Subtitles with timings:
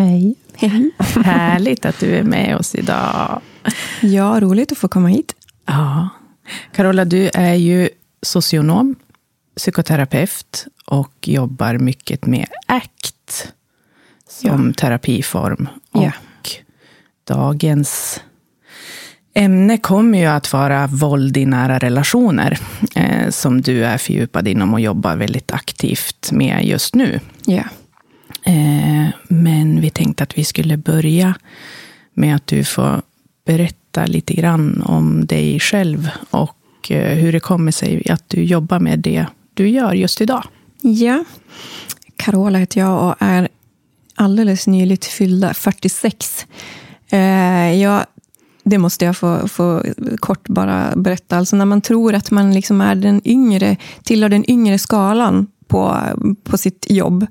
[0.00, 0.34] Hej!
[0.54, 0.90] Hej!
[1.24, 3.40] Härligt att du är med oss idag.
[4.00, 5.34] Ja, roligt att få komma hit.
[5.66, 6.08] Ja.
[6.72, 7.88] Carola, du är ju
[8.22, 8.94] socionom,
[9.56, 13.48] psykoterapeut och jobbar mycket med ACT
[14.28, 14.72] som Ja.
[14.76, 15.68] terapiform.
[15.92, 16.12] Och Ja.
[17.28, 18.20] dagens
[19.34, 22.58] ämne kommer ju att vara våld i nära relationer,
[22.94, 27.20] eh, som du är fördjupad inom och jobbar väldigt aktivt med just nu.
[27.46, 27.62] Ja.
[28.42, 31.34] Eh, men vi tänkte att vi skulle börja
[32.14, 33.02] med att du får
[33.44, 38.78] berätta lite grann om dig själv och eh, hur det kommer sig att du jobbar
[38.78, 40.44] med det du gör just idag.
[40.80, 41.24] ja.
[42.16, 43.48] Carola heter jag och är
[44.14, 46.46] alldeles nyligt fyllda 46.
[47.10, 48.04] Eh, jag,
[48.62, 49.84] det måste jag få, få
[50.18, 51.36] kort bara berätta.
[51.36, 55.96] Alltså när man tror att man liksom är den yngre, tillhör den yngre skalan på,
[56.44, 57.26] på sitt jobb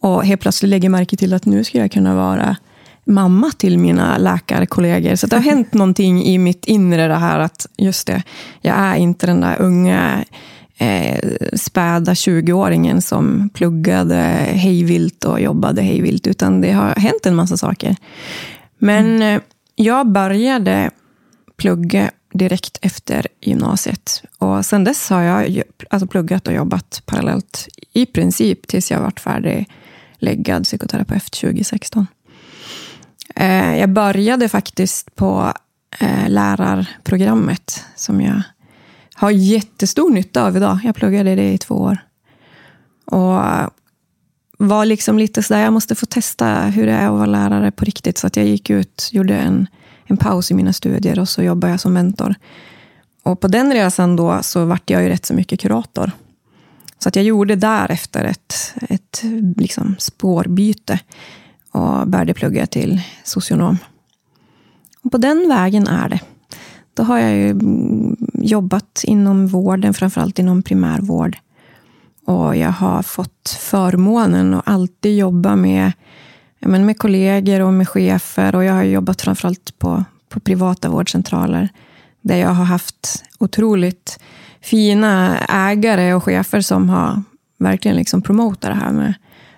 [0.00, 2.56] och helt plötsligt lägger märke till att nu ska jag kunna vara
[3.04, 5.14] mamma till mina läkarkollegor.
[5.14, 8.22] Så det har hänt någonting i mitt inre det här att just det,
[8.60, 10.24] jag är inte den där unga
[10.78, 14.16] eh, späda 20-åringen som pluggade
[14.52, 17.96] hejvilt och jobbade hejvilt, utan det har hänt en massa saker.
[18.78, 19.40] Men eh,
[19.74, 20.90] jag började
[21.56, 24.22] plugga direkt efter gymnasiet.
[24.38, 29.20] Och sen dess har jag alltså pluggat och jobbat parallellt i princip tills jag varit
[29.20, 32.06] färdigläggad psykoterapeut 2016.
[33.34, 35.52] Eh, jag började faktiskt på
[35.98, 38.42] eh, lärarprogrammet som jag
[39.14, 40.78] har jättestor nytta av idag.
[40.84, 41.98] Jag pluggade det i två år.
[43.04, 43.40] Och
[44.58, 47.84] var liksom lite sådär, jag måste få testa hur det är att vara lärare på
[47.84, 48.18] riktigt.
[48.18, 49.66] Så att jag gick ut, gjorde en,
[50.06, 52.34] en paus i mina studier och så jobbade jag som mentor.
[53.22, 56.10] Och på den resan då så vart jag ju rätt så mycket kurator.
[56.98, 59.22] Så att jag gjorde därefter ett, ett
[59.56, 61.00] liksom spårbyte
[61.70, 63.78] och började plugga till socionom.
[65.02, 66.20] Och på den vägen är det.
[66.94, 71.38] Då har jag ju mm, jobbat inom vården, framförallt inom primärvård.
[72.24, 75.92] Och jag har fått förmånen att alltid jobba med,
[76.66, 78.54] men med kollegor och med chefer.
[78.54, 81.68] Och jag har jobbat framförallt på, på privata vårdcentraler.
[82.20, 84.18] Där jag har haft otroligt
[84.60, 87.22] fina ägare och chefer som har
[87.58, 89.14] verkligen liksom promotat det här med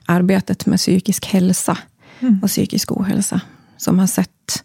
[0.06, 1.78] arbetet med psykisk hälsa
[2.42, 3.40] och psykisk ohälsa.
[3.76, 4.64] Som har sett,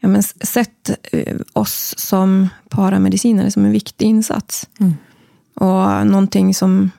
[0.00, 4.68] ja, men sett eh, oss som paramedicinare som en viktig insats.
[5.54, 6.90] Och någonting som,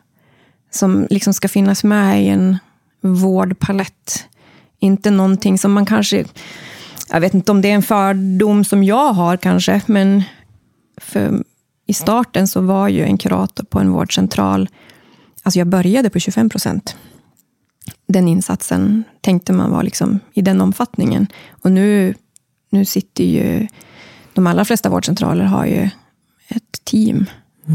[0.71, 2.57] som liksom ska finnas med i en
[3.01, 4.27] vårdpalett.
[4.85, 6.25] Inte någonting som man kanske...
[7.09, 10.23] Jag vet inte om det är en fördom som jag har kanske, men
[10.97, 11.43] för
[11.85, 14.69] i starten så var ju en kurator på en vårdcentral,
[15.43, 16.95] alltså jag började på 25 procent.
[18.07, 21.27] Den insatsen tänkte man var liksom i den omfattningen.
[21.49, 22.13] Och nu,
[22.69, 23.67] nu sitter ju,
[24.33, 25.89] de allra flesta vårdcentraler har ju
[26.47, 27.25] ett team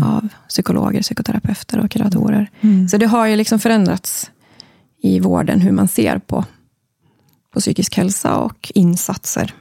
[0.04, 2.50] av psykologer, psykoterapeuter och kuratorer.
[2.90, 4.30] Så det har ju liksom förändrats
[5.02, 6.44] i vården hur man ser på,
[7.52, 9.54] på psykisk hälsa och insatser.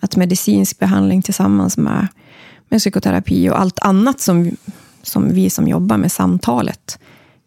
[0.00, 2.08] Att medicinsk behandling tillsammans med,
[2.68, 4.56] med psykoterapi och allt annat som,
[5.02, 6.98] som vi som jobbar med samtalet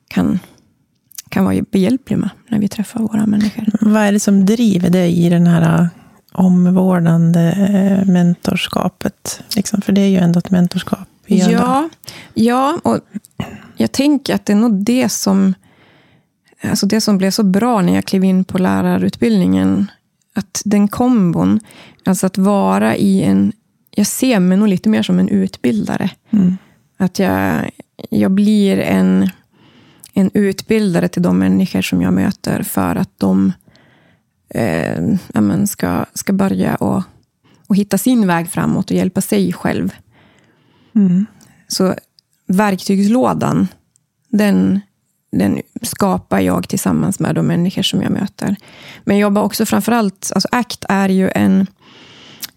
[0.07, 0.39] kan,
[1.29, 3.65] kan vara behjälpliga med när vi träffar våra människor.
[3.81, 5.87] Vad är det som driver dig i den här äh,
[6.31, 9.43] omvårdande äh, mentorskapet?
[9.55, 11.07] Liksom, för det är ju ändå ett mentorskap.
[11.25, 11.89] Ja,
[12.33, 12.99] ja, och
[13.75, 15.53] jag tänker att det är nog det som,
[16.61, 19.91] alltså det som blev så bra när jag klev in på lärarutbildningen.
[20.33, 21.59] Att den kombon,
[22.05, 23.53] alltså att vara i en...
[23.89, 26.09] Jag ser mig nog lite mer som en utbildare.
[26.97, 27.69] Att jag,
[28.09, 29.29] jag blir en,
[30.13, 33.53] en utbildare till de människor som jag möter för att de
[34.49, 37.03] eh, ja, ska, ska börja och,
[37.67, 39.95] och hitta sin väg framåt och hjälpa sig själv.
[41.67, 41.95] Så
[42.47, 43.67] verktygslådan,
[44.29, 44.81] den,
[45.31, 48.55] den skapar jag tillsammans med de människor som jag möter.
[49.03, 51.67] Men jag jobbar också framförallt, alltså ACT är ju en,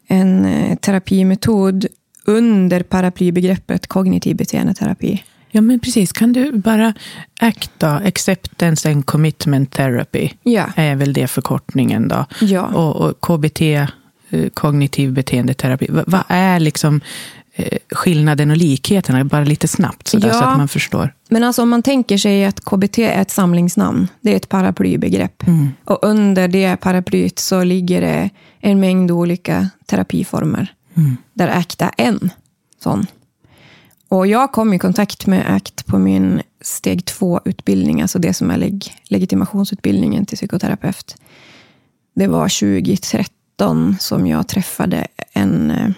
[0.08, 1.86] en eh, terapimetod
[2.24, 5.24] under paraplybegreppet kognitiv beteendeterapi.
[5.50, 6.12] Ja, men precis.
[6.12, 6.94] Kan du bara
[7.40, 10.64] ACT Acceptance and Commitment Therapy, Ja.
[10.76, 12.24] är väl det förkortningen då.
[12.40, 12.62] Ja.
[12.66, 13.60] Och, och KBT,
[14.30, 15.86] eh, kognitiv beteendeterapi.
[15.90, 17.00] Va- Vad är liksom
[17.90, 19.24] skillnaden och likheterna?
[19.24, 20.34] Bara lite snabbt sådär, Ja.
[20.34, 21.14] så att man förstår.
[21.28, 25.42] Men alltså om man tänker sig att KBT är ett samlingsnamn, det är ett paraplybegrepp.
[25.84, 28.30] Och under det paraplyet så ligger det
[28.60, 30.72] en mängd olika terapiformer.
[31.34, 32.30] Där ACT är en
[32.82, 33.06] sån.
[34.08, 38.56] Och jag kom i kontakt med ACT på min steg två-utbildning, alltså det som är
[38.58, 41.16] leg- legitimationsutbildningen till psykoterapeut.
[42.14, 45.90] Det var 2013 som jag träffade en eh,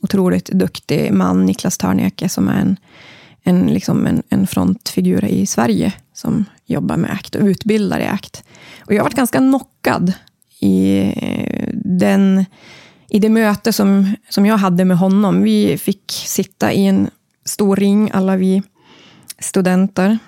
[0.00, 2.76] otroligt duktig man, Niklas Törneke, som är en,
[3.42, 8.42] en, liksom en, en frontfigur i Sverige som jobbar med ACT och utbildar i ACT.
[8.80, 10.12] Och jag varit ganska knockad
[10.60, 12.44] i, eh, den,
[13.08, 15.42] i det möte som, som jag hade med honom.
[15.42, 17.10] Vi fick sitta i en
[17.44, 18.62] stor ring, alla vi
[19.38, 20.18] studenter.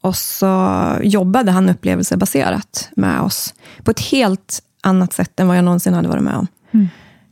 [0.00, 5.64] Och så jobbade han upplevelsebaserat med oss på ett helt annat sätt än vad jag
[5.64, 6.46] någonsin hade varit med om.
[6.70, 6.88] Mm.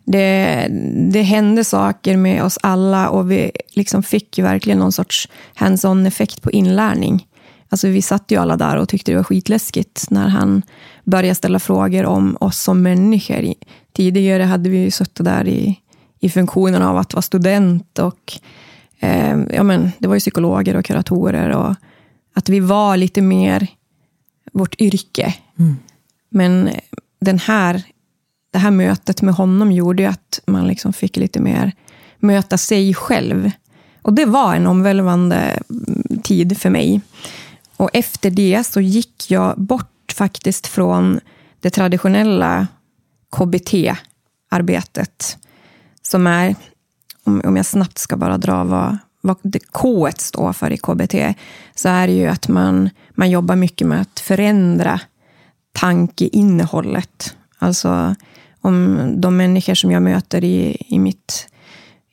[0.06, 0.66] Det,
[1.12, 6.06] det hände saker med oss alla och vi liksom fick ju verkligen någon sorts hands-on
[6.06, 7.26] effekt på inlärning.
[7.68, 10.62] Alltså vi satt ju alla där och tyckte det var skitläskigt när han
[11.04, 13.54] började ställa frågor om oss som människor.
[13.92, 15.80] Tidigare hade vi ju suttit där i,
[16.20, 18.32] i funktionen av att vara student och
[19.00, 21.74] eh, ja, men, det var ju psykologer och kuratorer och
[22.34, 23.66] att vi var lite mer
[24.52, 25.34] vårt yrke.
[26.30, 26.70] Men
[27.20, 27.82] den här,
[28.56, 31.72] det här mötet med honom gjorde ju att man liksom fick lite mer
[32.18, 33.50] möta sig själv.
[34.02, 37.00] Och det var en omvälvande mm, tid för mig.
[37.76, 41.20] Och efter det så gick jag bort faktiskt från
[41.60, 42.66] det traditionella
[43.36, 45.38] KBT-arbetet.
[46.02, 46.56] Som är,
[47.24, 51.14] om, om jag snabbt ska bara dra vad, vad det K står för i KBT,
[51.74, 55.00] så är det ju att man, man jobbar mycket med att förändra
[55.72, 57.36] tankeinnehållet.
[57.58, 58.14] Alltså
[58.66, 61.48] om de människor som jag möter i, i mitt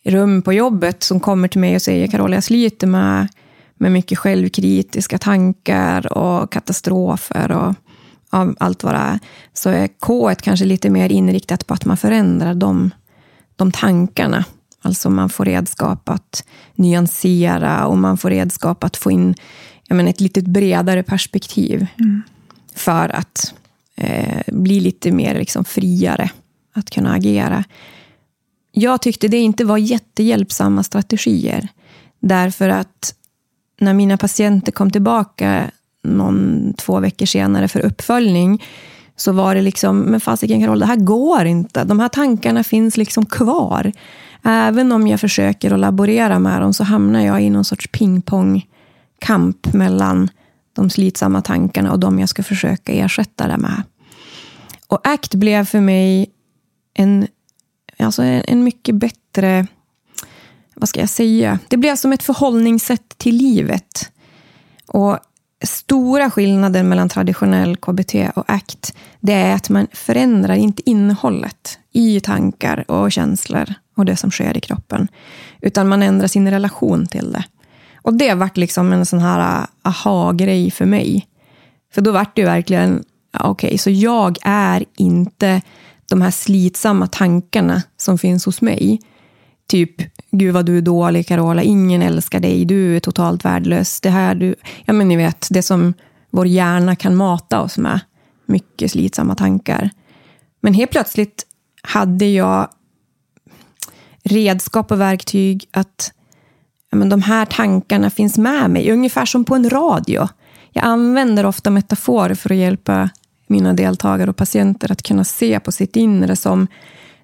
[0.04, 3.28] rum på jobbet som kommer till mig och säger Carola, jag sliter med,
[3.78, 7.76] med mycket självkritiska tankar och katastrofer och
[8.30, 9.20] av allt vad det är.
[9.54, 12.92] Så är K kanske lite mer inriktat på att man förändrar de,
[13.56, 14.46] de tankarna.
[14.82, 16.46] Alltså man får redskap att
[16.76, 19.36] nyansera och man får redskap att få in
[19.88, 21.88] jag menar, ett lite bredare perspektiv.
[22.76, 23.54] För att
[23.96, 26.30] eh, bli lite mer liksom, friare
[26.74, 27.64] att kunna agera.
[28.72, 31.68] Jag tyckte det inte var jättehjälpsamma strategier.
[32.20, 33.16] Därför att
[33.80, 35.72] när mina patienter kom tillbaka
[36.04, 38.64] någon, två veckor senare för uppföljning,
[39.16, 41.84] så var det liksom, men fasiken Carol, det här går inte.
[41.84, 43.92] De här tankarna finns liksom kvar.
[44.44, 49.74] Även om jag försöker att laborera med dem så hamnar jag i någon sorts pingpongkamp
[49.74, 50.30] mellan
[50.74, 53.84] de slitsamma tankarna och de jag ska försöka ersätta det med.
[54.88, 56.28] Och ACT blev för mig
[56.94, 57.28] en,
[58.00, 59.68] alltså en, en mycket bättre,
[60.76, 64.12] vad ska jag säga, det blir som ett förhållningssätt till livet.
[64.88, 65.20] Och
[65.64, 72.20] stora skillnaden mellan traditionell KBT och ACT, det är att man förändrar inte innehållet i
[72.20, 75.08] tankar och känslor och det som sker i kroppen,
[75.62, 77.44] utan man ändrar sin relation till det.
[77.96, 81.28] Och det vart liksom en sån här aha-grej för mig.
[81.94, 83.04] För då vart det verkligen,
[83.34, 85.62] okej, okej, så jag är inte
[86.10, 89.00] de här slitsamma tankarna som finns hos mig.
[89.68, 89.96] Typ,
[90.32, 94.02] gud vad du är dålig Carola, ingen älskar dig, du är totalt värdelös.
[94.02, 94.56] Det här du,
[94.86, 95.94] ja men ni vet, det som
[96.30, 98.00] vår hjärna kan mata oss med.
[98.46, 99.90] Mycket slitsamma tankar.
[100.62, 101.46] Men helt plötsligt
[101.82, 102.70] hade jag
[104.24, 106.12] redskap och verktyg att
[106.92, 110.28] ja, men de här tankarna finns med mig, ungefär som på en radio.
[110.72, 113.10] Jag använder ofta metaforer för att hjälpa
[113.54, 116.68] mina deltagare och patienter att kunna se på sitt inre som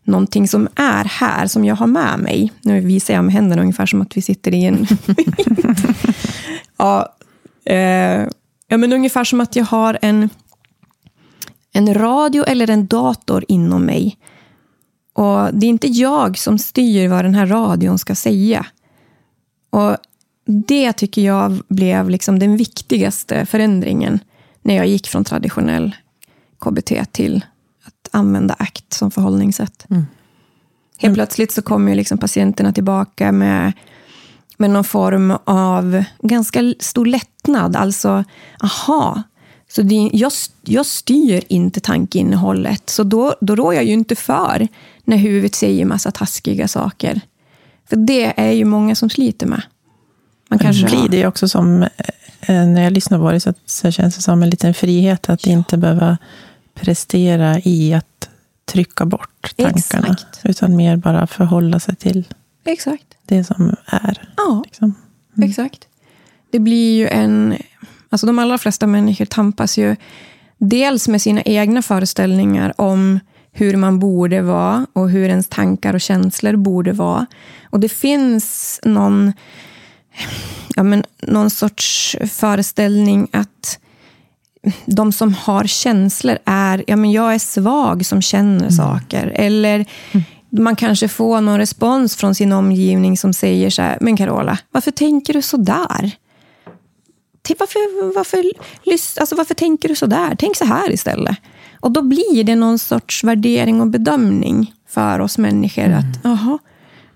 [0.04, 2.52] någonting som är här, som jag har med mig.
[2.62, 4.88] Nu visar jag med händerna ungefär som att vi sitter i en...
[6.78, 7.16] ja,
[7.66, 8.28] eh,
[8.68, 10.30] ja, men ungefär som att jag har en,
[11.74, 14.18] en radio eller en dator inom mig.
[15.14, 18.66] Och Det är inte jag som styr vad den här radion ska säga.
[19.70, 19.98] Och
[20.46, 24.20] Det tycker jag blev liksom den viktigaste förändringen
[24.62, 25.96] när jag gick från traditionell
[26.60, 27.46] KBT till
[27.84, 29.86] att använda ACT som förhållningssätt.
[30.98, 33.74] Helt plötsligt så kommer ju liksom patienterna tillbaka med,
[34.58, 37.76] med någon form av ganska stor lättnad.
[37.76, 38.24] Alltså,
[38.64, 39.24] aha,
[39.72, 42.90] så det, jag, jag styr inte tankeinnehållet.
[42.90, 44.68] Så då, då rår jag ju inte för
[45.04, 47.22] när huvudet säger massa taskiga saker.
[47.90, 49.62] För det är ju många som sliter med.
[50.50, 51.84] Man kanske det blir det också som,
[52.42, 55.46] eh, när jag lyssnar på det, så, så känns det som en liten frihet att
[55.46, 56.18] inte behöva
[56.82, 58.30] prestera i att
[58.66, 60.08] trycka bort tankarna.
[60.08, 60.40] Exakt.
[60.44, 62.28] Utan mer bara förhålla sig till
[62.66, 63.06] Exakt.
[63.26, 64.22] det som är.
[64.38, 64.94] Ja, Liksom.
[65.44, 65.88] exakt.
[66.52, 67.58] Det blir ju en...
[68.10, 69.96] Alltså de allra flesta människor tampas ju
[70.58, 73.20] dels med sina egna föreställningar om
[73.52, 77.26] hur man borde vara och hur ens tankar och känslor borde vara.
[77.70, 79.34] Och det finns någon,
[80.76, 83.80] ja men, någon sorts föreställning att
[84.86, 89.32] de som har känslor är, ja men jag är svag som känner saker.
[89.36, 89.86] Eller
[90.50, 94.92] man kanske får någon respons från sin omgivning som säger så här, men Carola, varför
[94.92, 96.12] tänker du så där?
[97.42, 98.44] Till varför, varför,
[99.20, 100.36] alltså varför tänker du så där?
[100.40, 101.38] Tänk så här istället.
[101.80, 105.90] Och då blir det någon sorts värdering och bedömning för oss människor.
[105.90, 106.60] Att, jaha,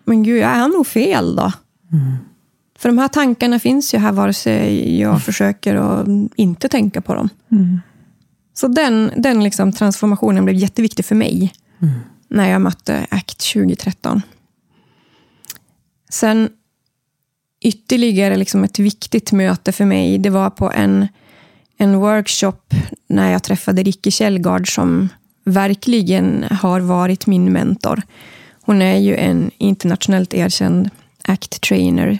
[0.06, 1.52] men gud, jag är nog fel då.
[2.84, 7.14] För de här tankarna finns ju här vare sig jag försöker att inte tänka på
[7.16, 7.30] dem.
[8.54, 11.54] Så den, den liksom transformationen blev jätteviktig för mig
[12.28, 14.22] när jag mötte ACT 2013.
[16.10, 16.50] Sen
[17.62, 21.08] ytterligare liksom ett viktigt möte för mig, det var på en,
[21.78, 22.74] en workshop
[23.08, 25.10] när jag träffade Ricky Källgard som
[25.44, 28.02] verkligen har varit min mentor.
[28.62, 30.90] Hon är ju en internationellt erkänd
[31.24, 32.20] ACT-trainer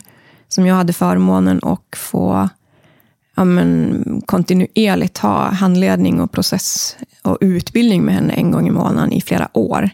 [0.54, 2.48] som jag hade förmånen att få
[3.36, 9.12] ja, men, kontinuerligt ha handledning och process och utbildning med henne en gång i månaden
[9.12, 9.90] i flera år.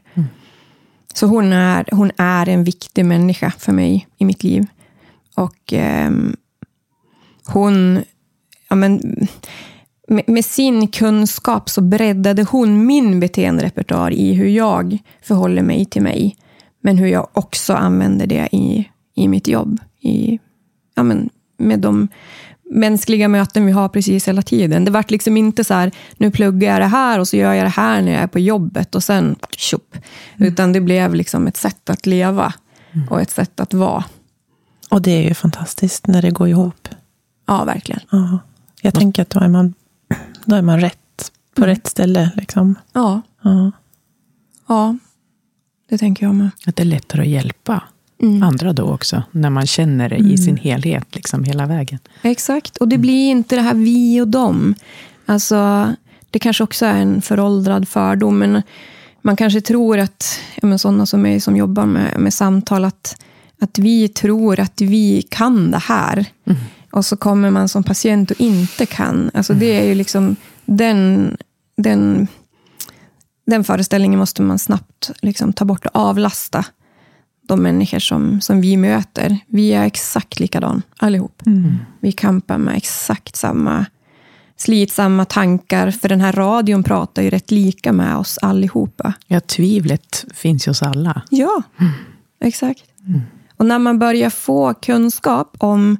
[1.14, 4.66] Så hon är, hon är en viktig människa för mig i mitt liv.
[5.34, 6.36] Och ehm,
[7.46, 8.02] hon,
[8.68, 9.00] ja, men,
[10.08, 16.02] med, med sin kunskap så breddade hon min beteenderepertoar i hur jag förhåller mig till
[16.02, 16.36] mig.
[16.82, 19.78] Men hur jag också använder det i, i mitt jobb.
[20.00, 20.38] I,
[20.94, 22.08] ja, men, med de
[22.70, 24.84] mänskliga möten vi har precis hela tiden.
[24.84, 27.64] Det vart liksom inte så här, nu pluggar jag det här och så gör jag
[27.64, 29.96] det här när jag är på jobbet och sen tjopp.
[30.38, 32.54] Utan det blev liksom ett sätt att leva
[33.10, 34.04] och ett sätt att vara.
[34.90, 36.88] Och det är ju fantastiskt när det går ihop.
[37.46, 38.00] Ja, verkligen.
[38.10, 38.38] Ja.
[38.82, 39.74] Jag tänker att då är man,
[40.44, 42.30] då är man rätt på rätt ställe.
[42.36, 42.74] Liksom.
[42.92, 43.72] Ja, Ja.
[44.68, 44.96] ja.
[45.88, 46.50] det tänker jag med.
[46.66, 47.82] Att det är lättare att hjälpa
[48.22, 48.42] Mm.
[48.42, 51.98] andra då också, när man känner det i sin helhet, liksom hela vägen.
[52.22, 54.74] Exakt, och det blir inte det här vi och dem.
[55.26, 55.92] Alltså,
[56.30, 58.62] det kanske också är en föråldrad fördom, men
[59.22, 63.22] man kanske tror att, men sådana som mig som jobbar med, med samtal, att,
[63.60, 66.26] att vi tror att vi kan det här.
[66.90, 69.30] Och så kommer man som patient och inte kan.
[69.34, 71.36] Alltså det är ju liksom den,
[71.76, 72.28] den,
[73.46, 76.64] den föreställningen måste man snabbt liksom ta bort och avlasta
[77.50, 79.38] de människor som, som vi möter.
[79.46, 81.42] Vi är exakt likadan allihop.
[82.00, 83.86] Vi kampar med exakt samma
[84.56, 89.12] slitsamma tankar, för den här radion pratar ju rätt lika med oss allihopa.
[89.26, 91.22] Ja, tvivlet finns ju hos alla.
[91.30, 91.62] Ja,
[92.40, 92.84] exakt.
[93.56, 95.96] Och när man börjar få kunskap om,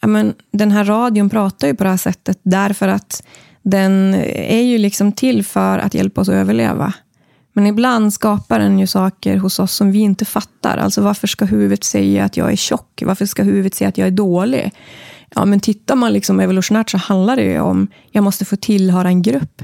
[0.00, 3.22] ja men, den här radion pratar ju på det här sättet därför att
[3.62, 6.92] den är ju liksom till för att hjälpa oss att överleva.
[7.56, 10.76] Men ibland skapar den ju saker hos oss som vi inte fattar.
[10.76, 13.02] Alltså varför ska huvudet säga att jag är tjock?
[13.06, 14.72] Varför ska huvudet säga att jag är dålig?
[15.34, 19.08] Ja, men tittar man liksom evolutionärt så handlar det ju om, jag måste få tillhöra
[19.08, 19.62] en grupp.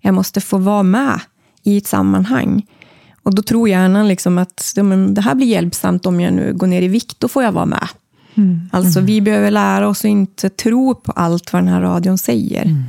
[0.00, 1.20] Jag måste få vara med
[1.62, 2.66] i ett sammanhang.
[3.22, 6.54] Och då tror hjärnan liksom att ja, men det här blir hjälpsamt om jag nu
[6.54, 7.88] går ner i vikt, då får jag vara med.
[8.72, 12.84] Alltså vi behöver lära oss att inte tro på allt vad den här radion säger.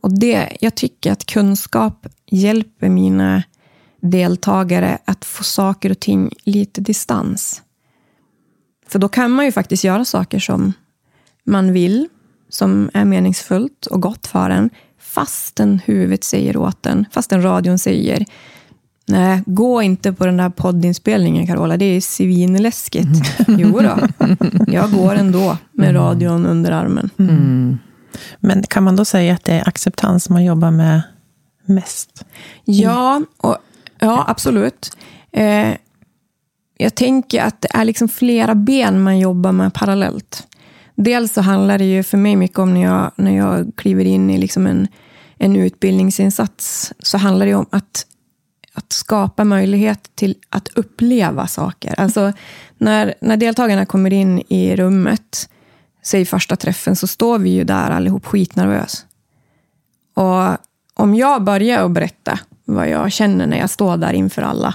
[0.00, 3.42] Och det, jag tycker att kunskap hjälper mina
[4.02, 7.62] deltagare att få saker och ting lite distans.
[8.86, 10.72] För då kan man ju faktiskt göra saker som
[11.44, 12.08] man vill,
[12.48, 18.24] som är meningsfullt och gott för en, fastän huvudet säger åt en, fastän radion säger
[19.06, 23.08] Nej, gå inte på den där poddinspelningen Carola, det är svinläskigt.
[23.48, 24.26] Jo då,
[24.66, 27.10] jag går ändå med radion under armen.
[28.38, 31.02] Men kan man då säga att det är acceptans man jobbar med
[31.66, 32.24] mest?
[32.64, 33.56] Ja, och,
[34.02, 34.96] ja absolut.
[35.32, 35.76] Eh,
[36.78, 40.46] jag tänker att det är liksom flera ben man jobbar med parallellt.
[40.94, 44.30] Dels så handlar det ju för mig mycket om när jag, när jag kliver in
[44.30, 44.88] i liksom en,
[45.38, 48.06] en utbildningsinsats, så handlar det om att,
[48.74, 52.00] att skapa möjlighet till att uppleva saker.
[52.00, 52.32] Alltså
[52.78, 55.48] när, när deltagarna kommer in i rummet,
[56.02, 59.06] säg första träffen, så står vi ju där allihop skitnervös.
[60.14, 60.56] Och
[60.94, 62.38] om jag börjar att berätta
[62.74, 64.74] vad jag känner när jag står där inför alla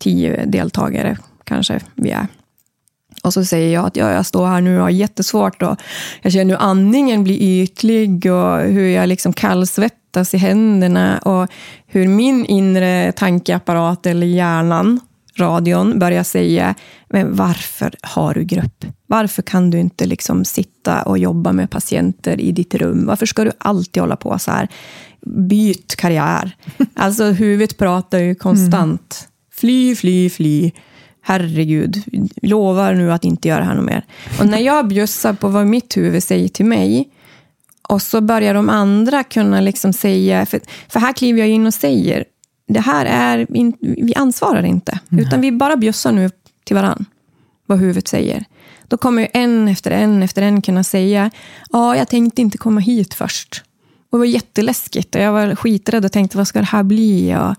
[0.00, 2.26] tio deltagare, kanske vi är.
[3.22, 5.76] Och så säger jag att ja, jag står här nu och har jättesvårt och
[6.22, 11.48] jag känner hur andningen blir ytlig och hur jag liksom kallsvettas i händerna och
[11.86, 15.00] hur min inre tankeapparat eller hjärnan,
[15.38, 16.74] radion, börjar säga
[17.10, 18.84] men varför har du grupp?
[19.06, 23.06] Varför kan du inte liksom sitta och jobba med patienter i ditt rum?
[23.06, 24.68] Varför ska du alltid hålla på så här?
[25.26, 26.56] Byt karriär.
[26.94, 29.18] Alltså huvudet pratar ju konstant.
[29.20, 29.30] Mm.
[29.52, 30.72] Fly, fly, fly
[31.24, 32.02] herregud,
[32.42, 34.04] lovar nu att inte göra det här något mer.
[34.40, 37.08] Och när jag bjussar på vad mitt huvud säger till mig,
[37.88, 41.74] och så börjar de andra kunna liksom säga, för, för här kliver jag in och
[41.74, 42.24] säger,
[42.66, 43.46] det här är,
[44.04, 45.24] vi ansvarar inte, mm.
[45.24, 46.30] utan vi bara bjussar nu
[46.64, 47.04] till varann,
[47.66, 48.44] vad huvudet säger.
[48.88, 51.30] Då kommer en efter en efter en kunna säga,
[51.70, 53.62] ja, jag tänkte inte komma hit först.
[54.10, 57.36] Och det var jätteläskigt och jag var skiträdd och tänkte, vad ska det här bli?
[57.36, 57.54] Och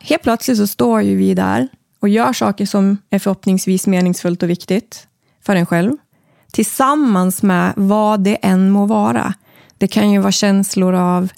[0.00, 1.68] helt plötsligt så står ju vi där
[2.00, 5.06] och gör saker som är förhoppningsvis meningsfullt och viktigt
[5.42, 5.96] för en själv.
[6.52, 9.34] Tillsammans med vad det än må vara.
[9.78, 11.28] Det kan ju vara känslor av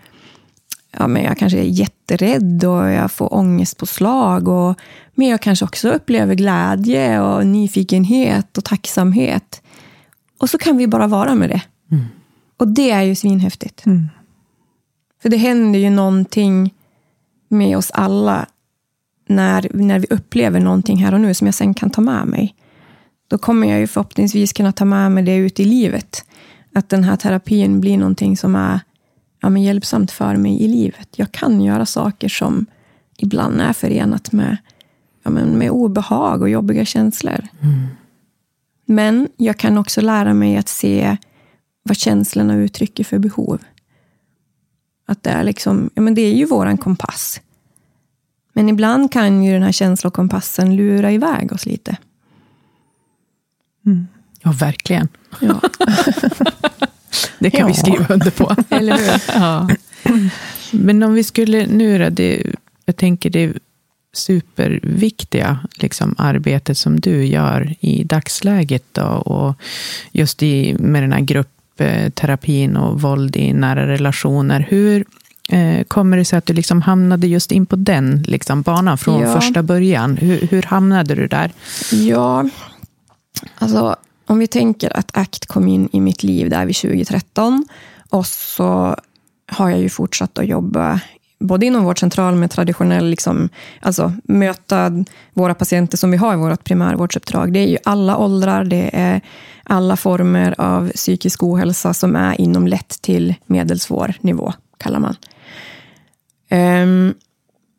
[0.98, 4.48] ja, men jag kanske är jätterädd och jag får ångestpåslag.
[4.48, 4.78] Och,
[5.14, 9.62] men jag kanske också upplever glädje och nyfikenhet och tacksamhet.
[10.40, 11.62] Och så kan vi bara vara med det.
[11.92, 12.04] Mm.
[12.56, 13.86] Och det är ju svinhäftigt.
[13.86, 14.08] Mm.
[15.22, 16.74] För det händer ju någonting
[17.48, 18.46] med oss alla
[19.28, 22.54] när, när vi upplever någonting här och nu som jag sen kan ta med mig.
[23.28, 26.24] Då kommer jag ju förhoppningsvis kunna ta med mig det ut i livet.
[26.74, 28.80] Att den här terapin blir någonting som är
[29.44, 31.08] ja, men hjälpsamt för mig i livet.
[31.16, 32.66] Jag kan göra saker som
[33.18, 34.56] ibland är förenat med,
[35.22, 37.48] ja, men med obehag och jobbiga känslor.
[37.60, 37.86] Mm.
[38.84, 41.16] Men jag kan också lära mig att se
[41.82, 43.62] vad känslorna uttrycker för behov.
[45.06, 47.40] Att det är, liksom, ja, men det är ju våran kompass.
[48.52, 51.96] Men ibland kan ju den här känslokompassen lura iväg oss lite.
[53.86, 54.06] Mm.
[54.42, 55.08] Ja, verkligen.
[55.40, 55.60] Ja.
[57.38, 57.66] det kan ja.
[57.66, 58.56] vi skriva under på.
[58.74, 59.20] Eller hur?
[59.40, 59.68] Ja.
[60.70, 62.42] Men om vi skulle nu då, det,
[62.84, 63.52] jag tänker det
[64.12, 69.54] superviktiga liksom, arbetet som du gör i dagsläget då, och
[70.12, 74.66] just i, med den här gruppterapin och våld i nära relationer.
[74.68, 75.04] Hur,
[75.48, 79.20] Eh, kommer det sig att du liksom hamnade just in på den liksom banan från
[79.20, 79.40] ja.
[79.40, 80.16] första början?
[80.16, 81.52] Hur, hur hamnade du där?
[81.92, 82.48] Ja,
[83.58, 87.64] alltså om vi tänker att ACT kom in i mitt liv där vid 2013
[88.10, 88.96] och så
[89.46, 91.00] har jag ju fortsatt att jobba
[91.38, 93.48] både inom vårdcentral med traditionell, liksom,
[93.80, 97.52] alltså möta våra patienter som vi har i vårt primärvårdsuppdrag.
[97.52, 99.20] Det är ju alla åldrar, det är
[99.64, 105.16] alla former av psykisk ohälsa som är inom lätt till medelsvår nivå, kallar man.
[106.50, 107.14] Um,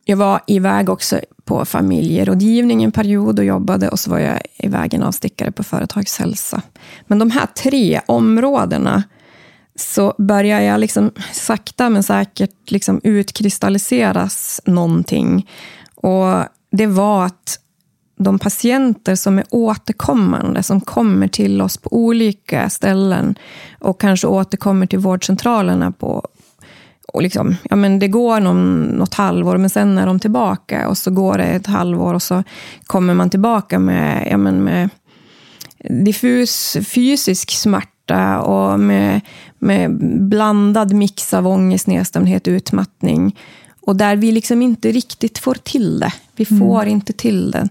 [0.05, 4.93] jag var iväg också på familjerådgivning en period och jobbade och så var jag iväg
[4.93, 6.61] en avstickare på företagshälsa.
[7.07, 9.03] Men de här tre områdena
[9.75, 15.49] så börjar jag liksom sakta men säkert liksom utkristalliseras någonting.
[15.95, 17.59] Och det var att
[18.17, 23.35] de patienter som är återkommande, som kommer till oss på olika ställen
[23.79, 26.27] och kanske återkommer till vårdcentralerna på
[27.15, 30.87] och liksom, ja, men det går någon, något halvår, men sen är de tillbaka.
[30.87, 32.43] Och så går det ett halvår och så
[32.85, 34.89] kommer man tillbaka med, ja, men med
[35.89, 39.21] diffus fysisk smärta och med,
[39.59, 39.97] med
[40.29, 43.39] blandad mix av ångest, nedstämdhet, utmattning.
[43.81, 46.13] Och där vi liksom inte riktigt får till det.
[46.35, 46.59] Vi mm.
[46.59, 46.93] får mm.
[46.93, 47.69] inte till det.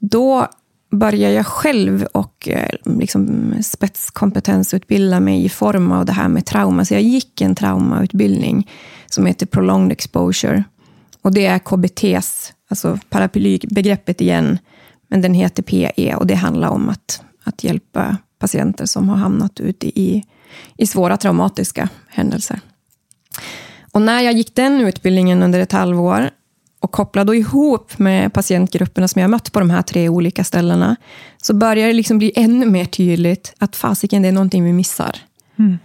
[0.00, 0.48] Då
[0.94, 6.84] börjar jag själv och eh, liksom spetskompetensutbilda mig i form av det här med trauma.
[6.84, 8.70] Så jag gick en traumautbildning
[9.06, 10.64] som heter Prolonged Exposure.
[11.22, 14.58] Och det är KBTs, alltså paraplybegreppet igen,
[15.08, 19.60] men den heter PE och det handlar om att, att hjälpa patienter som har hamnat
[19.60, 20.24] ute i,
[20.76, 22.60] i svåra traumatiska händelser.
[23.92, 26.30] Och när jag gick den utbildningen under ett halvår
[26.84, 30.96] och koppla då ihop med patientgrupperna som jag mött på de här tre olika ställena,
[31.42, 35.16] så börjar det liksom bli ännu mer tydligt att fasiken, det är någonting vi missar.
[35.58, 35.78] Mm.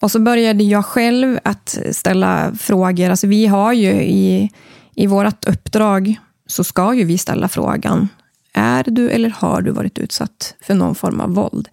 [0.00, 3.10] Och så började jag själv att ställa frågor.
[3.10, 4.50] Alltså vi har ju i,
[4.94, 8.08] i vårt uppdrag, så ska ju vi ställa frågan,
[8.52, 11.68] är du eller har du varit utsatt för någon form av våld?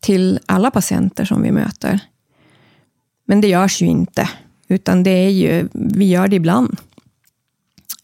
[0.00, 2.00] Till alla patienter som vi möter.
[3.26, 4.28] Men det görs ju inte,
[4.68, 6.76] utan det är ju, vi gör det ibland.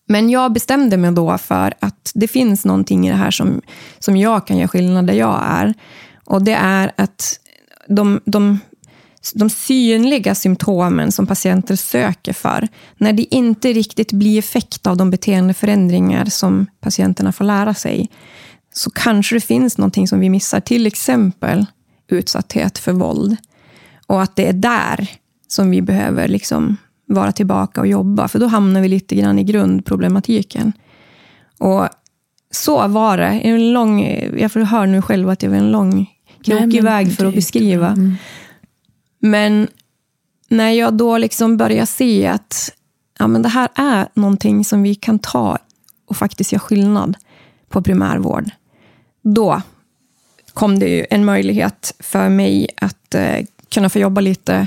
[0.07, 3.61] Men jag bestämde mig då för att det finns någonting i det här som,
[3.99, 5.75] som jag kan göra skillnad där jag är.
[6.25, 7.41] Och det är att
[7.89, 8.59] de, de,
[9.35, 15.11] de synliga symptomen som patienter söker för, när det inte riktigt blir effekt av de
[15.11, 18.11] beteendeförändringar som patienterna får lära sig,
[18.73, 20.61] så kanske det finns någonting som vi missar.
[20.61, 21.67] Till exempel
[22.09, 23.37] utsatthet för våld.
[24.07, 25.11] Och att det är där
[25.49, 28.29] som vi behöver liksom vara tillbaka och jobba.
[28.29, 30.73] För då hamnar vi lite grann i grundproblematiken.
[31.59, 31.89] Och
[32.51, 33.25] så var det.
[33.27, 34.01] En lång,
[34.39, 36.11] jag hör nu själv att det var en lång,
[36.45, 37.89] krokig väg för att beskriva.
[37.89, 38.15] Mm.
[39.19, 39.69] Men
[40.49, 42.73] när jag då liksom börjar se att
[43.19, 45.59] ja, men det här är någonting som vi kan ta
[46.07, 47.17] och faktiskt göra skillnad
[47.69, 48.51] på primärvård.
[49.23, 49.63] Då
[50.55, 54.67] kom det ju en möjlighet för mig att eh, kunna få jobba lite,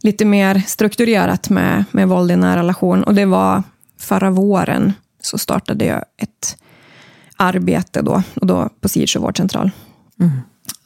[0.00, 3.02] lite mer strukturerat med, med våld i nära relation.
[3.02, 3.62] Och det var
[3.98, 6.56] förra våren så startade jag ett
[7.36, 9.70] arbete då, och då på Sidsjö vårdcentral.
[10.20, 10.32] Mm.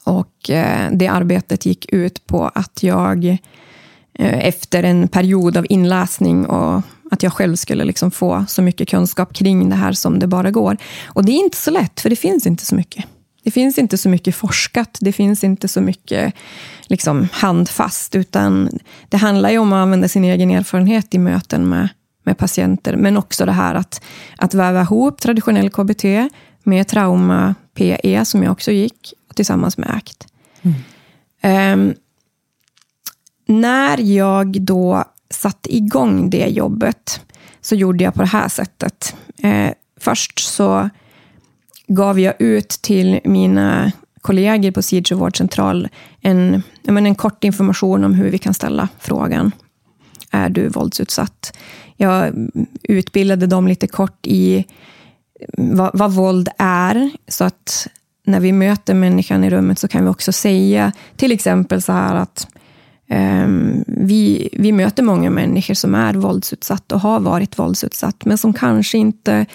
[0.04, 3.24] Och eh, det arbetet gick ut på att jag
[4.14, 8.88] eh, efter en period av inläsning och att jag själv skulle liksom få så mycket
[8.88, 10.76] kunskap kring det här som det bara går.
[11.06, 13.04] Och det är inte så lätt, för det finns inte så mycket.
[13.42, 16.34] Det finns inte så mycket forskat, det finns inte så mycket
[16.86, 18.70] liksom, handfast, utan
[19.08, 21.88] det handlar ju om att använda sin egen erfarenhet i möten med,
[22.22, 24.02] med patienter, men också det här att,
[24.36, 26.04] att väva ihop traditionell KBT
[26.62, 30.26] med trauma PE, som jag också gick, tillsammans med ACT.
[30.62, 31.88] Mm.
[31.88, 31.94] Um,
[33.46, 37.20] när jag då satte igång det jobbet
[37.60, 39.16] så gjorde jag på det här sättet.
[39.44, 40.90] Uh, först så
[41.90, 45.88] gav jag ut till mina kollegor på Sidsjö vårdcentral
[46.20, 49.52] en, en kort information om hur vi kan ställa frågan.
[50.30, 51.56] Är du våldsutsatt?
[51.96, 52.34] Jag
[52.82, 54.64] utbildade dem lite kort i eh,
[55.56, 57.88] vad, vad våld är, så att
[58.26, 62.16] när vi möter människan i rummet så kan vi också säga till exempel så här
[62.16, 62.48] att
[63.10, 68.52] um, vi, vi möter många människor som är våldsutsatta och har varit våldsutsatt, men som
[68.52, 69.46] kanske inte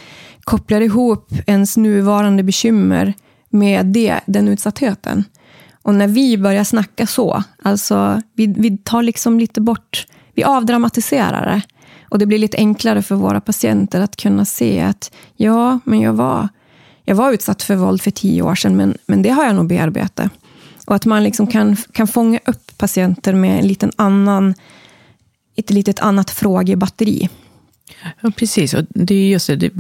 [0.46, 3.14] kopplar ihop ens nuvarande bekymmer
[3.50, 5.24] med det, den utsattheten.
[5.82, 11.46] Och när vi börjar snacka så, alltså vi, vi tar liksom lite bort, vi avdramatiserar
[11.46, 11.62] det.
[12.10, 16.14] Och det blir lite enklare för våra patienter att kunna se att ja, men jag
[16.14, 16.50] var,
[17.04, 19.68] jag var utsatt för våld för tio år sedan, men, men det har jag nog
[19.68, 20.32] bearbetat.
[20.86, 24.54] Och att man liksom kan, kan fånga upp patienter med en liten annan,
[25.56, 27.30] ett litet annat frågebatteri.
[28.22, 28.74] Ja, precis.
[28.74, 29.72] Och det är just det, det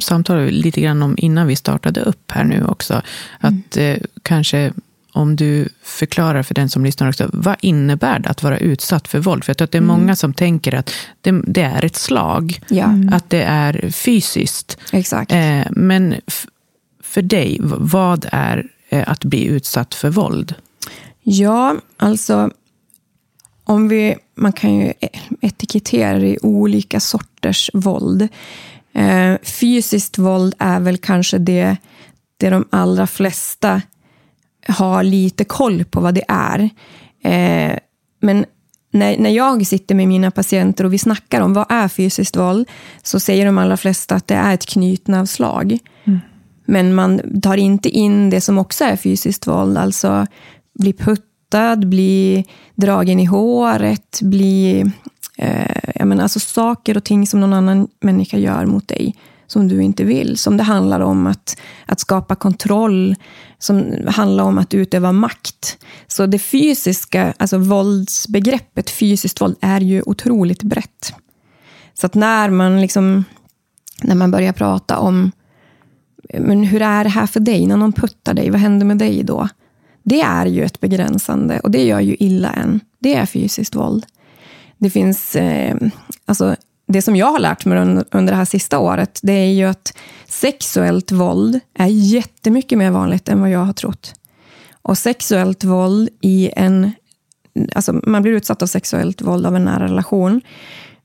[0.00, 3.02] samtalade vi lite grann om innan vi startade upp här nu också.
[3.40, 3.96] Att mm.
[3.96, 4.72] eh, kanske
[5.12, 9.18] om du förklarar för den som lyssnar också, vad innebär det att vara utsatt för
[9.18, 9.44] våld?
[9.44, 10.00] För jag tror att det är mm.
[10.00, 12.84] många som tänker att det, det är ett slag, ja.
[12.84, 13.12] Mm.
[13.12, 14.78] att det är fysiskt.
[14.92, 15.32] Exakt.
[15.32, 16.14] Eh, men
[17.02, 20.54] för dig, vad är eh, att bli utsatt för våld?
[21.22, 22.50] Ja, alltså
[23.72, 24.92] om vi, man kan ju
[25.40, 28.28] etikettera det i olika sorters våld.
[28.92, 31.76] Eh, fysiskt våld är väl kanske det,
[32.36, 33.82] det de allra flesta
[34.68, 36.70] har lite koll på vad det är.
[37.24, 37.78] Eh,
[38.20, 38.44] men
[38.90, 42.68] när, när jag sitter med mina patienter och vi snackar om vad är fysiskt våld,
[43.02, 45.78] så säger de allra flesta att det är ett knytnävsslag.
[46.04, 46.20] Mm.
[46.64, 50.26] Men man tar inte in det som också är fysiskt våld, alltså
[50.78, 50.92] bli
[51.52, 54.84] puttad, bli dragen i håret, bli...
[55.38, 59.68] Eh, jag menar, alltså saker och ting som någon annan människa gör mot dig som
[59.68, 60.38] du inte vill.
[60.38, 63.14] Som det handlar om att, att skapa kontroll,
[63.58, 65.78] som handlar om att utöva makt.
[66.06, 71.14] Så det fysiska, alltså våldsbegreppet fysiskt våld är ju otroligt brett.
[71.94, 73.24] Så att när man, liksom,
[74.02, 75.30] när man börjar prata om
[76.38, 79.22] men hur är det här för dig när någon puttar dig, vad händer med dig
[79.22, 79.48] då?
[80.02, 82.80] Det är ju ett begränsande och det gör ju illa en.
[82.98, 84.06] Det är fysiskt våld.
[84.78, 85.76] Det finns, eh,
[86.24, 87.78] alltså det som jag har lärt mig
[88.10, 93.28] under det här sista året, det är ju att sexuellt våld är jättemycket mer vanligt
[93.28, 94.14] än vad jag har trott.
[94.82, 96.92] Och sexuellt våld i en...
[97.74, 100.40] Alltså man blir utsatt av sexuellt våld av en nära relation.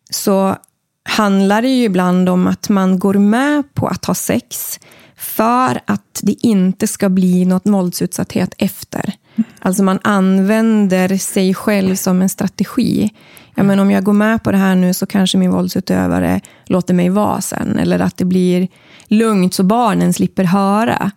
[0.10, 0.56] Så
[1.04, 4.80] handlar det ju ibland om att man går med på att ha sex
[5.18, 9.14] för att det inte ska bli något våldsutsatthet efter.
[9.60, 13.14] Alltså man använder sig själv som en strategi.
[13.56, 16.94] Ja, men om jag går med på det här nu så kanske min våldsutövare låter
[16.94, 17.78] mig vara sen.
[17.78, 18.68] Eller att det blir
[19.08, 21.12] lugnt så barnen slipper höra.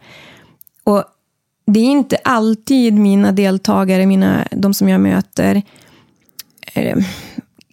[0.85, 1.05] Och
[1.67, 5.63] Det är inte alltid mina deltagare, mina, de som jag möter,
[6.75, 6.99] eh,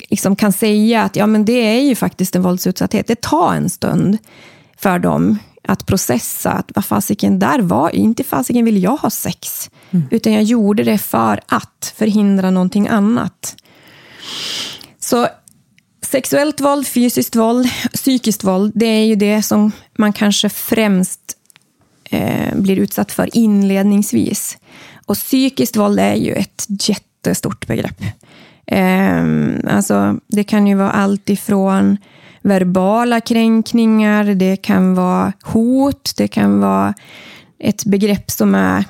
[0.09, 3.07] liksom kan säga att ja, men det är ju faktiskt en våldsutsatthet.
[3.07, 4.17] Det tar en stund
[4.77, 5.37] för dem
[5.67, 9.69] att processa att vad fasiken, där var inte fasiken vill jag ha sex.
[9.91, 10.08] Mm.
[10.12, 13.56] Utan jag gjorde det för att förhindra någonting annat.
[14.99, 15.27] Så
[16.01, 21.21] sexuellt våld, fysiskt våld, psykiskt våld, det är ju det som man kanske främst
[22.03, 24.58] eh, blir utsatt för inledningsvis.
[25.06, 28.01] Och psykiskt våld är ju ett jättestort begrepp.
[28.71, 29.23] Eh,
[29.75, 31.97] alltså, det kan ju vara allt ifrån
[32.41, 36.93] verbala kränkningar, det kan vara hot, det kan vara
[37.60, 38.86] ett begrepp som är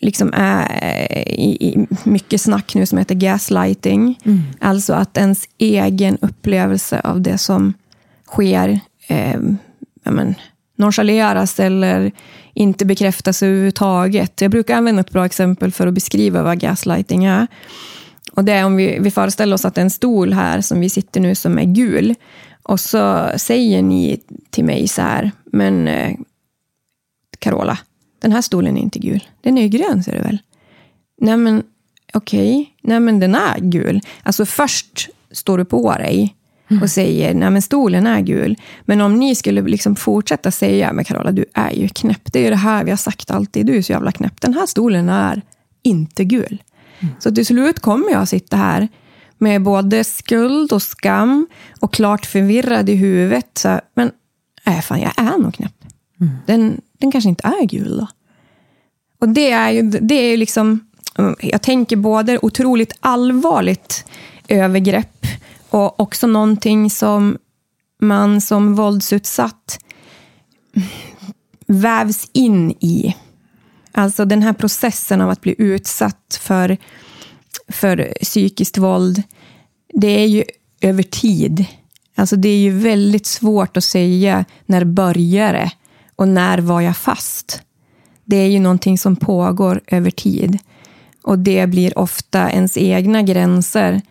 [0.00, 0.88] liksom är
[1.28, 4.18] i, i mycket snack nu som heter gaslighting.
[4.24, 4.42] Mm.
[4.60, 7.74] Alltså att ens egen upplevelse av det som
[8.26, 9.40] sker eh,
[10.04, 10.34] men,
[10.76, 12.12] nonchaleras eller
[12.54, 14.40] inte bekräftas överhuvudtaget.
[14.40, 17.46] Jag brukar använda ett bra exempel för att beskriva vad gaslighting är.
[18.32, 20.80] Och det är om vi, vi föreställer oss att det är en stol här som
[20.80, 22.14] vi sitter nu som är gul.
[22.62, 26.14] Och så säger ni till mig så här, men eh,
[27.38, 27.78] Carola,
[28.18, 29.24] den här stolen är inte gul.
[29.40, 30.38] Den är ju grön ser du väl?
[31.20, 31.62] Nej men
[32.12, 32.66] okej, okay.
[32.82, 34.00] nej men den är gul.
[34.22, 36.36] Alltså först står du på dig
[36.70, 36.82] mm.
[36.82, 38.56] och säger, nej men stolen är gul.
[38.82, 42.32] Men om ni skulle liksom fortsätta säga, men Carola du är ju knäpp.
[42.32, 44.40] Det är ju det här vi har sagt alltid, du är så jävla knäpp.
[44.40, 45.42] Den här stolen är
[45.82, 46.62] inte gul.
[47.00, 47.14] Mm.
[47.18, 48.88] Så till slut kommer jag sitta här
[49.38, 51.46] med både skuld och skam
[51.80, 53.50] och klart förvirrad i huvudet.
[53.58, 54.10] Så, men
[54.64, 55.84] äh, fan, jag är nog knäpp.
[56.20, 56.32] Mm.
[56.46, 58.06] Den, den kanske inte är gul då.
[59.18, 60.86] Och det är ju det är liksom,
[61.40, 64.04] jag tänker både otroligt allvarligt
[64.48, 65.26] övergrepp
[65.70, 67.38] och också någonting som
[68.00, 69.78] man som våldsutsatt
[71.66, 73.16] vävs in i.
[73.98, 76.76] Alltså den här processen av att bli utsatt för,
[77.68, 79.22] för psykiskt våld,
[79.94, 80.44] det är ju
[80.80, 81.66] över tid.
[82.14, 85.70] Alltså det är ju väldigt svårt att säga när börjar det
[86.16, 87.62] och när var jag fast?
[88.24, 90.58] Det är ju någonting som pågår över tid.
[91.22, 94.02] Och det blir ofta ens egna gränser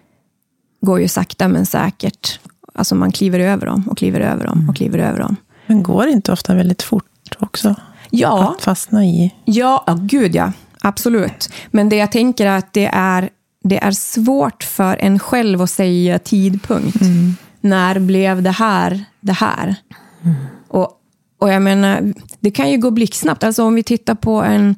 [0.82, 2.39] går ju sakta men säkert.
[2.74, 5.36] Alltså man kliver över dem och kliver över dem och kliver över dem.
[5.67, 7.76] Men går det inte ofta väldigt fort också?
[8.19, 8.54] Ja.
[8.58, 9.34] Att fastna i?
[9.45, 10.51] Ja, oh, gud ja.
[10.82, 11.49] Absolut.
[11.71, 13.30] Men det jag tänker är att det är,
[13.63, 17.01] det är svårt för en själv att säga tidpunkt.
[17.01, 17.36] Mm.
[17.62, 19.75] När blev det här det här?
[20.23, 20.36] Mm.
[20.67, 21.01] Och
[21.38, 23.43] och jag menar, det kan ju gå blixtsnabbt.
[23.43, 24.75] Alltså om vi tittar på en...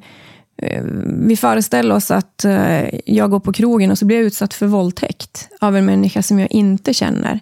[0.62, 4.54] Eh, vi föreställer oss att eh, jag går på krogen och så blir jag utsatt
[4.54, 7.40] för våldtäkt av en människa som jag inte känner.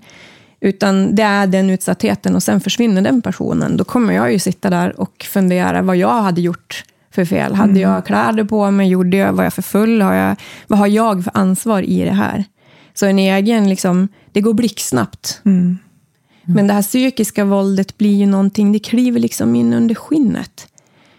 [0.61, 3.77] Utan det är den utsattheten och sen försvinner den personen.
[3.77, 7.55] Då kommer jag ju sitta där och fundera vad jag hade gjort för fel.
[7.55, 7.83] Hade mm.
[7.83, 8.89] jag kläder på mig?
[8.89, 10.03] Gjorde jag, var jag för full?
[10.03, 12.45] Har jag, vad har jag för ansvar i det här?
[12.95, 15.41] Så en egen, liksom, det går blixtsnabbt.
[15.45, 15.79] Mm.
[16.45, 20.69] Men det här psykiska våldet blir ju någonting, det kliver liksom in under skinnet.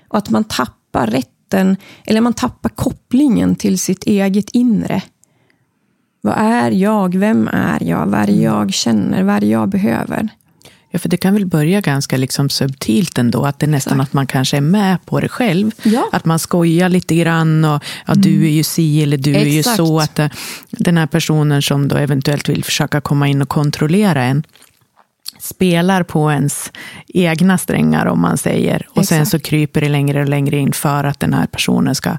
[0.08, 5.02] Och att man tappar rätten, eller man tappar kopplingen till sitt eget inre.
[6.28, 7.16] Vad är jag?
[7.16, 8.06] Vem är jag?
[8.06, 9.24] Vad är det jag känner?
[9.24, 10.30] Vad är det jag behöver?
[10.90, 14.14] Ja, för det kan väl börja ganska liksom subtilt ändå, att det är nästan att
[14.14, 15.72] man kanske är med på det själv.
[15.84, 16.10] Ja.
[16.12, 18.44] Att man skojar lite grann och ja, du mm.
[18.44, 19.48] är ju si eller du Exakt.
[19.48, 20.00] är ju så.
[20.00, 20.28] Att eh,
[20.72, 24.44] den här personen som då eventuellt vill försöka komma in och kontrollera en,
[25.40, 26.72] spelar på ens
[27.08, 28.88] egna strängar, om man säger.
[28.90, 29.08] Och Exakt.
[29.08, 32.18] sen så kryper det längre och längre in för att den här personen ska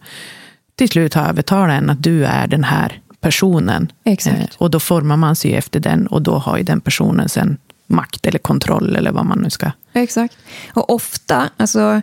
[0.77, 3.93] till slut ha övertalat en att du är den här personen.
[4.05, 4.39] Exakt.
[4.39, 7.59] Eh, och då formar man sig efter den och då har ju den personen sen
[7.87, 9.71] makt eller kontroll eller vad man nu ska...
[9.93, 10.37] Exakt.
[10.75, 12.03] Och ofta, alltså,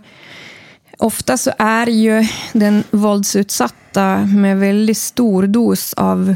[0.98, 6.36] ofta så är ju den våldsutsatta med väldigt stor dos av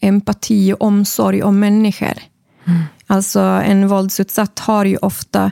[0.00, 2.18] empati och omsorg om människor.
[2.66, 2.82] Mm.
[3.06, 5.50] Alltså en våldsutsatt har ju ofta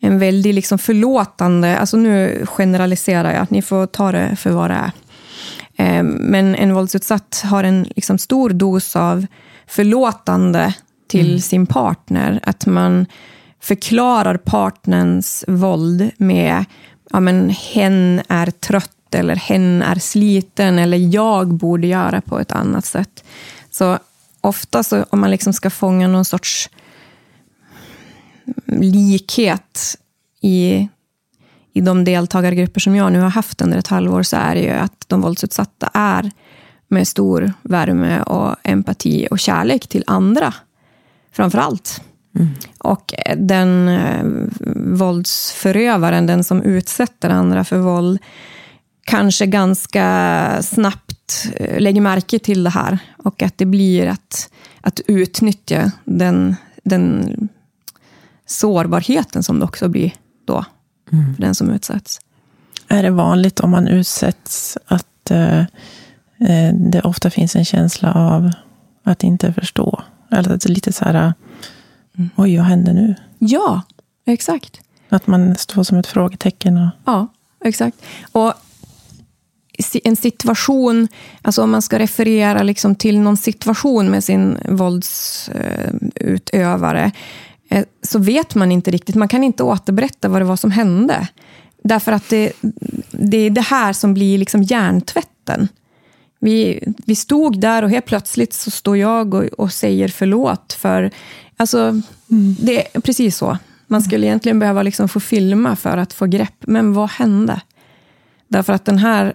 [0.00, 4.74] en väldigt liksom förlåtande, alltså nu generaliserar jag, ni får ta det för vad det
[4.74, 4.90] är.
[5.76, 9.26] Ehm, men en våldsutsatt har en liksom stor dos av
[9.66, 10.74] förlåtande
[11.08, 11.40] till mm.
[11.40, 12.40] sin partner.
[12.42, 13.06] Att man
[13.60, 16.64] förklarar partnerns våld med,
[17.10, 22.52] ja men hen är trött eller hen är sliten eller jag borde göra på ett
[22.52, 23.24] annat sätt.
[23.70, 23.98] Så
[24.40, 26.70] ofta så om man liksom ska fånga någon sorts
[28.66, 29.96] likhet
[30.40, 30.88] i,
[31.76, 34.70] i de deltagargrupper som jag nu har haft under ett halvår, så är det ju
[34.70, 36.30] att de våldsutsatta är
[36.88, 40.54] med stor värme och empati och kärlek till andra,
[41.32, 42.02] framför allt.
[42.36, 42.48] Mm.
[42.78, 44.24] Och den eh,
[44.96, 48.18] våldsförövaren, den som utsätter andra för våld,
[49.04, 55.00] kanske ganska snabbt eh, lägger märke till det här och att det blir att, att
[55.06, 57.48] utnyttja den, den
[58.46, 60.12] sårbarheten som det också blir
[60.44, 60.64] då,
[61.18, 61.34] mm.
[61.34, 62.20] för den som utsätts.
[62.88, 65.60] Är det vanligt om man utsätts att eh,
[66.38, 68.50] eh, det ofta finns en känsla av
[69.02, 70.02] att inte förstå?
[70.30, 71.32] Eller att lite så här,
[72.16, 72.30] mm.
[72.36, 73.14] oj, vad händer nu?
[73.38, 73.82] Ja,
[74.26, 74.80] exakt.
[75.08, 76.76] Att man står som ett frågetecken.
[76.76, 76.88] Och...
[77.04, 77.28] Ja,
[77.64, 77.96] exakt.
[78.32, 78.54] Och
[80.04, 81.08] en situation,
[81.42, 87.12] alltså om man ska referera liksom till någon situation med sin våldsutövare, eh,
[88.02, 89.14] så vet man inte riktigt.
[89.14, 91.28] Man kan inte återberätta vad det var som hände.
[91.82, 92.52] Därför att det,
[93.10, 95.68] det är det här som blir liksom hjärntvätten.
[96.38, 100.72] Vi, vi stod där och helt plötsligt så står jag och, och säger förlåt.
[100.72, 101.10] för
[101.56, 102.56] alltså, mm.
[102.60, 103.58] Det är precis så.
[103.86, 106.56] Man skulle egentligen behöva liksom få filma för att få grepp.
[106.60, 107.60] Men vad hände?
[108.48, 109.34] Därför att den här,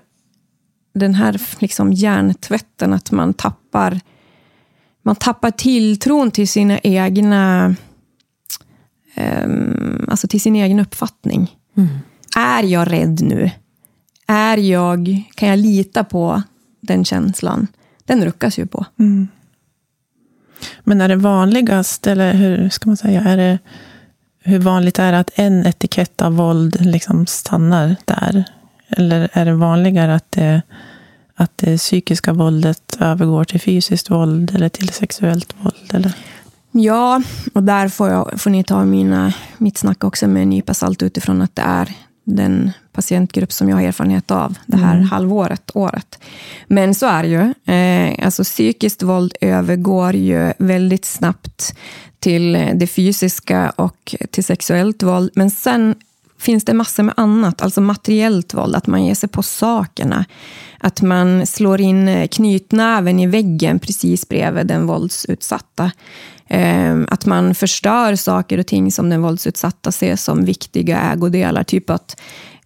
[0.94, 4.00] den här liksom hjärntvätten, att man tappar,
[5.04, 7.76] man tappar tilltron till sina egna
[9.20, 11.56] um, alltså till sin egen uppfattning.
[11.78, 11.90] Mm.
[12.38, 13.52] Är jag rädd nu?
[14.28, 16.42] Är jag, kan jag lita på
[16.82, 17.68] den känslan?
[18.06, 18.86] Den ruckas ju på.
[19.00, 19.28] Mm.
[20.84, 23.60] Men är det vanligast, eller hur ska man säga, är det,
[24.44, 28.44] hur vanligt är det att en etikett av våld liksom stannar där?
[28.88, 30.62] Eller är det vanligare att det,
[31.36, 35.94] att det psykiska våldet övergår till fysiskt våld eller till sexuellt våld?
[35.94, 36.14] Eller?
[36.82, 37.22] Ja,
[37.54, 41.04] och där får, jag, får ni ta mina, mitt snack också med en nypa salt
[41.04, 45.08] utifrån att det är den patientgrupp som jag har erfarenhet av det här mm.
[45.08, 46.20] halvåret, året.
[46.68, 47.74] Men så är det ju.
[47.74, 51.78] Eh, alltså psykiskt våld övergår ju väldigt snabbt
[52.20, 55.32] till det fysiska och till sexuellt våld.
[55.36, 55.96] Men sen
[56.40, 60.26] finns det massor med annat, alltså materiellt våld, att man ger sig på sakerna.
[60.80, 65.92] Att man slår in knytnäven i väggen precis bredvid den våldsutsatta.
[66.50, 71.64] Ehm, att man förstör saker och ting som den våldsutsatta ser som viktiga ägodelar.
[71.64, 72.22] Typ att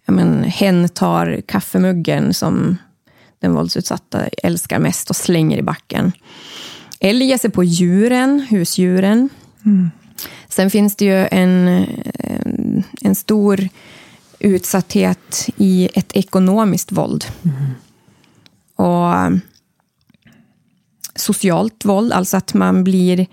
[0.06, 2.76] men, hen tar kaffemuggen som
[3.38, 6.12] den våldsutsatta älskar mest och slänger i backen.
[7.00, 9.28] Eller ger sig på djuren, husdjuren.
[9.64, 9.90] Mm.
[10.48, 11.86] Sen finns det ju en,
[13.00, 13.68] en stor
[14.38, 17.24] utsatthet i ett ekonomiskt våld.
[17.42, 17.56] Mm.
[18.76, 19.40] Och
[21.14, 23.26] socialt våld, alltså att man blir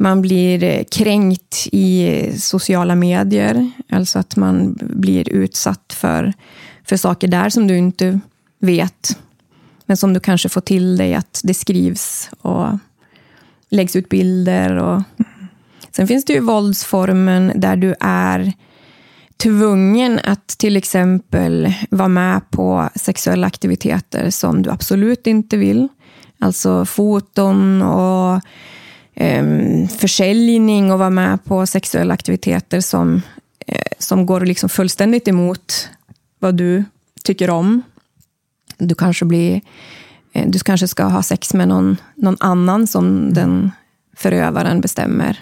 [0.00, 6.32] man blir eh, kränkt i eh, sociala medier, alltså att man blir utsatt för,
[6.84, 8.20] för saker där som du inte
[8.58, 9.18] vet,
[9.86, 12.78] men som du kanske får till dig att det skrivs och
[13.70, 14.76] läggs ut bilder.
[14.76, 15.02] Och...
[15.90, 18.52] Sen finns det ju våldsformen där du är
[19.36, 25.88] tvungen att till exempel vara med på sexuella aktiviteter som du absolut inte vill.
[26.38, 28.40] Alltså foton och
[29.20, 35.88] um, försäljning och vara med på sexuella aktiviteter som, uh, som går liksom fullständigt emot
[36.38, 36.84] vad du
[37.24, 37.82] tycker om.
[38.78, 39.60] Du kanske, blir,
[40.36, 43.34] uh, du kanske ska ha sex med någon, någon annan som mm.
[43.34, 43.70] den
[44.16, 45.40] förövaren bestämmer.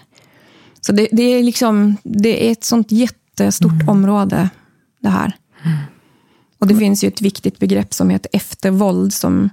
[0.81, 3.89] Så det, det, är liksom, det är ett sånt jättestort mm.
[3.89, 4.49] område,
[5.01, 5.37] det här.
[5.65, 5.79] Mm.
[6.59, 9.51] Och det finns ju ett viktigt begrepp som heter eftervåld, som,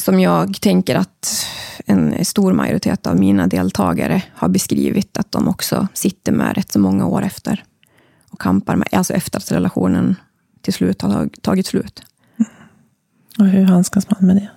[0.00, 1.46] som jag tänker att
[1.86, 6.78] en stor majoritet av mina deltagare har beskrivit att de också sitter med rätt så
[6.78, 7.64] många år efter
[8.30, 10.16] och kampar med, alltså efter att relationen
[10.62, 12.02] till slut har tagit slut.
[13.38, 14.48] Och hur handskas man med det?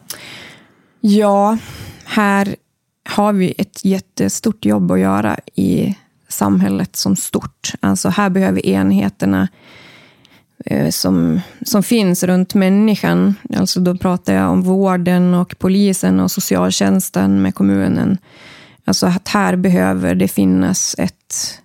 [1.02, 1.58] Ja,
[2.06, 2.56] här
[3.10, 5.96] har vi ett jättestort jobb att göra i
[6.28, 7.74] samhället som stort.
[7.80, 9.48] Alltså här behöver enheterna
[10.66, 13.36] Eh, som, som finns runt människan.
[13.56, 18.18] Alltså då pratar jag om vården och polisen och socialtjänsten med kommunen.
[18.86, 21.60] Alltså att här behöver det finnas ett,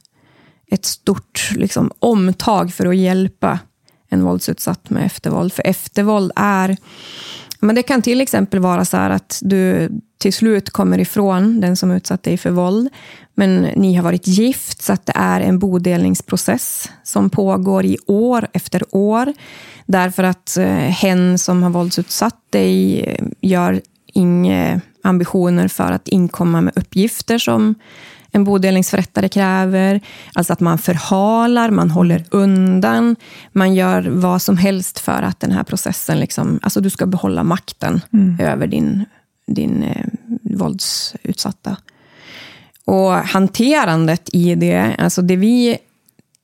[0.71, 3.59] ett stort liksom, omtag för att hjälpa
[4.09, 5.53] en våldsutsatt med eftervåld.
[5.53, 6.77] För eftervåld är
[7.61, 9.91] men det kan till exempel vara så att du
[10.25, 12.89] till slut kommer ifrån den som utsatt dig för våld,
[13.35, 18.47] men ni har varit gift, så att det är en bodelningsprocess som pågår i år
[18.53, 19.33] efter år.
[19.87, 23.81] Därför att eh, hen som har våldsutsatt dig eh, gör
[24.15, 27.75] inga ambitioner för att inkomma med uppgifter som
[28.33, 30.01] en bodelningsförrättare kräver.
[30.35, 33.17] Alltså att man förhalar, man håller undan,
[33.53, 37.42] man gör vad som helst för att den här processen, liksom, alltså du ska behålla
[37.42, 38.40] makten mm.
[38.40, 39.05] över din,
[39.47, 40.07] din eh,
[40.42, 41.77] våldsutsatta.
[42.85, 45.79] Och hanterandet i det, alltså det vi,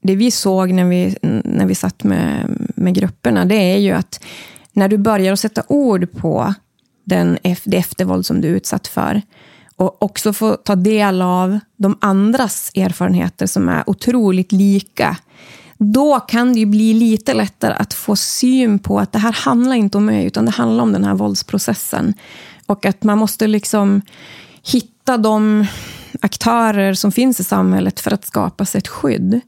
[0.02, 4.24] det vi såg när vi, när vi satt med, med grupperna, det är ju att
[4.72, 6.54] när du börjar att sätta ord på
[7.04, 9.22] den, det eftervåld som du är utsatt för,
[9.76, 15.16] och också få ta del av de andras erfarenheter som är otroligt lika.
[15.78, 19.76] Då kan det ju bli lite lättare att få syn på att det här handlar
[19.76, 22.14] inte om mig, utan det handlar om den här våldsprocessen.
[22.70, 24.02] Och att man måste liksom
[24.72, 25.66] hitta de
[26.20, 29.40] aktörer som finns i samhället för att skapa sig ett skydd.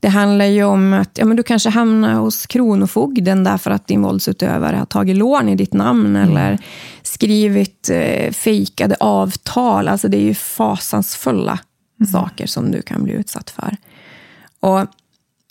[0.00, 4.02] Det handlar ju om att ja, men du kanske hamnar hos Kronofogden därför att din
[4.02, 6.30] våldsutövare har tagit lån i ditt namn mm.
[6.30, 6.58] eller
[7.02, 9.88] skrivit eh, fejkade avtal.
[9.88, 11.58] Alltså det är ju fasansfulla
[12.00, 12.12] mm.
[12.12, 13.76] saker som du kan bli utsatt för.
[14.60, 14.86] Och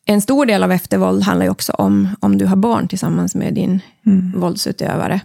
[0.05, 3.53] en stor del av eftervåld handlar ju också om om du har barn tillsammans med
[3.53, 4.33] din mm.
[4.35, 5.21] våldsutövare.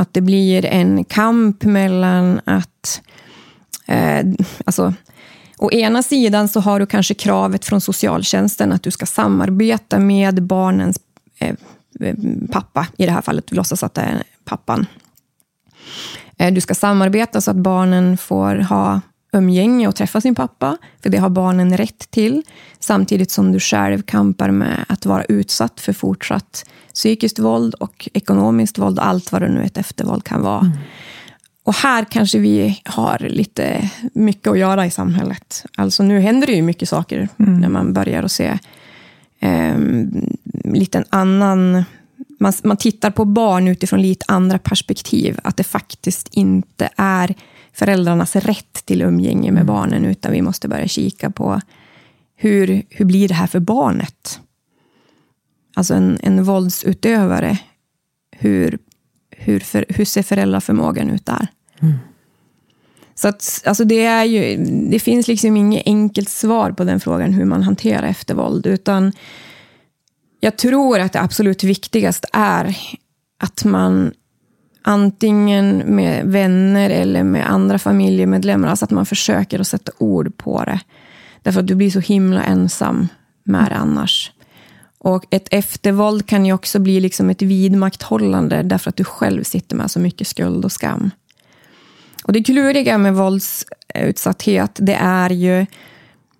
[0.00, 3.02] Att det blir en kamp mellan att...
[3.86, 4.26] Eh,
[4.64, 4.94] alltså,
[5.58, 10.42] å ena sidan så har du kanske kravet från socialtjänsten att du ska samarbeta med
[10.42, 11.00] barnens
[11.38, 11.54] eh,
[12.00, 12.14] eh
[12.52, 12.86] pappa.
[12.96, 14.86] I det här fallet, vi låtsas att det är pappan.
[16.38, 19.00] Eh, du ska samarbeta så att barnen får ha
[19.32, 22.42] umgänge och träffa sin pappa, för det har barnen rätt till,
[22.80, 26.64] samtidigt som du själv kampar med att vara utsatt för fortsatt
[26.94, 30.60] psykiskt våld och ekonomiskt våld, allt vad det nu ett eftervåld kan vara.
[30.60, 30.72] Mm.
[31.62, 35.64] Och här kanske vi har lite mycket att göra i samhället.
[35.76, 37.60] Alltså nu händer det ju mycket saker mm.
[37.60, 38.58] när man börjar att se
[39.40, 39.78] eh,
[40.64, 41.84] lite annan...
[42.40, 45.38] Man, man tittar på barn utifrån lite andra perspektiv.
[45.44, 47.34] Att det faktiskt inte är
[47.72, 49.66] föräldrarnas rätt till umgänge med mm.
[49.66, 51.60] barnen, utan vi måste börja kika på
[52.36, 54.40] hur, hur blir det här för barnet?
[55.76, 57.58] Alltså en, en våldsutövare,
[58.36, 58.78] hur,
[59.30, 61.46] hur, för, hur ser föräldraförmågan ut där?
[61.80, 61.94] Mm.
[63.14, 64.56] Så att, alltså det, är ju,
[64.90, 69.12] det finns liksom inget enkelt svar på den frågan, hur man hanterar eftervåld, utan
[70.40, 72.76] jag tror att det absolut viktigaste är
[73.38, 74.12] att man
[74.82, 80.64] antingen med vänner eller med andra familjemedlemmar, alltså att man försöker att sätta ord på
[80.64, 80.80] det.
[81.42, 83.08] Därför att du blir så himla ensam
[83.44, 84.32] med det annars.
[84.98, 89.76] Och ett eftervåld kan ju också bli liksom ett vidmakthållande därför att du själv sitter
[89.76, 91.10] med så mycket skuld och skam.
[92.24, 95.66] Och det kluriga med våldsutsatthet, det är ju,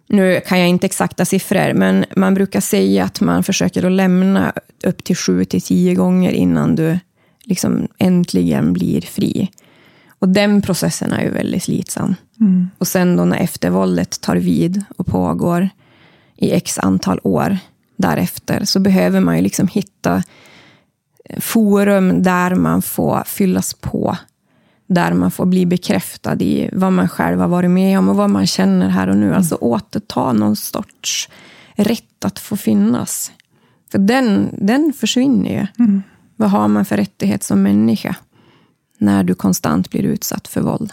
[0.06, 4.52] nu kan jag inte exakta siffror, men man brukar säga att man försöker att lämna
[4.84, 6.98] upp till sju till tio gånger innan du
[7.50, 9.50] liksom äntligen blir fri.
[10.18, 12.14] Och den processen är ju väldigt slitsam.
[12.40, 12.70] Mm.
[12.78, 15.68] Och sen då när eftervåldet tar vid och pågår
[16.36, 17.58] i x antal år
[17.96, 20.22] därefter, så behöver man ju liksom hitta
[21.38, 24.16] forum där man får fyllas på.
[24.86, 28.30] Där man får bli bekräftad i vad man själv har varit med om och vad
[28.30, 29.26] man känner här och nu.
[29.26, 29.36] Mm.
[29.36, 31.28] Alltså återta någon sorts
[31.74, 33.32] rätt att få finnas.
[33.90, 35.84] För den, den försvinner ju.
[35.84, 36.02] Mm.
[36.40, 38.14] Vad har man för rättighet som människa
[38.98, 40.92] när du konstant blir utsatt för våld?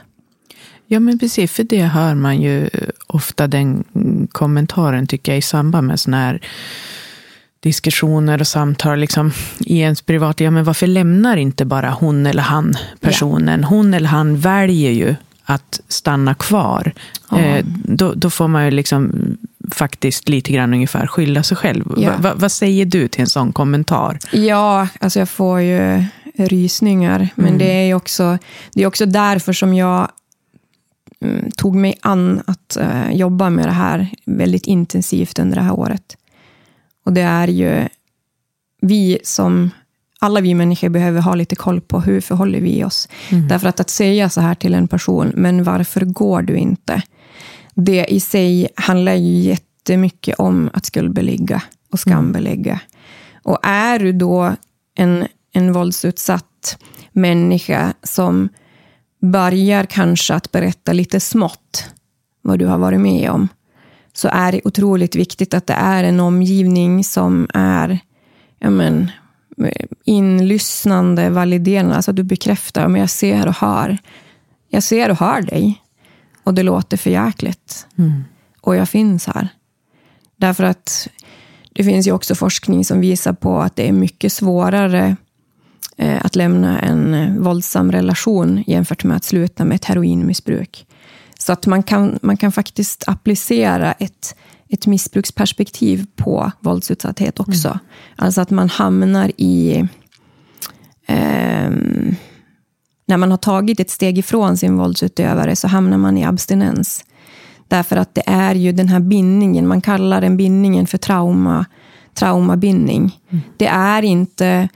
[0.87, 2.69] Ja, men precis, för det hör man ju
[3.07, 3.83] ofta den
[4.31, 6.41] kommentaren, tycker jag, i samband med sådana här
[7.59, 10.39] diskussioner och samtal liksom, i ens privat.
[10.39, 13.61] Ja, men varför lämnar inte bara hon eller han personen?
[13.61, 13.67] Ja.
[13.67, 16.91] Hon eller han väljer ju att stanna kvar.
[17.31, 17.39] Ja.
[17.39, 19.11] Eh, då, då, får man ju liksom
[19.71, 21.93] faktiskt lite grann ungefär skylla sig själv.
[21.97, 22.11] Ja.
[22.11, 24.19] Va, va, vad säger du till en sån kommentar?
[24.31, 26.03] Ja, alltså jag får ju
[26.37, 27.29] rysningar.
[27.35, 27.57] Men mm.
[27.57, 28.37] det, är också,
[28.73, 30.11] det är också därför som jag
[31.21, 35.79] mm, tog mig an att uh, jobba med det här väldigt intensivt under det här
[35.79, 36.17] året.
[37.05, 37.87] Och det är ju
[38.81, 39.69] vi som
[40.19, 43.09] alla vi människor behöver ha lite koll på hur förhåller vi oss.
[43.29, 43.47] Mm.
[43.47, 47.01] Därför att att säga så här till en person, men varför går du inte?
[47.77, 51.61] Det i sig handlar ju jättemycket om att skuldbelägga
[51.91, 52.79] och skambelägga.
[53.43, 54.55] Och är du då
[54.95, 56.77] en, en våldsutsatt
[57.11, 58.49] människa som
[59.21, 61.89] börjar kanske att berätta lite smått
[62.41, 63.47] vad du har varit med om,
[64.13, 67.99] så är det otroligt viktigt att det är en omgivning som är
[68.59, 69.11] ja men,
[70.05, 73.97] inlyssnande, validerande, alltså att du bekräftar, men jag ser och hör.
[74.69, 75.81] Jag ser och hör dig.
[76.47, 77.87] Och det låter för jäkligt.
[77.97, 78.23] Mm.
[78.61, 79.47] Och jag finns här.
[80.37, 81.07] Därför att
[81.73, 85.15] det finns ju också forskning som visar på att det är mycket svårare
[85.97, 90.87] eh, att lämna en våldsam relation jämfört med att sluta med ett heroinmissbruk.
[91.39, 94.35] Så att man kan, man kan faktiskt applicera ett,
[94.69, 97.67] ett missbruksperspektiv på våldsutsatthet också.
[97.67, 97.79] Mm.
[98.15, 99.87] Alltså att man hamnar i
[101.07, 101.71] eh,
[103.07, 107.05] när man har tagit ett steg ifrån sin våldsutövare så hamnar man i abstinens.
[107.67, 111.65] Därför att det är ju den här bindningen, man kallar den bindningen för trauma,
[112.13, 113.19] traumabindning.
[113.29, 113.43] Mm.
[113.57, 114.69] Det är inte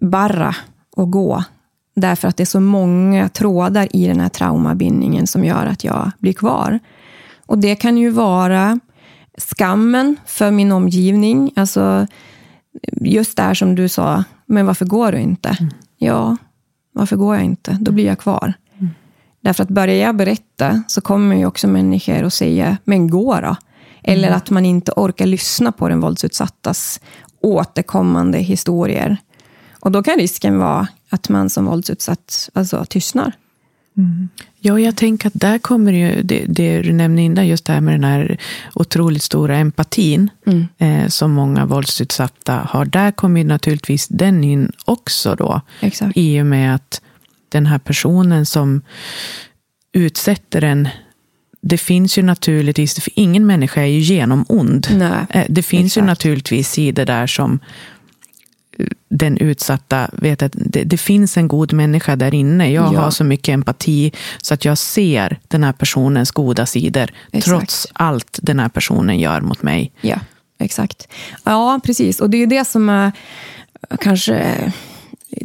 [0.00, 0.54] bara
[0.96, 1.44] att gå,
[1.96, 6.10] därför att det är så många trådar i den här traumabindningen som gör att jag
[6.18, 6.78] blir kvar.
[7.46, 8.80] Och det kan ju vara
[9.38, 12.06] skammen för min omgivning, alltså
[13.00, 15.48] just det här som du sa, men varför går du inte?
[15.60, 15.72] Mm.
[15.96, 16.36] Ja,
[16.98, 17.78] varför går jag inte?
[17.80, 18.52] Då blir jag kvar.
[18.78, 18.90] Mm.
[19.40, 23.56] Därför att börjar jag berätta så kommer ju också människor att säga, men gå då.
[24.02, 27.00] Eller att man inte orkar lyssna på den våldsutsattas
[27.40, 29.16] återkommande historier.
[29.80, 33.32] Och då kan risken vara att man som våldsutsatt alltså, tystnar.
[34.60, 37.80] Ja, jag tänker att där kommer ju det, det du nämnde innan, just det här
[37.80, 38.38] med den här
[38.74, 40.30] otroligt stora empatin
[40.78, 42.84] eh, som många våldsutsatta har.
[42.84, 45.60] Där kommer ju naturligtvis den in också då.
[45.80, 46.12] Exakt.
[46.16, 47.00] I och med att
[47.48, 48.82] den här personen som
[49.92, 50.88] utsätter en
[51.60, 54.86] det finns ju naturligtvis, för ingen människa är ju genom ond.
[54.90, 56.02] Nej, Eh, Det finns exakt.
[56.02, 57.58] ju naturligtvis sidor där som
[59.08, 62.72] den utsatta vet att det, det finns en god människa där inne.
[62.72, 63.00] Jag Ja.
[63.00, 67.10] har så mycket empati så att jag ser den här personens goda sidor.
[67.32, 67.44] Exakt.
[67.58, 69.92] Trots allt den här personen gör mot mig.
[70.00, 70.16] Ja,
[70.58, 71.08] exakt.
[71.44, 72.20] Ja, precis.
[72.20, 73.12] Och det är det som är
[74.00, 74.72] kanske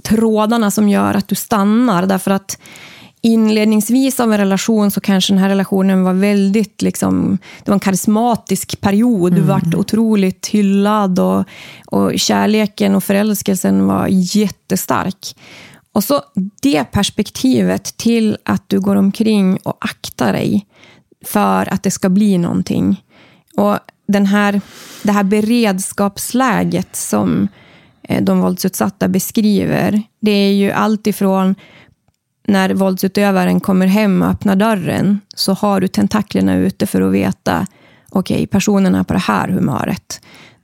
[0.04, 2.06] trådarna som gör att du stannar.
[2.06, 2.58] Därför att
[3.26, 7.80] inledningsvis av en relation så kanske den här relationen var väldigt, liksom, det var en
[7.80, 9.34] karismatisk period.
[9.34, 11.46] Du vart otroligt hyllad och,
[11.86, 15.36] och kärleken och förälskelsen var jättestark.
[15.94, 16.22] Och så
[16.62, 20.66] det perspektivet till att du går omkring och aktar dig
[21.26, 23.04] för att det ska bli någonting.
[23.58, 24.62] Och den här,
[25.04, 27.48] det här beredskapsläget som
[28.04, 31.56] eh, de våldsutsatta beskriver, det är ju allt ifrån
[32.48, 37.68] när våldsutövaren kommer hem och öppnar dörren, så har du tentaklerna ute för att veta,
[38.10, 40.22] okej, personen är på det här humöret.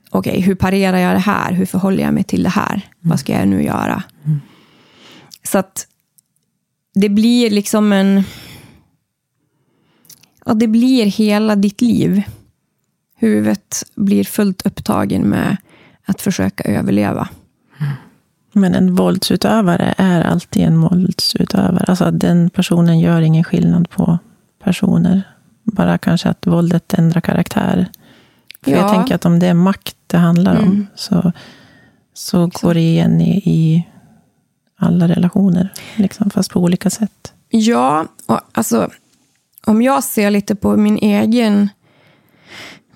[0.09, 1.51] Okej, hur parerar jag det här?
[1.51, 2.89] Hur förhåller jag mig till det här?
[2.99, 4.03] Vad ska jag nu göra?
[5.43, 5.87] Så att
[6.93, 8.23] det blir liksom en...
[10.45, 12.23] Ja, det blir hela ditt liv.
[13.15, 15.57] Huvudet blir fullt upptagen med
[16.05, 17.29] att försöka överleva.
[18.59, 21.85] Men en våldsutövare är alltid en våldsutövare.
[21.87, 24.19] Alltså den personen gör ingen skillnad på
[24.63, 25.21] personer.
[25.63, 27.87] Bara kanske att våldet ändrar karaktär.
[28.63, 28.89] För jag Ja.
[28.89, 30.87] tänker att om det är makt det handlar om, Mm.
[30.95, 31.31] så,
[32.13, 33.87] så går det igen i, i
[34.77, 35.73] alla relationer.
[35.95, 37.33] Liksom, fast på olika sätt.
[37.49, 38.89] Ja, och alltså
[39.65, 41.69] om jag ser lite på min egen,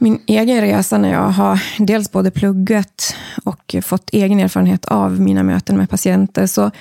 [0.03, 5.43] min egen resa när jag har dels både pluggat och fått egen erfarenhet av mina
[5.43, 6.47] möten med patienter.
[6.47, 6.71] Så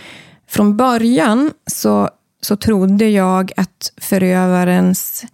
[0.49, 2.11] från början så,
[2.41, 5.25] så trodde jag att förövarens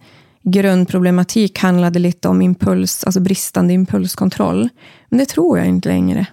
[0.43, 4.69] grundproblematik handlade lite om impuls, alltså bristande impulskontroll.
[5.09, 6.25] Men det tror jag inte längre.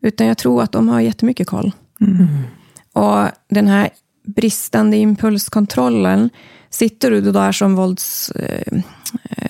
[0.00, 1.72] Utan jag tror att de har jättemycket koll.
[2.92, 3.90] Och den här
[4.26, 6.30] bristande impulskontrollen,
[6.70, 8.82] sitter du då där som vålds, eh,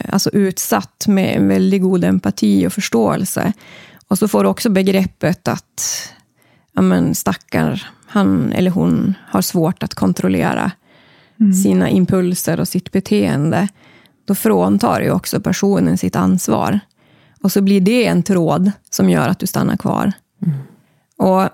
[0.08, 3.52] alltså utsatt med en väldigt god empati och förståelse.
[4.08, 6.12] Och så får du också begreppet att
[6.72, 10.70] ja men, stackar, han eller hon har svårt att kontrollera
[11.62, 13.68] sina impulser och sitt beteende.
[14.24, 16.80] Då fråntar ju också personen sitt ansvar.
[17.42, 20.12] Och så blir det en tråd som gör att du stannar kvar.
[21.16, 21.48] Och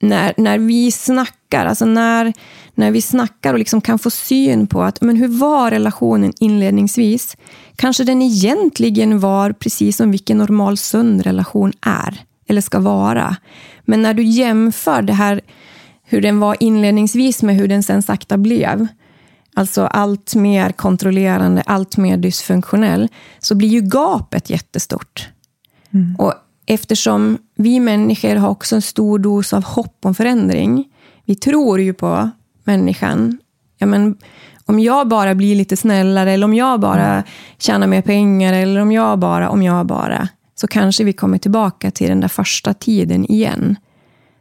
[0.00, 2.32] när, när vi snackar, alltså när,
[2.74, 7.36] när vi snackar och liksom kan få syn på att men hur var relationen inledningsvis?
[7.76, 13.36] Kanske den egentligen var precis som vilken normal sund relation är, eller ska vara.
[13.84, 15.40] Men när du jämför det här,
[16.04, 18.86] hur den var inledningsvis med hur den sen sakta blev,
[19.54, 25.28] alltså allt mer kontrollerande, allt mer dysfunktionell, så blir ju gapet jättestort.
[26.18, 26.34] Och
[26.66, 30.84] eftersom vi människor har också en stor dos av hopp om förändring.
[31.24, 32.30] Vi tror ju på
[32.64, 33.38] människan.
[33.78, 34.16] Ja, men,
[34.66, 37.24] om jag bara blir lite snällare, eller om jag bara
[37.58, 41.90] tjänar mer pengar, eller om jag bara, om jag bara, så kanske vi kommer tillbaka
[41.90, 43.76] till den där första tiden igen.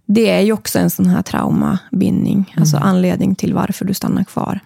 [0.06, 4.60] Det är ju också en sån här traumabindning, alltså anledning till varför du stannar kvar.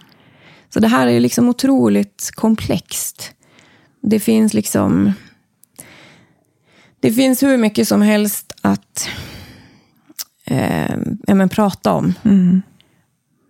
[0.73, 3.31] Så det här är ju liksom otroligt komplext.
[4.01, 5.13] Det finns liksom
[6.99, 9.09] det finns hur mycket som helst att
[10.47, 10.95] eh,
[11.27, 12.13] ja, men prata om.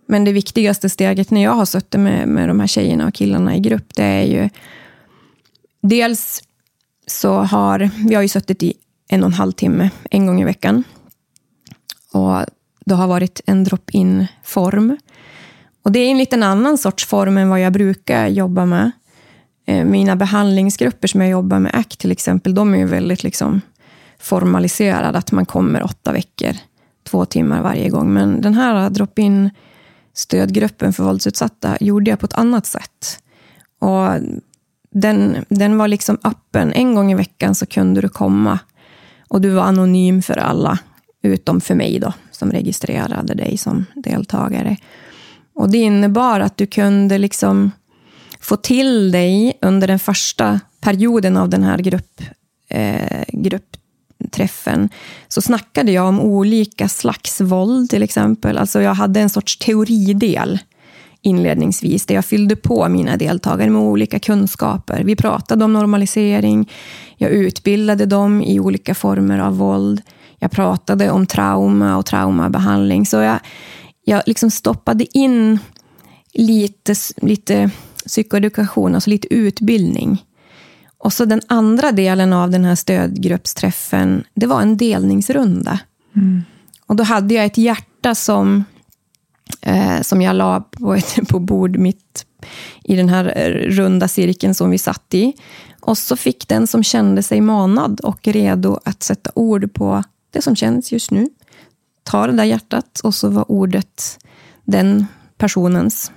[0.06, 3.56] Men det viktigaste steget när jag har suttit med, med de här tjejerna och killarna
[3.56, 4.48] i grupp, det är ju
[5.82, 6.42] dels
[7.06, 8.74] så har vi har ju suttit i
[9.08, 10.84] en och en halv timme en gång i veckan.
[12.12, 12.44] Och
[12.84, 14.96] det har varit en drop-in form.
[15.82, 18.90] Och det är en liten annan sorts form än vad jag brukar jobba med.
[19.66, 23.60] Eh, Mina behandlingsgrupper som jag jobbar med, ACT till exempel, de är ju väldigt liksom
[24.18, 26.52] formaliserade, att man kommer åtta veckor,
[27.08, 28.12] två timmar varje gång.
[28.12, 29.50] Men den här drop-in
[30.14, 33.22] stödgruppen för våldsutsatta gjorde jag på ett annat sätt.
[33.78, 34.08] Och
[34.90, 36.72] den, den var liksom öppen.
[36.72, 38.58] En gång i veckan så kunde du komma
[39.28, 40.78] och du var anonym för alla,
[41.22, 44.76] utom för mig då, som registrerade dig som deltagare.
[45.54, 47.70] Och det innebar att du kunde liksom
[48.40, 52.22] få till dig under den första perioden av den här grupp,
[52.68, 53.24] eh,
[54.28, 54.88] träffen
[55.28, 58.58] så snackade jag om olika slags våld till exempel.
[58.58, 60.58] Alltså jag hade en sorts teoridel
[61.22, 65.04] inledningsvis, där jag fyllde på mina deltagare med olika kunskaper.
[65.04, 66.70] Vi pratade om normalisering,
[67.16, 70.02] jag utbildade dem i olika former av våld.
[70.38, 73.06] Jag pratade om trauma och traumabehandling.
[73.06, 73.38] Så jag,
[74.04, 75.58] jag liksom stoppade in
[76.34, 77.70] lite, lite
[78.06, 80.24] psykoedukation, alltså lite utbildning.
[80.98, 85.80] Och så den andra delen av den här stödgruppsträffen, det var en delningsrunda.
[86.16, 86.42] Mm.
[86.86, 88.64] Och då hade jag ett hjärta som,
[89.60, 92.26] eh, som jag la på, ett, på bord mitt
[92.84, 95.32] i den här eh, runda cirkeln som vi satt i.
[95.80, 100.42] Och så fick den som kände sig manad och redo att sätta ord på det
[100.42, 101.28] som känns just nu,
[102.02, 104.18] ta det där hjärtat och så var ordet
[104.64, 105.06] den
[105.38, 106.12] personens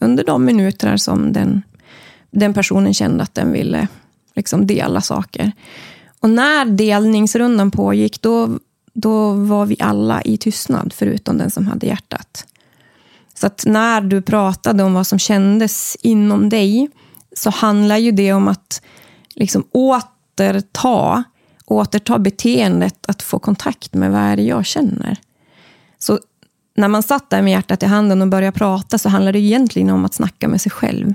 [0.00, 1.62] under de minuter som den,
[2.30, 3.88] den personen kände att den ville
[4.34, 5.52] liksom dela saker.
[6.20, 8.58] Och när delningsrundan pågick, då,
[8.92, 12.46] då var vi alla i tystnad, förutom den som hade hjärtat.
[13.34, 16.90] Så att när du pratade om vad som kändes inom dig,
[17.36, 18.82] så handlar ju det om att
[19.34, 21.24] liksom återta,
[21.64, 25.16] återta beteendet att få kontakt med vad är det jag känner.
[25.98, 26.18] Så
[26.74, 29.90] när man satt där med hjärtat i handen och började prata så handlade det egentligen
[29.90, 31.14] om att snacka med sig själv.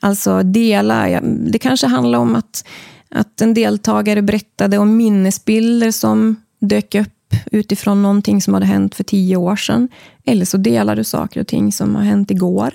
[0.00, 2.64] Alltså dela, det kanske handlar om att,
[3.10, 9.04] att en deltagare berättade om minnesbilder som dök upp utifrån någonting som hade hänt för
[9.04, 9.88] tio år sedan.
[10.24, 12.74] Eller så delar du saker och ting som har hänt igår.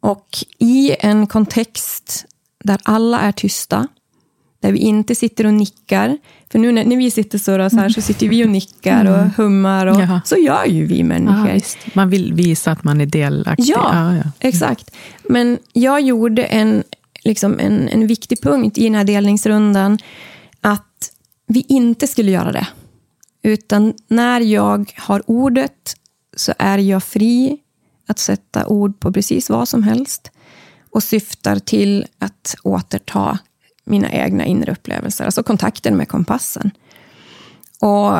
[0.00, 2.26] Och i en kontext
[2.64, 3.88] där alla är tysta,
[4.64, 6.18] där vi inte sitter och nickar.
[6.52, 9.18] För nu när, när vi sitter så, så, här, så sitter vi och nickar och
[9.18, 9.30] mm.
[9.36, 9.86] hummar.
[9.86, 10.20] Och, Jaha.
[10.24, 11.48] så gör ju vi människor.
[11.48, 11.60] Ja,
[11.94, 13.66] man vill visa att man är delaktig.
[13.66, 14.90] Ja, ja, ja, exakt.
[15.28, 16.82] Men jag gjorde en,
[17.24, 19.98] liksom en, en viktig punkt i den här delningsrundan.
[20.60, 21.12] Att
[21.46, 22.66] vi inte skulle göra det.
[23.42, 25.96] Utan när jag har ordet
[26.36, 27.58] så är jag fri
[28.06, 30.30] att sätta ord på precis vad som helst
[30.90, 33.38] och syftar till att återta
[33.84, 36.70] mina egna inre upplevelser, alltså kontakten med kompassen.
[37.80, 38.18] Och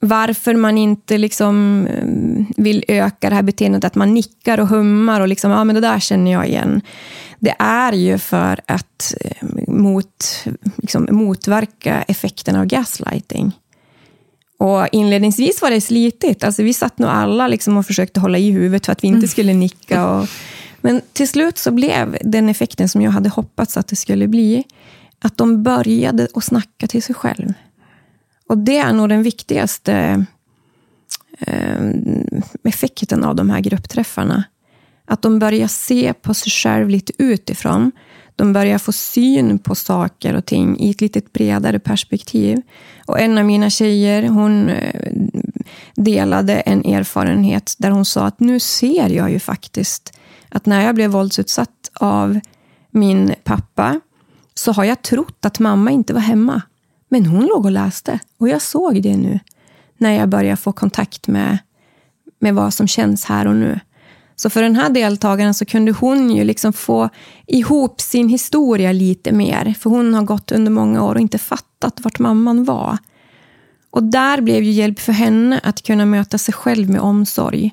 [0.00, 5.20] varför man inte liksom eh, vill öka det här beteendet att man nickar och hummar
[5.20, 6.80] och liksom, ja men det där känner jag igen.
[7.38, 10.44] Det är ju för att eh, mot,
[10.76, 13.52] liksom, motverka effekten av gaslighting.
[14.58, 16.44] Och inledningsvis var det slitigt.
[16.44, 19.18] Alltså, vi satt nog alla liksom och försökte hålla i huvudet för att vi inte
[19.18, 19.28] mm.
[19.28, 20.08] skulle nicka.
[20.08, 20.28] Och,
[20.84, 24.64] men till slut så blev den effekten som jag hade hoppats att det skulle bli,
[25.18, 27.52] att de började att snacka till sig själv.
[28.48, 30.24] Och det är nog den viktigaste
[31.38, 31.82] eh,
[32.64, 34.44] effekten av de här gruppträffarna.
[35.06, 37.92] Att de börjar se på sig själv lite utifrån.
[38.36, 42.62] De börjar få syn på saker och ting i ett lite bredare perspektiv.
[43.06, 45.12] Och en av mina tjejer, hon eh,
[45.94, 50.12] delade en erfarenhet där hon sa att nu ser jag ju faktiskt
[50.54, 52.40] att när jag blev våldsutsatt av
[52.90, 54.00] min pappa
[54.54, 56.62] så har jag trott att mamma inte var hemma.
[57.08, 59.40] Men hon låg och läste och jag såg det nu
[59.98, 61.58] när jag började få kontakt med,
[62.38, 63.80] med vad som känns här och nu.
[64.36, 67.08] Så för den här deltagaren så kunde hon ju liksom få
[67.46, 69.74] ihop sin historia lite mer.
[69.78, 72.98] För hon har gått under många år och inte fattat vart mamman var.
[73.90, 77.70] Och där blev ju hjälp för henne att kunna möta sig själv med omsorg.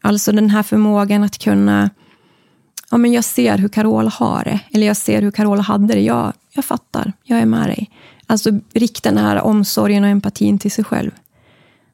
[0.00, 1.90] Alltså den här förmågan att kunna
[2.90, 6.00] ja, men jag ser hur Carola har det, eller jag ser hur Carola hade det.
[6.00, 7.90] Jag, jag fattar, jag är med dig.
[8.26, 11.10] Alltså rikta den här omsorgen och empatin till sig själv.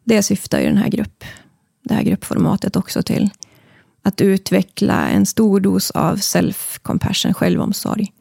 [0.04, 1.24] Det syftar ju den här grupp,
[1.82, 3.30] det här gruppformatet också till.
[4.02, 8.12] Att utveckla en stor dos av self-compassion, självomsorg.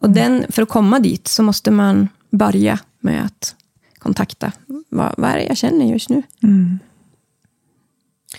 [0.00, 0.14] Och mm.
[0.14, 3.54] den, för att komma dit så måste man börja med att
[3.98, 4.52] kontakta.
[4.88, 6.22] Vad, vad är det jag känner just nu?
[6.42, 6.78] Mm.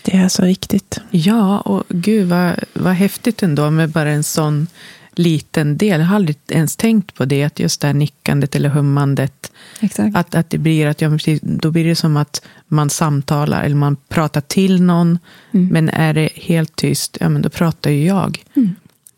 [0.02, 1.00] Det är så viktigt.
[1.10, 4.66] Ja, och gud vad, vad häftigt ändå med bara en sån
[5.14, 6.00] liten del.
[6.00, 9.52] Jag har aldrig ens tänkt på det, att just det här nickandet eller hummandet.
[9.80, 10.16] Exakt.
[10.16, 11.10] Att, att det blir att, ja,
[11.42, 15.18] då blir det som att man samtalar eller man pratar till någon.
[15.52, 15.68] Mm.
[15.68, 18.44] Men är det helt tyst, ja men då pratar ju jag.
[18.54, 18.74] Mm.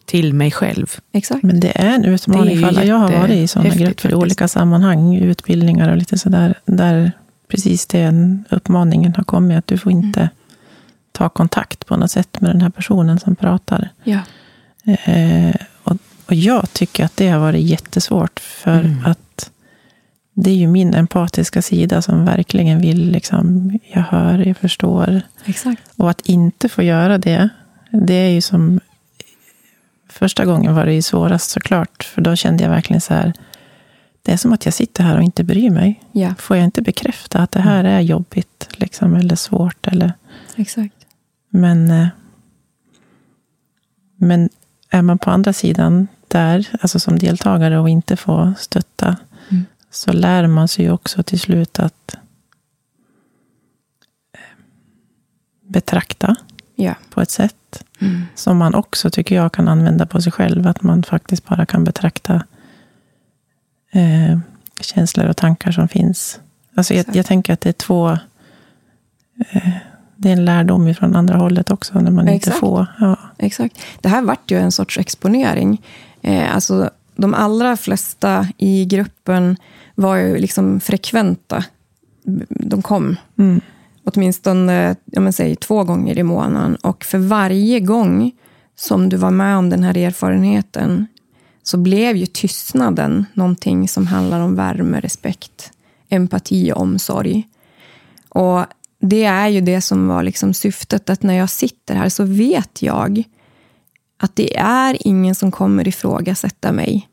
[0.07, 0.97] Till mig själv.
[1.13, 1.43] Exakt.
[1.43, 2.85] Men det är en utmaning för alla.
[2.85, 6.55] Jag har varit i sådana grupper i olika sammanhang, utbildningar och lite sådär.
[6.67, 7.13] Där
[7.49, 10.31] precis den uppmaningen har kommit, att du får inte mm
[11.15, 13.89] ta kontakt på något sätt med den här personen som pratar.
[14.05, 14.21] Ja.
[15.05, 15.97] Eh, och,
[16.27, 19.05] och, jag tycker att det har varit jättesvårt, för mm.
[19.07, 19.51] att
[20.35, 25.23] det är ju min empatiska sida som verkligen vill, liksom, jag hör, jag förstår.
[25.45, 25.83] Exakt.
[25.97, 27.49] Och att inte få göra det,
[27.91, 28.81] det är ju som
[30.15, 33.33] Första gången var det ju svårast såklart, för då kände jag verkligen så här,
[34.23, 36.03] det är som att jag sitter här och inte bryr mig.
[36.13, 39.87] Ja, Får jag inte bekräfta att det här är jobbigt liksom, eller svårt?
[39.87, 40.13] Eller,
[40.57, 41.04] exakt.
[41.55, 42.09] Men, eh,
[44.17, 44.49] men
[44.91, 49.17] är man på andra sidan där, alltså som deltagare och inte får stötta,
[49.51, 49.65] Mm.
[49.91, 52.15] så lär man sig ju också till slut att
[54.33, 54.41] eh,
[55.63, 56.37] betrakta
[56.77, 56.95] Ja.
[57.11, 58.23] på ett sätt Mm.
[58.35, 60.67] som man också, tycker jag, kan använda på sig själv.
[60.67, 62.45] Att man faktiskt bara kan betrakta
[63.91, 64.39] eh,
[64.81, 66.41] känslor och tankar som finns.
[66.75, 68.19] Alltså jag, jag tänker att det är två...
[69.51, 69.69] Eh,
[70.17, 72.59] det är en lärdom från andra hållet också, när man inte Exakt.
[72.59, 72.87] får.
[73.01, 73.17] Ja.
[73.39, 73.79] Exakt.
[74.01, 75.83] Det här vart ju en sorts exponering.
[76.23, 79.57] Eh, alltså, de allra flesta i gruppen
[79.95, 81.65] var ju liksom frekventa.
[82.49, 83.61] De kom Mm.
[84.05, 86.77] åtminstone ja, säg, två gånger i månaden.
[86.77, 88.33] Och för varje gång
[88.77, 91.07] som du var med om den här erfarenheten
[91.63, 95.71] så blev ju tystnaden någonting som handlar om värme, respekt,
[96.09, 97.49] empati och omsorg.
[98.29, 98.65] Och
[99.09, 102.83] det är ju det som var liksom syftet, att när jag sitter här så vet
[102.83, 103.23] jag
[104.17, 107.09] att det är ingen som kommer ifrågasätta mig.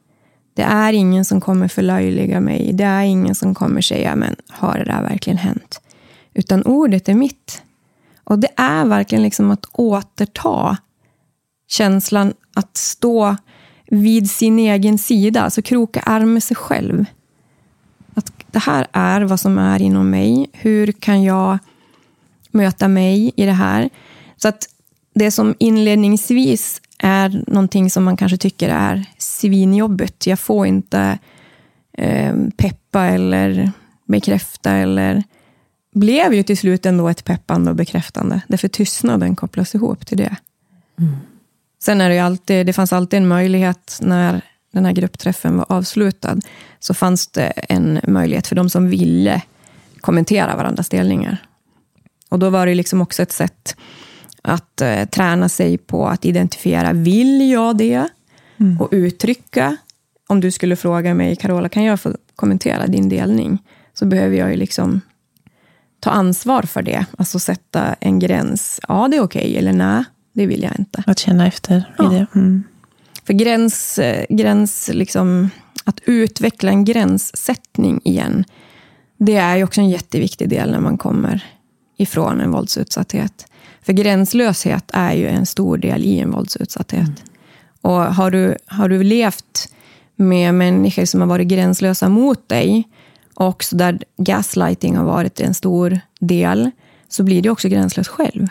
[0.54, 2.74] Det är ingen som kommer förlöjliga mig.
[2.74, 5.82] Det är ingen som kommer säga, men har det där verkligen hänt?
[6.34, 7.62] Utan ordet är mitt.
[8.24, 10.78] Och det är verkligen liksom att återta
[11.68, 13.36] känslan att stå
[13.88, 17.06] vid sin egen sida, alltså kroka arm med sig själv.
[18.14, 20.50] Att det här är vad som är inom mig.
[20.54, 21.60] Hur kan jag
[22.54, 23.90] möta mig i det här?
[24.38, 24.70] Så att
[25.16, 30.28] det som inledningsvis är någonting som man kanske tycker är svinjobbigt.
[30.28, 31.20] Jag får inte
[31.98, 33.72] eh, peppa eller
[34.06, 35.24] bekräfta eller
[35.94, 38.42] blev ju till slut ändå ett peppande och bekräftande.
[38.48, 40.36] Därför tystnaden kopplas ihop till det.
[41.84, 44.42] Sen är det alltid, det fanns alltid en möjlighet när
[44.74, 46.38] den här gruppträffen var avslutad,
[46.80, 49.42] så fanns det en möjlighet för de som ville
[50.02, 51.38] kommentera varandras delningar.
[52.32, 53.76] Och då var det liksom också ett sätt
[54.42, 58.08] att eh, träna sig på att identifiera, vill jag det?
[58.80, 59.78] Och uttrycka.
[60.28, 63.58] Om du skulle fråga mig, Carola, kan jag få kommentera din delning?
[63.94, 65.02] Så behöver jag ju liksom
[66.00, 67.06] ta ansvar för det.
[67.18, 68.80] Alltså sätta en gräns.
[68.88, 70.04] Ja, det är okej, eller nej,
[70.34, 71.04] det vill jag inte.
[71.08, 72.14] Att känna efter Ja.
[72.14, 72.26] i det.
[72.36, 72.64] Mm.
[73.24, 75.50] För gräns, eh, gräns liksom,
[75.84, 78.46] att utveckla en gränssättning igen,
[79.18, 81.46] det är ju också en jätteviktig del när man kommer
[82.02, 83.46] ifrån en våldsutsatthet.
[83.82, 87.24] För gränslöshet är ju en stor del i en våldsutsatthet.
[87.82, 89.74] Och har du, har du levt
[90.16, 92.88] med människor som har varit gränslösa mot dig,
[93.34, 96.72] och där gaslighting har varit en stor del,
[97.10, 98.48] så blir du också gränslös själv.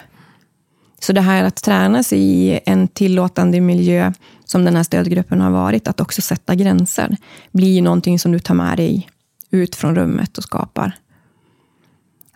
[1.00, 4.12] Så det här att träna sig i en tillåtande miljö,
[4.44, 7.16] som den här stödgruppen har varit, att också sätta gränser,
[7.52, 9.08] blir någonting som du tar med dig
[9.50, 10.96] ut från rummet och skapar.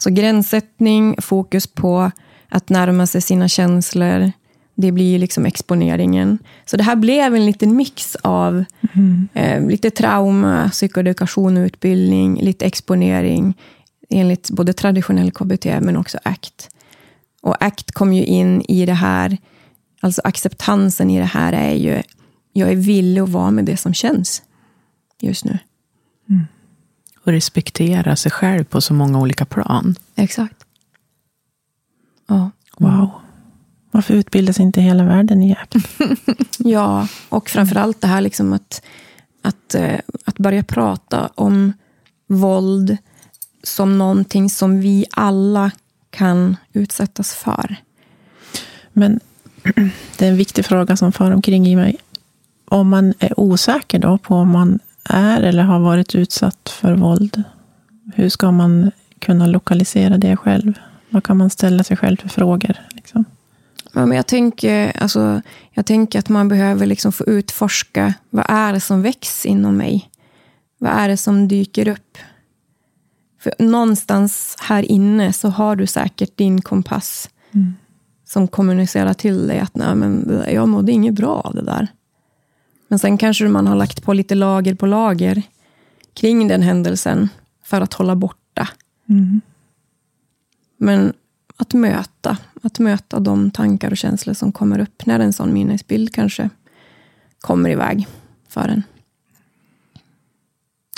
[0.05, 2.11] Så gränssättning, fokus på
[2.48, 4.32] att närma sig sina känslor,
[4.74, 6.38] det blir liksom exponeringen.
[6.64, 8.64] Så det här blev en liten mix av
[9.34, 13.55] eh, lite trauma, psykoedukation och utbildning, lite exponering,
[14.11, 16.68] enligt både traditionell KBT men också ACT.
[17.42, 19.38] Och ACT kom ju in i det här,
[20.00, 22.02] alltså acceptansen i det här är ju,
[22.52, 24.42] jag är villig att vara med det som känns
[25.20, 25.59] just nu.
[27.25, 29.95] Och respektera sig själv på så många olika plan.
[30.14, 30.64] Exakt.
[32.27, 32.51] Ja.
[32.79, 33.11] Wow.
[33.91, 35.75] Varför utbildas inte hela världen i jakt?
[36.59, 38.83] Ja, och framförallt det här liksom att,
[39.43, 41.72] att, eh, att börja prata om
[42.27, 42.97] våld
[43.62, 45.70] som någonting som vi alla
[46.11, 47.77] kan utsättas för.
[48.93, 49.20] Men
[50.18, 51.97] det är en viktig fråga som far omkring i mig.
[52.64, 57.42] Om man är osäker då på om man är eller har varit utsatt för våld,
[58.14, 60.78] hur ska man kunna lokalisera det själv?
[61.11, 62.76] Vad kan man ställa sig själv för frågor?
[62.90, 63.24] Liksom?
[63.92, 65.42] Ja, men jag, tänker, alltså,
[65.72, 70.11] jag tänker att man behöver liksom få utforska vad är det som väcks inom mig?
[70.78, 72.18] Vad är det som dyker upp?
[73.40, 77.30] För någonstans här inne så har du säkert din kompass
[78.24, 81.88] som kommunicerar till dig att Nej, men jag mådde inget bra av det där.
[82.89, 85.43] Men sen kanske man har lagt på lite lager på lager
[86.14, 87.28] kring den händelsen
[87.62, 88.68] för att hålla borta.
[90.76, 91.12] Men
[91.57, 96.14] att möta, att möta de tankar och känslor som kommer upp när en sån minnesbild
[96.14, 96.51] kanske
[97.41, 98.07] kommer iväg
[98.49, 98.82] för en.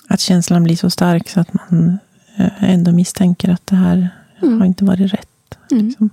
[0.08, 1.98] Att känslan blir så stark så att man
[2.36, 4.08] eh, ändå misstänker att det här
[4.40, 5.58] har inte varit rätt.
[5.70, 6.10] Liksom.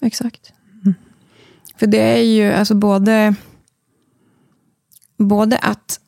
[0.00, 0.52] Exakt.
[1.76, 3.34] För det är ju alltså både
[5.16, 6.00] både att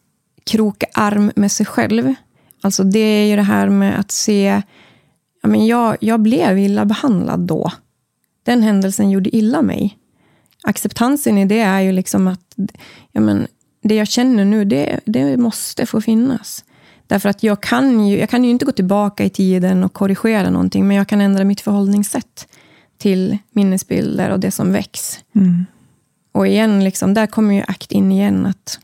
[0.45, 2.15] kroka arm med sig själv.
[2.61, 4.63] Alltså det är ju det här med att se,
[5.43, 7.73] ja, men jag, jag blev illa behandlad då.
[8.43, 9.99] Den händelsen gjorde illa mig.
[10.63, 12.55] Acceptansen i det är ju liksom att
[13.13, 13.47] ja, men,
[13.83, 16.65] det jag känner nu, det, det måste få finnas.
[17.07, 20.51] Därför att jag kan, ju, jag kan ju inte gå tillbaka i tiden och korrigera
[20.51, 22.49] någonting, men jag kan ändra mitt förhållningssätt
[22.99, 25.21] till minnesbilder och det som väcks.
[25.35, 25.67] Mm.
[26.33, 28.47] Och igen, liksom, där kommer ju akt in igen.
[28.47, 28.81] att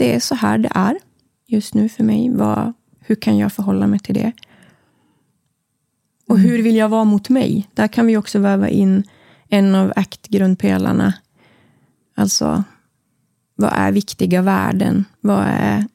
[0.00, 0.96] Det är så här det är
[1.46, 2.30] just nu för mig.
[2.30, 4.32] Vad, hur kan jag förhålla mig till det?
[6.28, 7.68] Och hur vill jag vara mot mig?
[7.74, 9.04] Där kan vi också väva in
[9.48, 11.14] en av aktgrundpelarna.
[12.16, 12.64] Alltså,
[13.54, 15.04] vad är viktiga värden?
[15.20, 15.86] Vad är,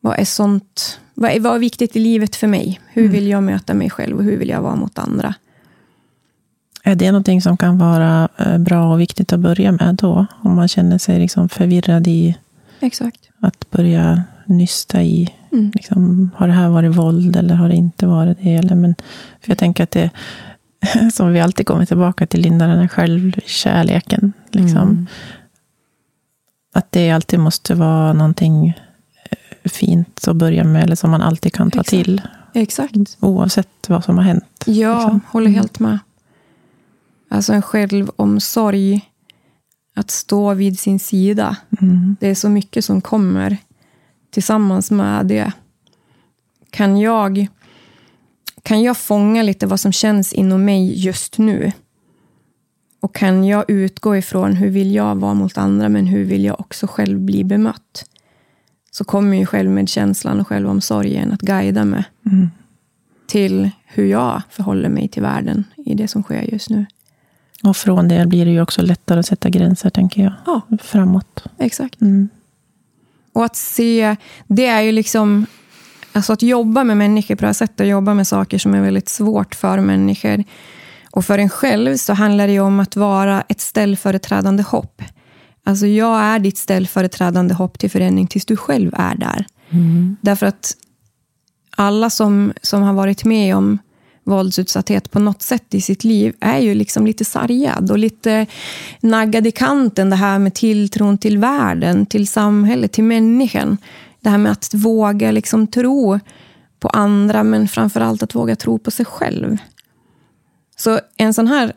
[0.00, 1.00] vad är sånt?
[1.14, 2.80] Vad är, vad är viktigt i livet för mig?
[2.86, 5.34] Hur vill jag möta mig själv och hur vill jag vara mot andra?
[6.82, 10.26] Är det någonting som kan vara eh, bra och viktigt att börja med då?
[10.42, 12.36] Om man känner sig liksom förvirrad i
[12.80, 13.30] Exakt.
[13.40, 15.70] att börja nysta i, Mm.
[15.74, 18.54] liksom, har det här varit våld eller har det inte varit det?
[18.54, 18.94] Eller, men,
[19.40, 20.10] för jag tänker att det,
[21.12, 24.32] som vi alltid kommer tillbaka till, Linda, den här självkärleken.
[24.50, 25.06] Liksom, Mm.
[26.76, 28.68] Att det alltid måste vara någonting
[29.30, 31.90] eh, fint att börja med, eller som man alltid kan ta Exakt.
[32.04, 32.22] till,
[32.54, 33.16] Exakt.
[33.20, 34.64] oavsett vad som har hänt.
[34.66, 35.20] Ja, liksom.
[35.28, 35.98] håller helt med.
[37.30, 39.00] Alltså en självomsorg,
[39.94, 41.56] att stå vid sin sida.
[41.80, 42.16] Mm.
[42.20, 43.56] Det är så mycket som kommer
[44.30, 45.52] tillsammans med det.
[46.70, 47.46] Kan jag,
[48.62, 51.72] kan jag fånga lite vad som känns inom mig just nu?
[53.00, 56.60] Och kan jag utgå ifrån hur vill jag vara mot andra, men hur vill jag
[56.60, 58.06] också själv bli bemött?
[58.90, 62.50] Så kommer ju självmedkänslan och självomsorgen att guida mig Mm.
[63.26, 66.86] till hur jag förhåller mig till världen i det som sker just nu.
[67.64, 70.32] Och från det blir det ju också lättare att sätta gränser, tänker jag.
[70.46, 70.60] Ja.
[70.82, 71.44] Framåt.
[71.58, 72.00] Exakt.
[72.00, 72.28] Mm.
[73.32, 75.46] Och att se, det är ju liksom,
[76.12, 78.80] alltså att jobba med människor på det här sättet, att jobba med saker som är
[78.80, 80.44] väldigt svårt för människor.
[81.10, 85.02] Och för en själv så handlar det om att vara ett ställföreträdande hopp.
[85.64, 89.46] Alltså jag är ditt ställföreträdande hopp till förändring tills du själv är där.
[90.20, 90.76] Därför att
[91.76, 93.78] alla som, som har varit med om
[94.24, 98.46] våldsutsatthet på något sätt i sitt liv är ju liksom lite sargad och lite
[99.00, 100.10] naggad i kanten.
[100.10, 103.78] Det här med tilltron till världen, till samhället, till människan.
[104.20, 106.20] Det här med att våga liksom tro
[106.80, 109.56] på andra, men framför allt att våga tro på sig själv.
[110.76, 111.72] Så en sån här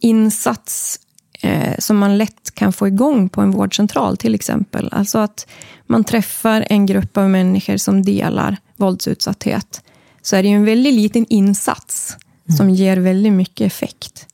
[0.00, 1.00] insats
[1.42, 4.88] eh, som man lätt kan få igång på en vårdcentral till exempel.
[4.92, 5.46] Alltså att
[5.86, 9.82] man träffar en grupp av människor som delar våldsutsatthet.
[10.28, 12.16] Så är det ju en väldigt liten insats
[12.56, 14.26] som ger väldigt mycket effekt.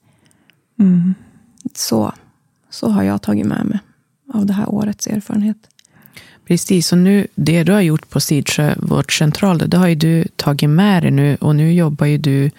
[0.79, 1.15] Mm.
[1.75, 2.13] Så,
[2.71, 3.79] så har jag tagit med mig
[4.33, 5.57] av det här årets erfarenhet.
[6.47, 10.71] Precis, och nu, det du har gjort på Sidsjö vårdcentral, det har ju du tagit
[10.71, 12.51] med dig nu och nu jobbar ju du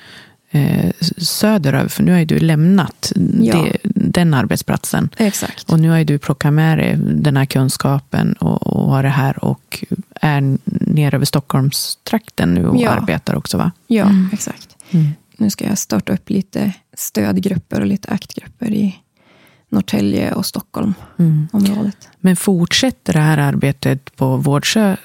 [0.52, 3.56] eh, söderöver, för nu har ju du lämnat Ja.
[3.56, 5.10] det, den arbetsplatsen.
[5.18, 5.72] Exakt.
[5.72, 9.10] Och nu har ju du plockat med dig den här kunskapen och, och har det
[9.10, 9.84] här och
[10.22, 12.90] är nere över Stockholmstrakten nu och Ja.
[12.90, 13.72] arbetar också va?
[13.88, 14.76] Ja, exakt.
[14.92, 15.08] Mm.
[15.38, 18.96] Nu ska jag starta upp lite stödgrupper och lite aktgrupper i
[19.70, 22.10] Norrtälje och Stockholmområdet.
[22.20, 24.96] Men fortsätter det här arbetet på Vårdsjö,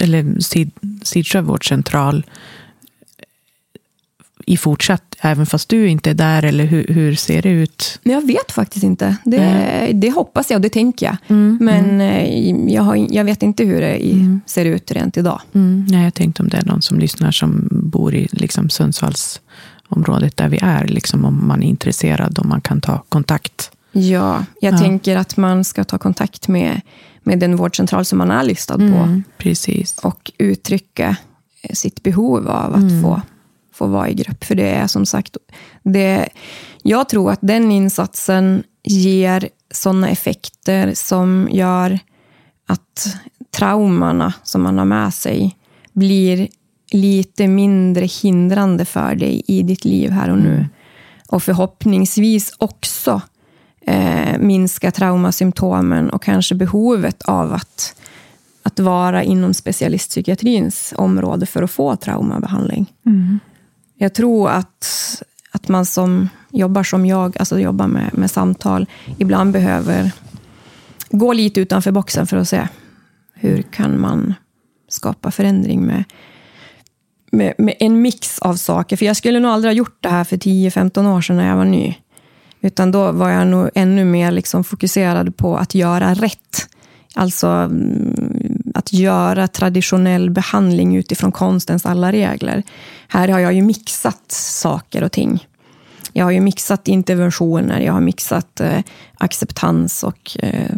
[0.00, 0.70] eller Sid,
[1.02, 2.26] Sidsjö vårdcentral
[4.48, 8.00] i fortsatt, även fast du inte är där, eller hur, hur ser det ut?
[8.02, 9.16] Jag vet faktiskt inte.
[9.24, 11.16] Det, det hoppas jag och det tänker jag.
[11.28, 15.40] Mm, Men eh, jag, har, jag vet inte hur det i, ser ut rent idag.
[15.54, 20.36] Mm, nej, jag tänkte om det är någon som lyssnar som bor i liksom, Sundsvallsområdet
[20.36, 23.70] där vi är, liksom, om man är intresserad, om man kan ta kontakt.
[23.92, 24.78] Ja, jag Ja.
[24.78, 26.80] tänker att man ska ta kontakt med,
[27.22, 28.82] med den vårdcentral som man är listad på.
[28.82, 29.98] Mm, precis.
[29.98, 31.16] och uttrycka
[31.72, 33.02] sitt behov av att Mm.
[33.02, 33.22] få,
[33.78, 34.44] få vara i grupp.
[34.44, 35.36] För det är som sagt,
[35.82, 36.28] det,
[36.82, 41.98] jag tror att den insatsen ger sådana effekter som gör
[42.66, 43.16] att
[43.50, 45.56] traumorna som man har med sig
[45.92, 46.48] blir
[46.90, 50.66] lite mindre hindrande för dig i ditt liv här och nu.
[51.28, 53.20] Och förhoppningsvis också
[53.86, 57.94] eh, minska traumasymptomen och kanske behovet av att
[58.62, 62.86] att vara inom specialistpsykiatrins område för att få traumabehandling.
[63.98, 68.86] Jag tror att, att man som jobbar som jag, alltså jobbar med, med samtal,
[69.18, 70.10] ibland behöver
[71.10, 72.68] gå lite utanför boxen för att se
[73.34, 74.34] hur kan man
[74.88, 76.04] skapa förändring med,
[77.30, 78.96] med, med en mix av saker.
[78.96, 81.56] För jag skulle nog aldrig ha gjort det här för 10-15 år sedan när jag
[81.56, 81.94] var ny.
[82.60, 86.68] Utan då var jag nog ännu mer liksom fokuserad på att göra rätt
[87.18, 92.62] Alltså mm, att göra traditionell behandling utifrån konstens alla regler.
[93.08, 95.46] Här har jag ju mixat saker och ting.
[96.12, 98.80] Jag har ju mixat interventioner, jag har mixat eh,
[99.14, 100.76] acceptans och eh,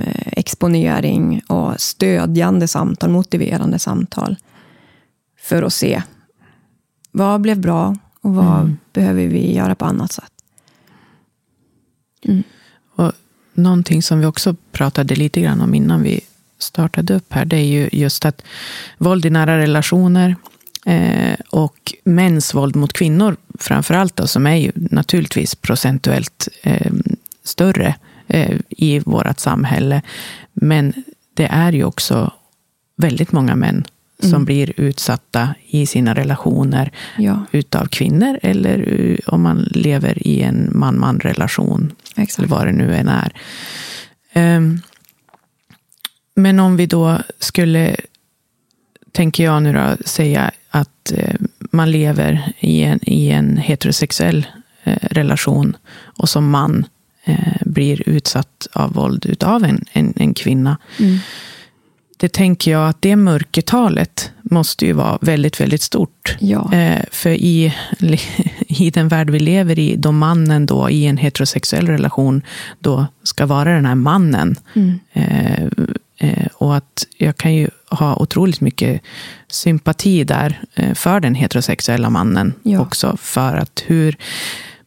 [0.00, 4.36] eh exponering och stödjande samtal, motiverande samtal.
[5.40, 6.02] För att se
[7.12, 8.78] vad blev bra och vad mm.
[8.92, 10.32] behöver vi göra på annat sätt.
[12.24, 12.42] Mm.
[12.96, 13.12] Och
[13.54, 16.20] någonting som vi också pratade lite grann om innan vi
[16.62, 18.42] startade upp här, det är ju just att
[18.98, 20.36] våld i nära relationer
[20.86, 26.92] eh, och mäns våld mot kvinnor framför allt, då, som är ju naturligtvis procentuellt eh,
[27.44, 27.94] större
[28.26, 30.02] eh, i vårt samhälle.
[30.52, 30.92] Men
[31.34, 32.32] det är ju också
[32.96, 33.84] väldigt många män
[34.18, 34.44] som mm.
[34.44, 37.44] blir utsatta i sina relationer ja.
[37.52, 41.92] utav kvinnor eller om man lever i en man-man-relation.
[42.16, 43.32] Eller vad det nu än är.
[44.56, 44.80] Um,
[46.42, 47.96] men om vi då skulle,
[49.12, 51.34] tänker jag nu då, säga att uh,
[51.70, 54.46] man lever i en, i en heterosexuell
[54.86, 56.84] uh, relation och som man
[57.28, 60.76] uh, blir utsatt av våld utav en, en, en kvinna.
[60.98, 61.18] Mm
[62.20, 66.36] det tänker jag att det mörkertalet måste ju vara väldigt, väldigt stort.
[66.40, 66.72] Ja.
[66.72, 67.74] Eh, för i,
[68.66, 72.42] i den värld vi lever i, då mannen då i en heterosexuell relation
[72.78, 74.56] då ska vara den här mannen.
[74.74, 75.00] Mm.
[76.22, 79.02] Eh, och att jag kan ju ha otroligt mycket
[79.48, 82.80] sympati där eh, för den heterosexuella mannen ja.
[82.80, 83.16] också.
[83.20, 84.16] För att hur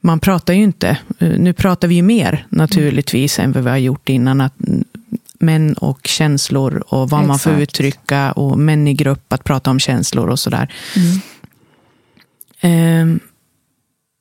[0.02, 3.50] man pratar ju inte, eh, nu pratar vi ju mer naturligtvis mm.
[3.50, 4.54] än vad vi har gjort innan, att
[5.40, 7.28] män och känslor och vad Exakt.
[7.28, 10.74] man får uttrycka och män i grupp, att prata om känslor och sådär.
[10.96, 11.22] Mm.
[12.62, 13.20] Eh,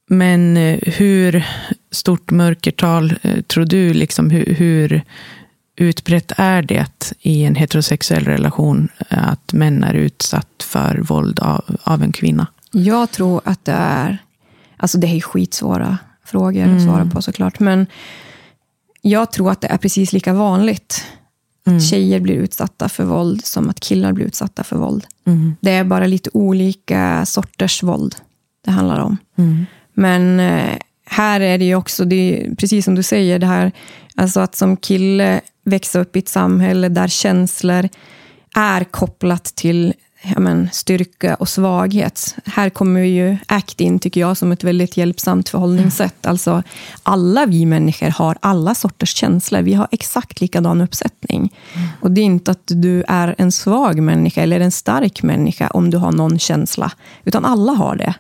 [0.08, 1.46] men hur
[1.90, 3.14] stort mörkertal
[3.46, 5.02] tror du, liksom, hur, hur
[5.82, 11.76] utbrett är det i en heterosexuell relation eh, att män är utsatt för våld av,
[11.82, 12.46] av en kvinna?
[12.70, 14.18] Jag tror att det är,
[14.76, 16.76] alltså det är skitsvåra frågor mm.
[16.76, 17.86] att svara på såklart, men
[19.02, 21.04] jag tror att det är precis lika vanligt
[21.66, 21.76] Mm.
[21.76, 25.06] Att tjejer blir utsatta för våld som att killar blir utsatta för våld.
[25.26, 25.56] Mm.
[25.60, 28.16] Det är bara lite olika sorters våld
[28.64, 29.16] det handlar om.
[29.38, 29.66] Mm.
[29.94, 33.72] Men eh, här är det ju också, det är, precis som du säger, det här
[34.16, 37.88] alltså att som kille växa upp i ett samhälle där känslor
[38.54, 42.36] är kopplat till ja, men, styrka och svaghet.
[42.44, 46.24] Här kommer ju ACT in, tycker jag, som ett väldigt hjälpsamt förhållningssätt.
[46.24, 46.30] Mm.
[46.30, 46.62] Alltså,
[47.02, 49.62] alla vi människor har alla sorters känslor.
[49.62, 51.54] Vi har exakt likadan uppsättning.
[51.74, 51.88] Mm.
[52.00, 55.90] Och Det är inte att du är en svag människa eller en stark människa om
[55.90, 56.92] du har någon känsla,
[57.24, 58.14] utan alla har det.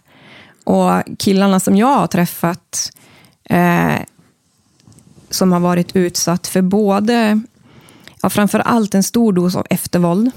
[0.64, 2.92] Och killarna som jag har träffat,
[3.44, 3.94] eh,
[5.32, 7.40] som har varit utsatt för både,
[8.22, 10.30] ja, framför allt en stor dos av eftervåld,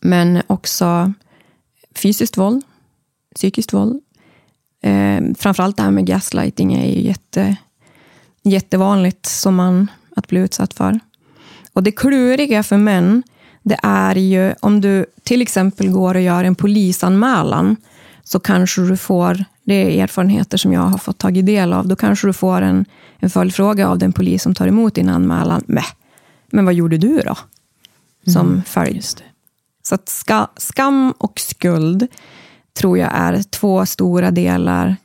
[0.00, 1.12] men också
[1.94, 2.64] fysiskt våld,
[3.34, 4.00] psykiskt våld.
[4.82, 7.56] Eh, framförallt det här med gaslighting är ju jätte,
[8.42, 11.00] jättevanligt som man att bli utsatt för.
[11.72, 13.22] Och det kluriga för män,
[13.62, 17.76] det är ju om du till exempel går och gör en polisanmälan,
[18.24, 21.96] så kanske du får, det är erfarenheter som jag har fått tagit del av, då
[21.96, 22.84] kanske du får en,
[23.18, 25.62] en följdfråga av den polis som tar emot din anmälan.
[25.66, 25.86] Mäh,
[26.50, 27.36] men vad gjorde du då?
[28.32, 29.04] Som mm, följd.
[29.82, 32.06] Så ska, skam och skuld
[32.78, 34.96] tror jag är två stora delar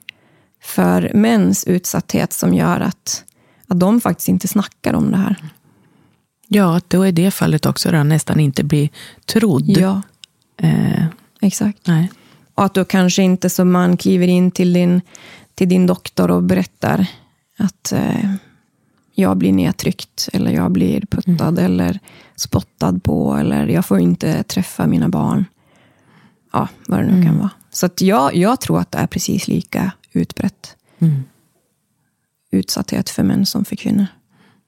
[0.61, 3.23] för mäns utsatthet som gör att,
[3.67, 5.35] att de faktiskt inte snackar om det här.
[6.47, 8.89] Ja, att då i det fallet också då nästan inte blir
[9.25, 9.69] trodd.
[9.69, 10.01] Ja,
[10.57, 11.05] eh,
[11.41, 11.87] exakt.
[11.87, 12.11] Nej.
[12.59, 15.01] Och att då kanske inte som man kliver in till din,
[15.55, 17.05] till din doktor och berättar
[17.57, 18.33] att eh,
[19.15, 21.65] jag blir nedtryckt eller jag blir puttad mm.
[21.65, 21.99] eller
[22.35, 25.45] spottad på eller jag får inte träffa mina barn.
[26.53, 27.25] Ja, vad det nu mm.
[27.25, 27.49] kan vara.
[27.71, 30.75] Så att jag, jag tror att det är precis lika utbrett.
[30.99, 31.23] Mm.
[32.51, 34.05] Utsatthet för män som för kvinnor.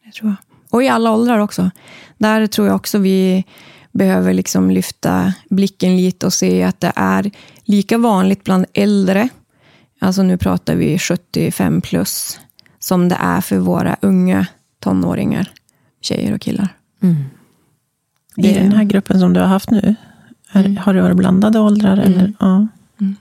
[0.05, 0.37] Det tror jag.
[0.69, 1.71] Och i alla åldrar också.
[2.17, 3.45] Där tror jag också vi
[3.91, 7.31] behöver liksom lyfta blicken lite och se att det är
[7.63, 9.29] lika vanligt bland äldre,
[9.99, 12.39] alltså nu pratar vi 75 plus,
[12.79, 14.47] som det är för våra unga
[14.79, 15.51] tonåringar,
[16.01, 16.67] tjejer och killar.
[17.03, 17.15] Mm.
[18.37, 19.95] I den här gruppen som du har haft nu,
[20.51, 20.77] är, mm.
[20.77, 21.97] har det varit blandade åldrar?
[21.97, 22.11] Mm.
[22.11, 22.33] Eller?
[22.39, 22.67] Ja.
[23.01, 23.15] Mm.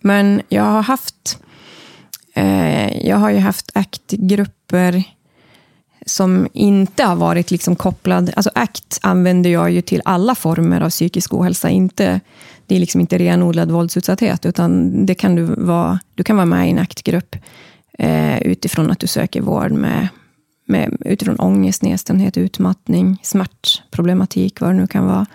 [0.00, 1.38] Men jag har haft
[2.34, 5.04] eh, jag har ju haft ACT-grupper
[6.06, 8.30] som inte har varit liksom kopplad...
[8.36, 11.70] Alltså ACT använder jag ju till alla former av psykisk ohälsa.
[11.70, 12.20] Inte,
[12.66, 16.68] det är liksom inte renodlad våldsutsatthet, utan det kan du, vara, du kan vara med
[16.68, 17.36] i en ACT-grupp
[17.98, 20.08] eh, utifrån att du söker vård med,
[20.66, 25.26] med, utifrån ångest, nedstämdhet, utmattning, smärtproblematik, vad det nu kan vara.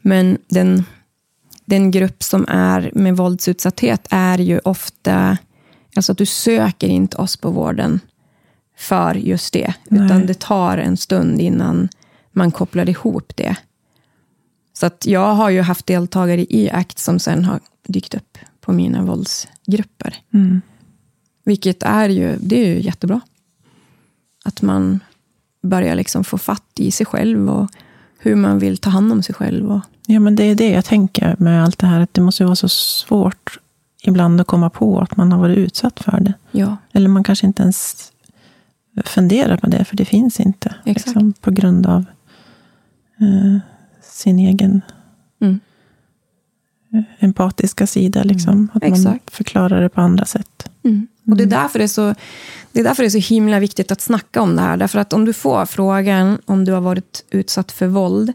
[0.00, 0.84] Men den,
[1.64, 5.38] den grupp som är med våldsutsatthet är ju ofta,
[5.96, 8.00] alltså att du söker inte oss på vården
[8.76, 10.04] för just det, Nej.
[10.06, 11.88] utan det tar en stund innan
[12.32, 13.56] man kopplar ihop det.
[14.72, 18.72] Så att jag har ju haft deltagare i ACT som sen har dykt upp på
[18.72, 20.14] mina våldsgrupper.
[20.34, 20.60] Mm.
[21.44, 23.20] Vilket är ju, det är ju jättebra.
[24.44, 25.00] Att man
[25.62, 27.70] börjar liksom få fatt i sig själv och
[28.18, 29.72] hur man vill ta hand om sig själv.
[29.72, 32.00] Och, Ja, men det är det jag tänker med allt det här.
[32.00, 33.58] Att det måste vara så svårt
[34.02, 36.32] ibland att komma på att man har varit utsatt för det.
[36.50, 38.12] ja, Eller man kanske inte ens
[39.04, 40.74] funderar på det, för det finns inte.
[40.84, 42.04] Liksom, på grund av
[43.20, 43.58] eh,
[44.02, 44.82] sin egen
[45.40, 45.60] Mm.
[46.92, 48.22] eh, empatiska sida.
[48.22, 48.68] Liksom.
[48.74, 49.30] Att man Exakt.
[49.30, 50.70] förklarar det på andra sätt.
[50.84, 51.06] Mm.
[51.26, 52.14] Och det är, därför det, är så,
[52.72, 54.76] det är därför det är så himla viktigt att snacka om det här.
[54.76, 58.32] Därför att om du får frågan om du har varit utsatt för våld,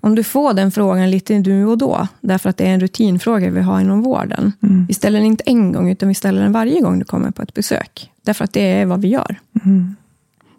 [0.00, 3.50] om du får den frågan lite nu och då, därför att det är en rutinfråga
[3.50, 4.52] vi har inom vården.
[4.62, 4.86] Mm.
[4.86, 7.42] Vi ställer den inte en gång, utan vi ställer den varje gång du kommer på
[7.42, 8.10] ett besök.
[8.22, 9.40] Därför att det är vad vi gör.
[9.64, 9.96] Mm.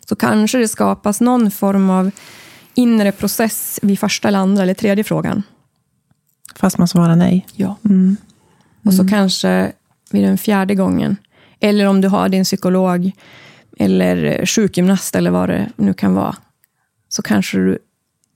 [0.06, 2.12] Så kanske det skapas någon form av
[2.74, 5.44] inre process vid första eller andra eller tredje frågan.
[6.56, 7.48] Fast man svarar nej.
[7.54, 7.78] Ja.
[7.86, 8.18] Mm.
[8.86, 9.72] Och så kanske
[10.12, 11.18] vid den fjärde gången.
[11.60, 13.12] Eller om du har din psykolog
[13.78, 16.36] eller sjukgymnast eller vad det nu kan vara.
[17.10, 17.80] Så kanske du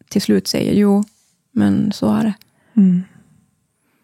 [0.09, 1.03] till slut säger jo,
[1.51, 2.33] men så är det.
[2.81, 3.03] Mm.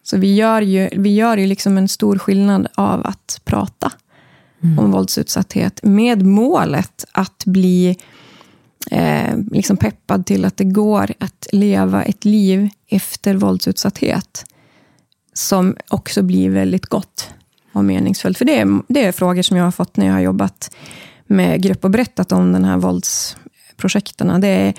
[0.02, 3.92] Så vi gör ju, vi gör ju liksom en stor skillnad av att prata
[4.78, 7.96] om våldsutsatthet med målet att bli
[8.90, 14.46] eh, liksom peppad till att det går att leva ett liv efter våldsutsatthet
[15.32, 17.30] som också blir väldigt gott
[17.72, 18.38] och meningsfullt.
[18.38, 20.76] För det är, det är frågor som jag har fått när jag har jobbat
[21.26, 24.40] med grupp och berättat om den här våldsprojekten.
[24.40, 24.74] Det är,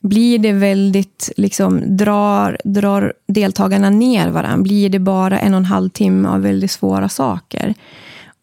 [0.00, 4.62] blir det väldigt, liksom, drar, drar deltagarna ner varandra?
[4.62, 7.74] Blir det bara en och en halv timme av väldigt svåra saker?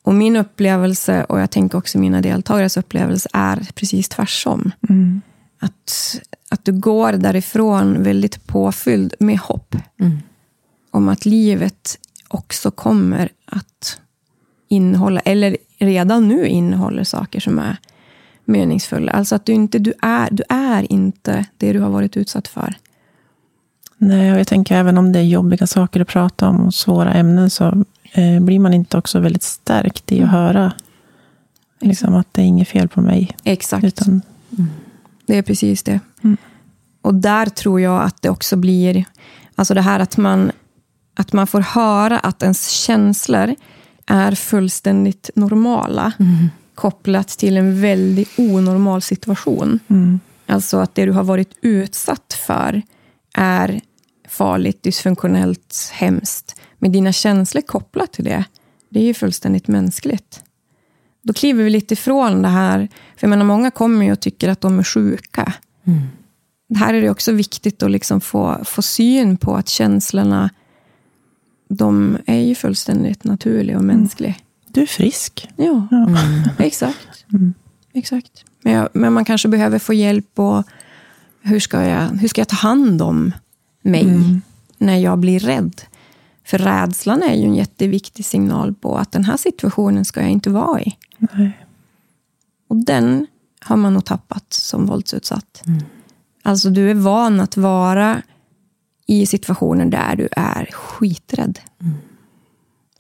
[0.04, 4.72] Och min upplevelse, och jag tänker också mina deltagares upplevelse, är precis tvärtom.
[4.89, 5.22] Mm.
[5.60, 10.18] Att, att du går därifrån väldigt påfylld med hopp Mm.
[10.91, 13.99] om att livet också kommer att
[14.70, 17.78] innehålla, eller redan nu innehåller saker som är
[18.45, 19.11] meningsfulla.
[19.11, 22.75] Alltså att du inte du är, du är inte det du har varit utsatt för.
[23.97, 27.13] Nej, och jag tänker även om det är jobbiga saker att prata om och svåra
[27.13, 30.73] ämnen så eh, blir man inte också väldigt stärkt i att höra
[31.79, 33.35] liksom, att det är inget fel på mig.
[33.43, 33.83] Exakt.
[33.83, 34.21] Utan,
[35.25, 35.99] Det är precis det.
[36.23, 36.37] Mm.
[37.01, 39.05] Och där tror jag att det också blir,
[39.55, 40.51] alltså det här att man,
[41.15, 43.55] att man får höra att ens känslor
[44.05, 46.11] är fullständigt normala,
[46.76, 49.80] kopplat till en väldigt onormal situation.
[49.88, 52.82] mm, Alltså att det du har varit utsatt för
[53.34, 53.82] är
[54.28, 56.59] farligt, dysfunktionellt, hemskt.
[56.80, 58.45] Men dina känslor kopplat till det,
[58.89, 60.43] det är ju fullständigt mänskligt.
[61.21, 62.80] Då kliver vi lite ifrån det här.
[63.17, 65.53] För jag menar, många kommer ju och tycker att de är sjuka.
[65.84, 66.01] Mm.
[66.76, 70.49] Här är det också viktigt att liksom få, få syn på att känslorna,
[71.69, 74.36] de är ju fullständigt naturliga och mänskliga.
[74.74, 75.49] Du är frisk.
[75.55, 76.07] Ja, Ja.
[76.59, 77.25] exakt.
[77.33, 77.54] Mm.
[77.93, 78.45] exakt.
[78.62, 80.63] Men, jag, men man kanske behöver få hjälp och
[81.41, 83.32] hur ska jag, hur ska jag ta hand om
[83.82, 84.41] mig Mm.
[84.78, 85.82] när jag blir rädd?
[86.45, 90.50] För rädslan är ju en jätteviktig signal på att den här situationen ska jag inte
[90.50, 90.97] vara i.
[91.17, 91.66] Nej.
[92.67, 93.28] Och den
[93.59, 95.63] har man nog tappat som våldsutsatt.
[96.43, 98.21] Alltså du är van att vara
[99.08, 101.59] i situationer där du är skiträdd.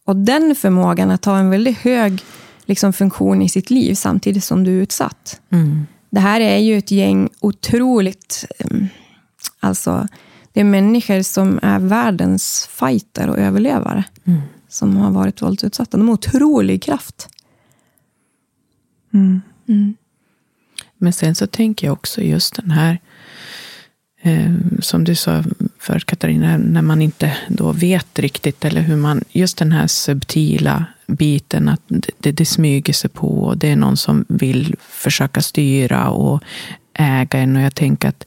[0.05, 2.23] Och den förmågan att ha en väldigt hög
[2.65, 5.41] liksom, funktion i sitt liv samtidigt som du är utsatt.
[5.49, 5.87] Mm.
[6.09, 8.45] Det här är ju ett gäng otroligt...
[8.59, 8.87] em,
[9.59, 10.07] Alltså,
[10.53, 14.03] det är människor som är världens fighter och överlevare.
[14.25, 14.41] Mm.
[14.67, 15.97] Som har varit våldsutsatta.
[15.97, 17.29] De har otrolig kraft.
[19.13, 19.41] Mm.
[20.97, 22.99] Men sen så tänker jag också just den här,
[24.21, 25.43] eh, som du sa
[25.83, 30.85] förut Katarina, när man inte då vet riktigt, eller hur man, just den här subtila
[31.07, 31.81] biten, att
[32.17, 36.43] det, det, smyger sig på, och det är någon som vill försöka styra och
[36.93, 37.55] äga en.
[37.55, 38.25] Och jag tänker att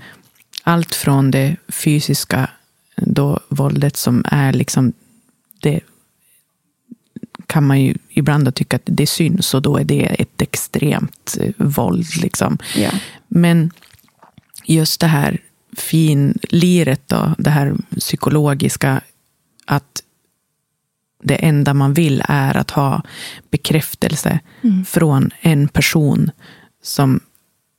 [0.63, 2.51] allt från det fysiska
[2.97, 4.93] då våldet som är liksom
[5.61, 5.81] det
[7.47, 11.53] kan man ju ibland tycka att det syns och då är det ett extremt eh,
[11.57, 12.07] våld.
[12.23, 12.59] Liksom.
[12.77, 12.91] Ja.
[13.29, 13.71] Men
[14.65, 15.39] just det här
[15.77, 19.01] finliret, då, det här psykologiska,
[19.65, 20.03] att
[21.23, 23.03] det enda man vill är att ha
[23.51, 24.85] bekräftelse Mm.
[24.85, 26.31] från en person
[26.83, 27.21] som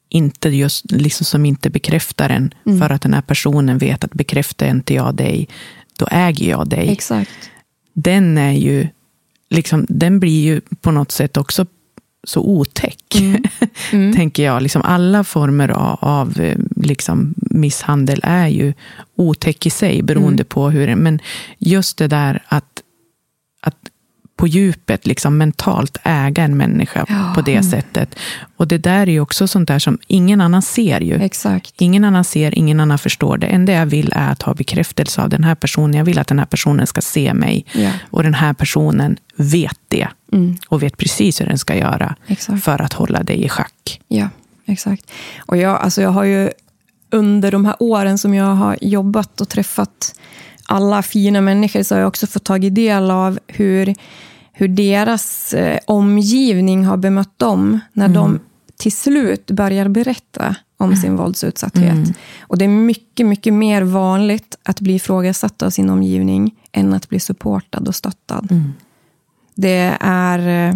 [0.10, 2.80] inte just, liksom som inte bekräftar en, Mm.
[2.80, 5.48] för att den här personen vet att bekräftar inte jag dig,
[6.00, 6.90] då äger jag dig.
[6.90, 7.50] Exakt.
[7.94, 8.88] Den är ju,
[9.50, 11.66] liksom, den blir ju på något sätt också
[12.24, 13.16] så otäck,
[13.94, 14.14] Mm.
[14.16, 14.62] tänker jag.
[14.64, 18.74] Liksom alla former av, av eh, liksom, misshandel är ju
[19.16, 20.96] otäck i sig, beroende på hur.
[20.96, 21.20] Men
[21.58, 22.84] just det där att,
[23.62, 23.78] att
[24.38, 27.32] på djupet liksom mentalt äga en människa Ja.
[27.36, 28.16] på det sättet.
[28.58, 31.16] Och det där är ju också sånt där som ingen annan ser ju.
[31.16, 31.74] Exakt.
[31.78, 33.38] Ingen annan ser, ingen annan förstår.
[33.38, 35.94] Det enda jag vill är att ha bekräftelse av den här personen.
[35.94, 37.66] Jag vill att den här personen ska se mig.
[37.72, 37.92] Ja.
[38.10, 40.08] Och den här personen vet det.
[40.34, 40.58] Mm.
[40.70, 42.64] Och vet precis hur den ska göra Exakt.
[42.64, 44.02] för att hålla dig i schack.
[44.08, 44.30] Ja,
[44.66, 45.12] exakt.
[45.46, 46.50] Och jag, alltså jag har ju
[47.12, 50.16] under de här åren som jag har jobbat och träffat
[50.68, 53.96] alla fina människor så har jag också fått tagit del av hur,
[54.52, 58.40] hur deras eh, omgivning har bemött dem när de
[58.78, 61.94] till slut börjar berätta om sin våldsutsatthet.
[62.40, 67.10] Och det är mycket, mycket mer vanligt att bli ifrågasatt av sin omgivning än att
[67.10, 68.48] bli supportad och stöttad.
[69.56, 70.76] Det är eh,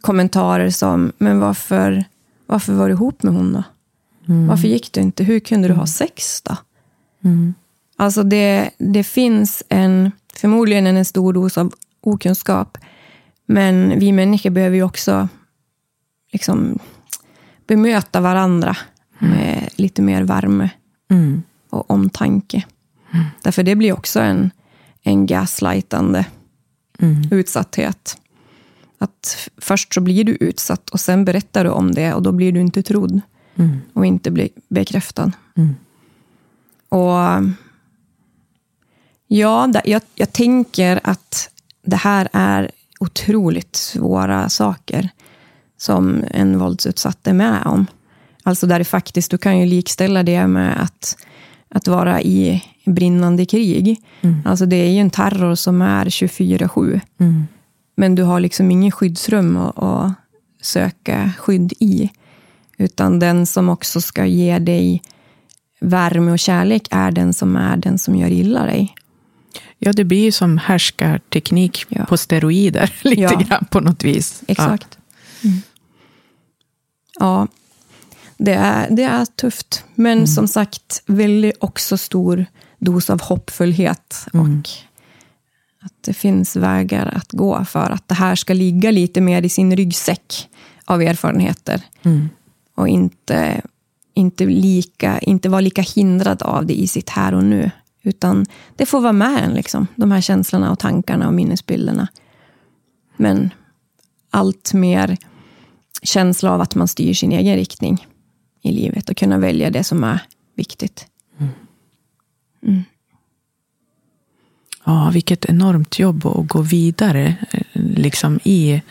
[0.00, 2.04] kommentarer som, men varför,
[2.46, 3.62] varför var du ihop med hon då?
[4.48, 5.24] Varför gick du inte?
[5.24, 6.56] Hur kunde du ha sex då?
[8.00, 12.78] Alltså det, det finns en, förmodligen en stor dos av okunskap,
[13.46, 15.28] men vi människor behöver ju också
[16.32, 16.78] liksom
[17.66, 18.76] bemöta varandra
[19.18, 20.70] med lite mer värme
[21.10, 21.42] Mm.
[21.70, 22.64] och omtanke.
[23.42, 24.50] Därför det blir också en,
[25.02, 26.24] en gaslightande
[26.98, 27.22] Mm.
[27.30, 28.16] utsatthet.
[28.98, 32.52] Att först så blir du utsatt och sen berättar du om det och då blir
[32.52, 33.20] du inte trodd
[33.56, 33.78] Mm.
[33.92, 35.32] och inte bli bekräftad.
[35.56, 35.74] Mm.
[36.88, 37.18] Och
[39.30, 41.50] ja, jag, jag tänker att
[41.82, 42.70] det här är
[43.00, 45.08] otroligt svåra saker
[45.78, 47.86] som en våldsutsatt är med om.
[48.42, 51.16] Alltså där det faktiskt, du kan ju likställa det med att,
[51.68, 54.02] att vara i brinnande krig.
[54.44, 57.00] Alltså det är ju en terror som är 24-7.
[57.20, 57.46] Mm.
[57.96, 60.12] Men du har liksom ingen skyddsrum att, att
[60.62, 62.10] söka skydd i.
[62.78, 65.02] Utan den som också ska ge dig
[65.80, 68.94] värme och kärlek är den som är den som gör illa dig.
[69.78, 72.04] Ja, det blir ju som härskarteknik Ja.
[72.04, 73.38] på steroider, lite Ja.
[73.40, 74.42] grann på något vis.
[74.48, 74.98] Exakt.
[75.44, 75.56] Mm.
[77.18, 77.46] Ja,
[78.36, 79.84] det är, det är tufft.
[79.94, 82.46] Men som sagt, väldigt också stor
[82.78, 84.26] dos av hoppfullhet.
[84.32, 84.68] Och
[85.82, 89.48] att det finns vägar att gå för att det här ska ligga lite mer i
[89.48, 90.48] sin ryggsäck
[90.84, 91.82] av erfarenheter.
[92.02, 92.10] Ja.
[92.10, 92.28] Mm.
[92.74, 93.60] Och inte,
[94.14, 97.70] inte, lika, inte vara lika hindrad av det i sitt här och nu.
[98.02, 98.46] Utan
[98.76, 102.08] det får vara med en, liksom, de här känslorna och tankarna och minnesbilderna.
[103.16, 103.50] Men
[104.30, 105.16] allt mer
[106.02, 108.06] känsla av att man styr sin egen riktning
[108.62, 110.20] i livet och kunna välja det som är
[110.56, 111.06] viktigt.
[114.84, 117.36] Ja, vilket enormt jobb att gå vidare
[117.72, 118.82] liksom i.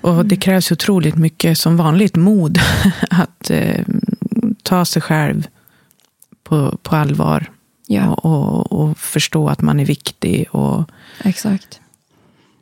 [0.00, 2.58] Och det krävs otroligt mycket, som vanligt, mod
[3.10, 3.84] att eh,
[4.62, 5.46] ta sig själv
[6.42, 7.53] på, på allvar.
[7.86, 10.46] Ja, Och, och, och förstå att man är viktig.
[10.50, 10.90] Och
[11.24, 11.80] exakt.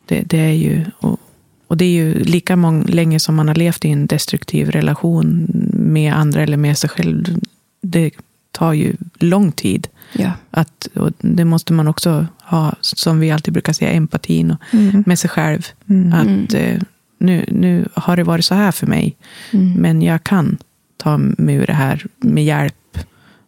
[0.07, 1.21] det, det är ju, och,
[1.67, 5.47] och det är ju lika mång, länge som man har levt i en destruktiv relation
[5.73, 7.39] med andra eller med sig själv.
[7.83, 8.11] Det
[8.51, 9.89] tar ju lång tid.
[10.13, 10.31] Ja.
[10.51, 15.05] Att, och det måste man också ha, som vi alltid brukar säga, empatin och, Mm.
[15.07, 15.67] med sig själv.
[15.89, 16.13] Mm.
[16.13, 16.81] Att eh,
[17.19, 19.17] nu, nu har det varit så här för mig,
[19.53, 19.73] Mm.
[19.73, 20.57] men jag kan
[20.97, 22.99] ta mig ur det här med hjälp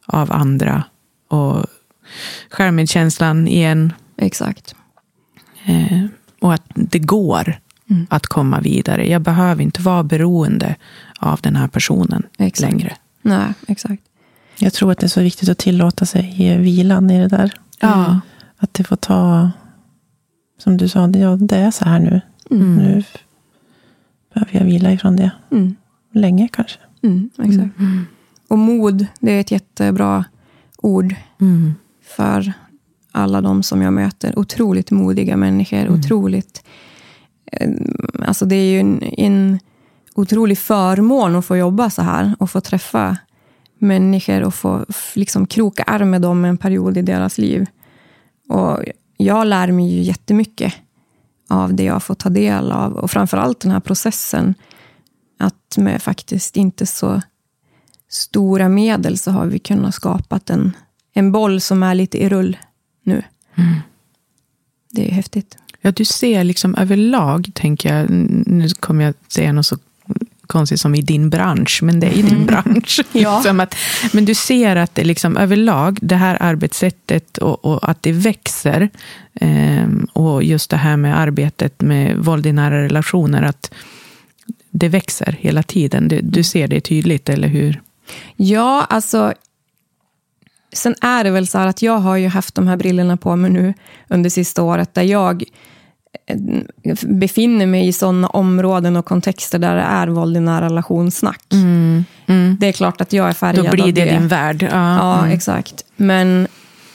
[0.06, 0.84] av andra.
[1.28, 1.66] Och
[2.51, 3.92] självmedkänslan igen.
[4.16, 4.74] Exakt.
[5.64, 6.05] Eh,
[6.40, 7.60] och att det går
[7.90, 8.06] Mm.
[8.10, 9.09] att komma vidare.
[9.09, 10.76] Jag behöver inte vara beroende
[11.18, 12.72] av den här personen Exakt.
[12.72, 12.96] längre.
[13.22, 14.02] Nej, exakt.
[14.59, 17.52] Jag tror att det är så viktigt att tillåta sig vilan i det där.
[17.80, 18.20] Ja.
[18.56, 19.51] Att det får ta,
[20.59, 22.20] som du sa, det, ja, det är så här nu.
[22.51, 22.76] Mm.
[22.76, 23.05] Nu
[24.34, 25.30] behöver jag vila ifrån det.
[25.51, 25.76] Mm.
[26.12, 26.78] Länge kanske.
[27.02, 27.74] Mm, exakt.
[28.48, 30.24] Och mod, det är ett jättebra
[30.85, 31.74] ord Mm.
[32.02, 32.52] för
[33.12, 34.39] alla de som jag möter.
[34.39, 35.89] Otroligt modiga människor.
[35.89, 36.65] Otroligt...
[37.52, 37.70] eh,
[38.27, 39.59] Alltså det är ju en, en
[40.15, 43.16] otrolig förmån att få jobba så här och få träffa
[43.78, 44.85] människor och få
[45.15, 47.66] liksom kroka arm med dem en period i deras liv.
[48.48, 48.81] Och
[49.16, 50.74] jag lär mig ju jättemycket
[51.48, 52.93] av det jag får ta del av.
[52.93, 54.55] Och framförallt den här processen.
[55.39, 57.23] Att med faktiskt inte så
[58.15, 60.77] stora medel så har vi kunnat skapa en,
[61.12, 62.57] en boll som är lite i rull
[63.03, 63.23] nu.
[64.91, 65.59] Det är häftigt.
[65.81, 69.78] Ja, du ser liksom överlag, tänker jag, nu kommer jag säga något så
[70.45, 73.01] jättekonstigt som i din bransch, men det är i din bransch.
[73.12, 73.43] Ja.
[73.45, 73.74] Som att,
[74.12, 78.91] men du ser att det liksom överlag, det här arbetssättet och, och att det växer.
[79.41, 83.70] Eh, och just det här med arbetet med våld i nära relationer, att
[84.70, 86.09] det växer hela tiden.
[86.09, 87.81] Du, du ser det tydligt, eller hur?
[88.36, 89.35] Ja, alltså
[90.74, 93.36] Sen är det väl så här att jag har ju haft de här brillorna på
[93.36, 93.74] mig nu
[94.09, 95.44] under sista året, där jag
[96.26, 96.36] eh,
[97.02, 101.52] befinner mig i sådana områden och kontexter där det är våld i nära relationssnack.
[101.52, 102.05] Mm.
[102.26, 102.56] Mm.
[102.60, 104.12] Det är klart att jag är färgad Då blir det, av det.
[104.12, 104.62] din värld.
[104.62, 105.31] Ja, Ja, mm.
[105.31, 105.85] exakt.
[105.97, 106.48] Men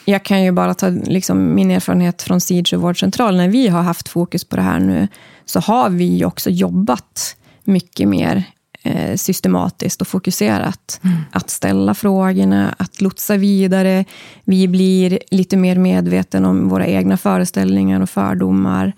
[0.05, 2.39] jag kan ju bara ta liksom, min erfarenhet från
[2.73, 3.37] och vårdcentral.
[3.37, 5.07] När vi har haft fokus på det här nu,
[5.45, 8.43] så har vi också jobbat mycket mer
[8.83, 10.99] eh, systematiskt och fokuserat.
[11.03, 11.17] Mm.
[11.31, 14.05] Att ställa frågorna, att lotsa vidare.
[14.43, 18.93] Vi blir lite mer medvetna om våra egna föreställningar och fördomar.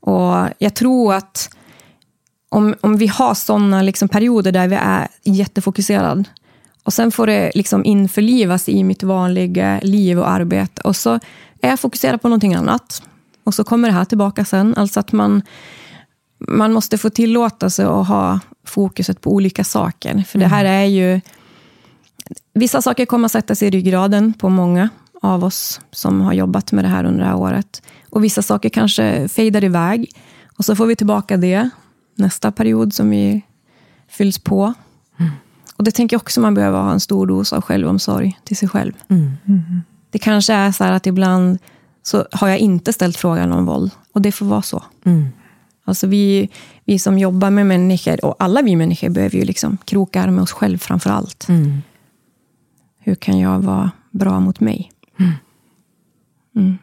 [0.00, 1.50] Och jag tror att
[2.48, 6.24] om, om vi har såna liksom perioder där vi är jättefokuserade
[6.86, 10.82] och sen får det liksom införlivas i mitt vanliga liv och arbete.
[10.82, 11.14] Och så
[11.60, 13.02] är jag fokuserad på någonting annat.
[13.44, 14.74] Och så kommer det här tillbaka sen.
[14.76, 15.42] Alltså att man,
[16.38, 20.24] man måste få tillåta sig att ha fokuset på olika saker.
[20.28, 21.20] För det här är ju...
[22.54, 24.88] Vissa saker kommer att sätta sig i ryggraden på många
[25.22, 27.82] av oss som har jobbat med det här under det här året.
[28.10, 30.10] Och vissa saker kanske fejdar iväg.
[30.58, 31.70] Och så får vi tillbaka det
[32.14, 33.42] nästa period som vi
[34.08, 34.74] fylls på.
[35.76, 38.68] Och det tänker jag också man behöver ha en stor dos av självomsorg till sig
[38.68, 38.92] själv.
[39.08, 39.32] Mm.
[40.10, 41.58] Det kanske är så här att ibland
[42.02, 43.90] så har jag inte ställt frågan om våld.
[44.12, 44.84] Och det får vara så.
[45.86, 45.90] Mm.
[45.90, 46.48] Alltså vi,
[46.84, 50.42] vi som jobbar med människor, och alla vi människor behöver ju liksom kroka arm med
[50.42, 51.48] oss själv framför allt.
[51.48, 51.82] Mm.
[52.98, 54.92] Hur kan jag vara bra mot mig?
[56.54, 56.78] Mm.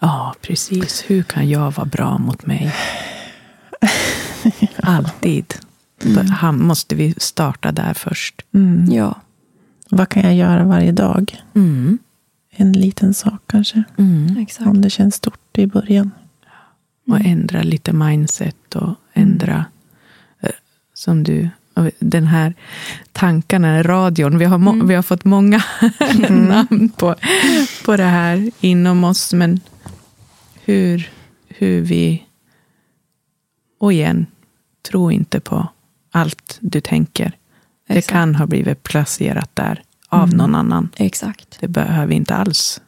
[0.00, 1.04] Ja, precis.
[1.06, 2.74] Hur kan jag vara bra mot mig?
[4.76, 5.54] Alltid.
[6.30, 8.44] Han måste vi starta där först.
[8.54, 8.92] Mm.
[8.92, 9.20] Ja,
[9.90, 11.42] Vad kan jag göra varje dag?
[11.54, 11.98] Mm.
[12.50, 13.82] En liten sak kanske.
[13.98, 14.36] Mm.
[14.38, 14.66] exakt.
[14.68, 16.10] Om det känns stort i början.
[17.08, 19.64] Och ändra lite mindset och ändra,
[20.40, 20.50] eh,
[20.94, 21.48] som du,
[21.98, 22.54] den här
[23.12, 24.38] tankarna, radion.
[24.38, 25.62] Vi har, må, vi har fått många
[26.28, 27.14] namn på,
[27.84, 29.32] på det här inom oss.
[29.32, 29.60] Men
[30.64, 31.10] hur,
[31.48, 32.26] hur vi,
[33.80, 34.26] och igen,
[34.90, 35.68] tro inte på
[36.10, 37.32] allt du tänker.
[37.86, 38.12] Det Exakt.
[38.12, 40.88] kan ha blivit placerat där av någon annan.
[40.96, 41.58] Exakt.
[41.60, 42.80] Det behöver inte alls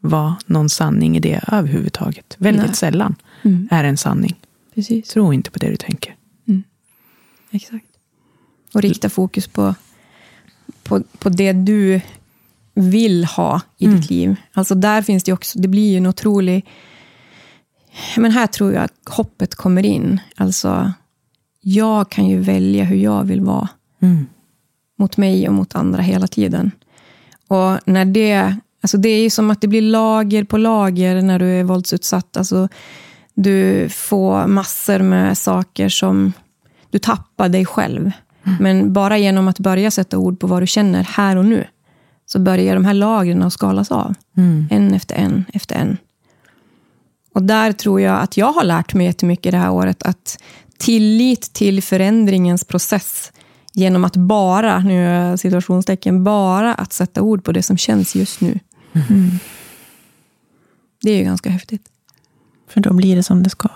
[0.00, 2.36] vara någon sanning i det överhuvudtaget.
[2.38, 2.74] Väldigt Nej.
[2.74, 3.68] sällan Mm.
[3.70, 4.34] är en sanning.
[4.74, 5.08] Precis.
[5.08, 6.16] Tro inte på det du tänker.
[7.52, 7.86] Exakt.
[8.74, 9.74] Och rikta fokus på,
[10.82, 12.00] på, på det du
[12.74, 14.00] vill ha i Mm.
[14.00, 14.36] ditt liv.
[14.52, 16.66] Alltså där finns det också, det blir ju en otrolig...
[18.16, 20.20] Men här tror jag att hoppet kommer in.
[20.36, 20.92] Alltså,
[21.60, 23.68] jag kan ju välja hur jag vill vara
[24.02, 24.26] Mm.
[24.98, 26.70] mot mig och mot andra hela tiden.
[27.48, 31.38] Och när det, alltså det är ju som att det blir lager på lager när
[31.38, 32.36] du är våldsutsatt.
[32.36, 32.68] Alltså,
[33.34, 36.32] du får massor med saker som
[36.90, 38.10] du tappar dig själv.
[38.60, 41.66] Men bara genom att börja sätta ord på vad du känner här och nu,
[42.26, 44.14] så börjar de här lagren att skalas av.
[44.36, 44.68] Mm.
[44.70, 45.96] En efter en efter en.
[47.34, 50.02] Och där tror jag att jag har lärt mig jättemycket det här året.
[50.02, 50.38] Att
[50.78, 53.32] tillit till förändringens process
[53.72, 58.40] genom att bara, nu är situationstecken, bara att sätta ord på det som känns just
[58.40, 58.58] nu.
[58.92, 59.30] Mm.
[61.02, 61.89] Det är ju ganska häftigt.
[62.70, 63.68] För då blir det som det ska.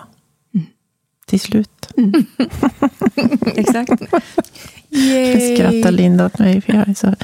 [1.25, 1.89] Till slut.
[3.55, 3.91] Exakt.
[5.55, 7.15] Skrattar Linda åt mig för jag är så...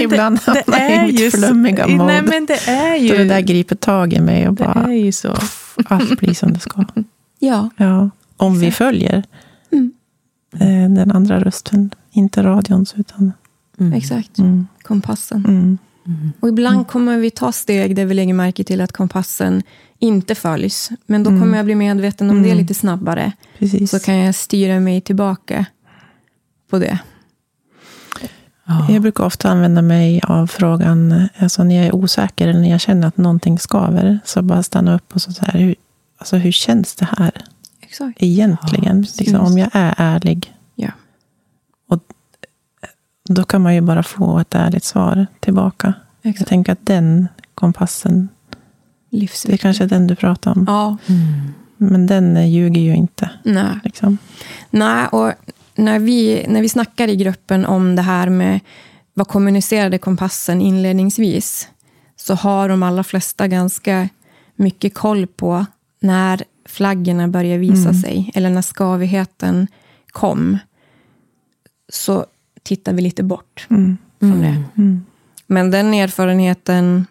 [0.00, 2.04] Ibland hamnar jag i mitt flummiga mode.
[2.04, 3.08] Nej, men det är ju...
[3.08, 5.36] Då det där griper tag i mig och det bara, är ju så.
[5.84, 6.84] allt blir som det ska.
[7.38, 9.24] Ja, Ja, om vi följer
[9.72, 9.92] Mm.
[10.54, 11.90] eh, den andra rösten.
[12.10, 13.32] Inte radions, utan...
[13.80, 13.92] Mm.
[13.92, 14.38] exakt.
[14.38, 14.66] Mm.
[14.82, 15.78] Kompassen.
[16.06, 16.32] Mm.
[16.40, 19.62] Och ibland kommer vi ta steg där vi lägger märke till att kompassen
[19.98, 20.90] inte följs.
[21.06, 23.32] Men då kommer jag bli medveten om det lite snabbare.
[23.58, 23.90] Precis.
[23.90, 25.66] Så kan jag styra mig tillbaka
[26.70, 26.98] på det.
[28.64, 28.86] Ja.
[28.92, 32.80] Jag brukar ofta använda mig av frågan, alltså när jag är osäker eller när jag
[32.80, 35.74] känner att någonting skaver, så bara stanna upp och så, så här, hur,
[36.18, 37.32] alltså hur känns det här
[37.80, 38.22] Exakt.
[38.22, 39.02] egentligen?
[39.02, 40.52] Ja, liksom, om jag är ärlig.
[43.34, 45.94] Då kan man ju bara få ett ärligt svar tillbaka.
[46.22, 46.48] Jag Exakt.
[46.48, 48.28] tänker att den kompassen,
[49.10, 50.64] det är kanske är den du pratar om.
[50.68, 50.96] Ja.
[51.06, 51.52] Mm.
[51.76, 53.30] Men den eh, ljuger ju inte.
[53.44, 53.80] Nej.
[53.84, 54.18] Liksom.
[54.70, 55.32] Nej, och
[55.74, 58.60] när vi, när vi snackar i gruppen om det här med
[59.14, 61.68] vad kommunicerade kompassen inledningsvis,
[62.16, 64.08] så har de allra flesta ganska
[64.56, 65.66] mycket koll på
[66.00, 69.66] när flaggorna började visa sig, eller när skavigheten
[70.10, 70.58] kom,
[71.92, 72.26] så
[72.62, 73.96] tittar vi lite bort Mm.
[74.20, 74.62] från det.
[74.76, 75.04] Mm.
[75.46, 77.06] Men den erfarenheten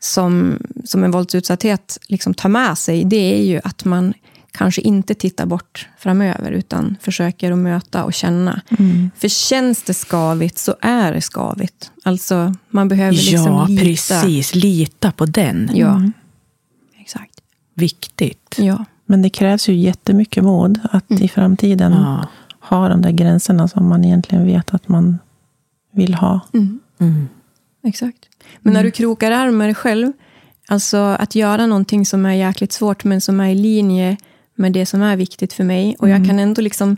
[0.00, 4.14] som, som en våldsutsatthet liksom tar med sig, det är ju att man
[4.52, 8.60] kanske inte tittar bort framöver, utan försöker att möta och känna.
[8.78, 9.10] Mm.
[9.16, 11.90] För känns det skavigt så är det skavigt.
[12.04, 13.82] Alltså, man behöver liksom ja, lita.
[13.84, 14.54] precis.
[14.54, 15.70] Lita på den.
[15.74, 16.12] Ja, Mm.
[17.00, 17.40] exakt.
[17.74, 18.54] Viktigt.
[18.58, 18.84] Ja.
[19.06, 21.22] Men det krävs ju jättemycket mod att Mm.
[21.22, 22.26] i framtiden Ja.
[22.70, 25.18] Ha de där gränserna som man egentligen vet att man
[25.92, 26.40] vill ha.
[26.54, 26.80] Mm.
[26.98, 27.28] Mm.
[27.82, 28.28] Exakt.
[28.60, 30.12] Men när du krokar arm med dig själv,
[30.68, 34.16] alltså att göra någonting som är jäkligt svårt, men som är i linje
[34.54, 35.96] med det som är viktigt för mig.
[35.98, 36.96] Och jag kan ändå liksom,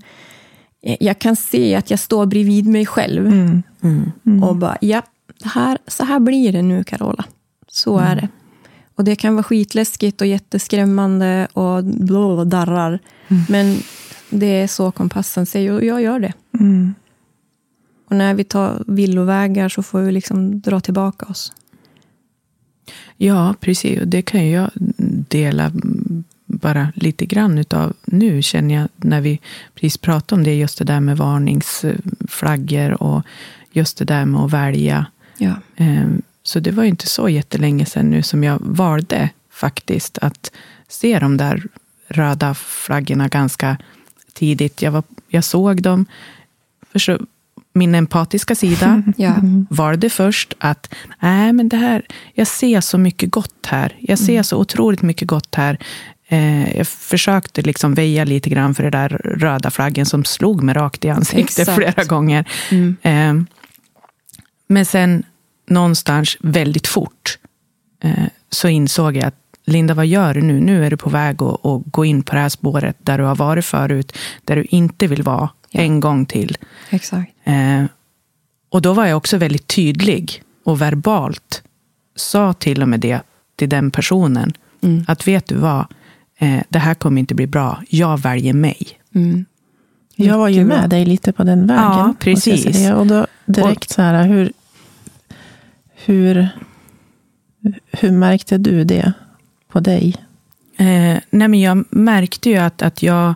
[0.81, 3.62] jag kan se att jag står bredvid mig själv Mm.
[4.24, 4.43] Mm.
[4.43, 5.03] och bara, ja,
[5.43, 7.24] det här, så här blir det nu Carola.
[7.69, 8.28] Så är det.
[8.94, 12.99] Och det kan vara skitläskigt och jätteskrämmande och blå och darrar.
[13.49, 13.77] Men
[14.33, 16.33] det är så kompassen säger och jag gör det.
[16.61, 16.95] Mm.
[18.09, 21.53] Och när vi tar villovägar så får vi liksom dra tillbaka oss.
[23.17, 24.01] Ja, precis.
[24.01, 24.71] Och det kan jag
[25.29, 25.73] dela
[26.47, 29.41] bara lite grann utav nu, känner jag, när vi
[29.75, 33.23] precis pratade om det, just det där med varningsflaggor och
[33.73, 35.07] just det där med att välja.
[35.39, 35.55] Ja.
[35.77, 40.53] Ehm, Så det var inte så jättelänge sedan nu som jag valde faktiskt att
[40.89, 41.67] se de där
[42.09, 43.77] röda flaggorna ganska
[44.43, 44.82] tidigt.
[44.82, 46.06] Jag, var, jag såg dem.
[46.93, 47.19] För så,
[47.73, 49.35] min empatiska sida Ja.
[49.70, 52.02] valde först att nej, men det här,
[52.35, 53.97] jag ser så mycket gott här.
[53.98, 55.78] Jag ser så otroligt mycket gott här.
[56.28, 60.74] Eh, jag försökte liksom väja lite grann för det där röda flaggen som slog mig
[60.74, 61.77] rakt i ansiktet Exakt.
[61.77, 62.44] flera gånger.
[62.70, 62.97] Mm.
[63.02, 63.44] Eh,
[64.69, 65.23] men sen
[65.69, 67.39] någonstans väldigt fort
[68.05, 70.60] eh, så insåg jag att Linda, vad gör du nu?
[70.60, 73.24] Nu är du på väg att, att gå in på det här spåret där du
[73.24, 75.80] har varit förut, där du inte vill vara Ja.
[75.80, 76.56] en gång till.
[76.90, 77.32] Exakt.
[77.44, 77.84] Eh,
[78.70, 81.62] och då var jag också väldigt tydlig och verbalt
[82.16, 83.20] sa till och med det
[83.56, 84.52] till den personen.
[84.82, 85.05] Mm.
[85.09, 85.86] Att vet du vad,
[86.39, 87.82] eh, det här kommer inte bli bra.
[87.89, 88.86] Jag väljer mig.
[89.14, 89.44] Mm.
[90.16, 91.82] Jag var ju med dig lite på den vägen.
[91.84, 92.90] Ja, precis.
[92.90, 94.52] Och då direkt så här, hur,
[95.94, 96.48] hur,
[97.93, 99.12] hur märkte du det
[99.73, 100.16] på dig?
[100.77, 103.35] Eh, nej men jag märkte ju att, att jag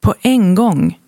[0.00, 0.98] på en gång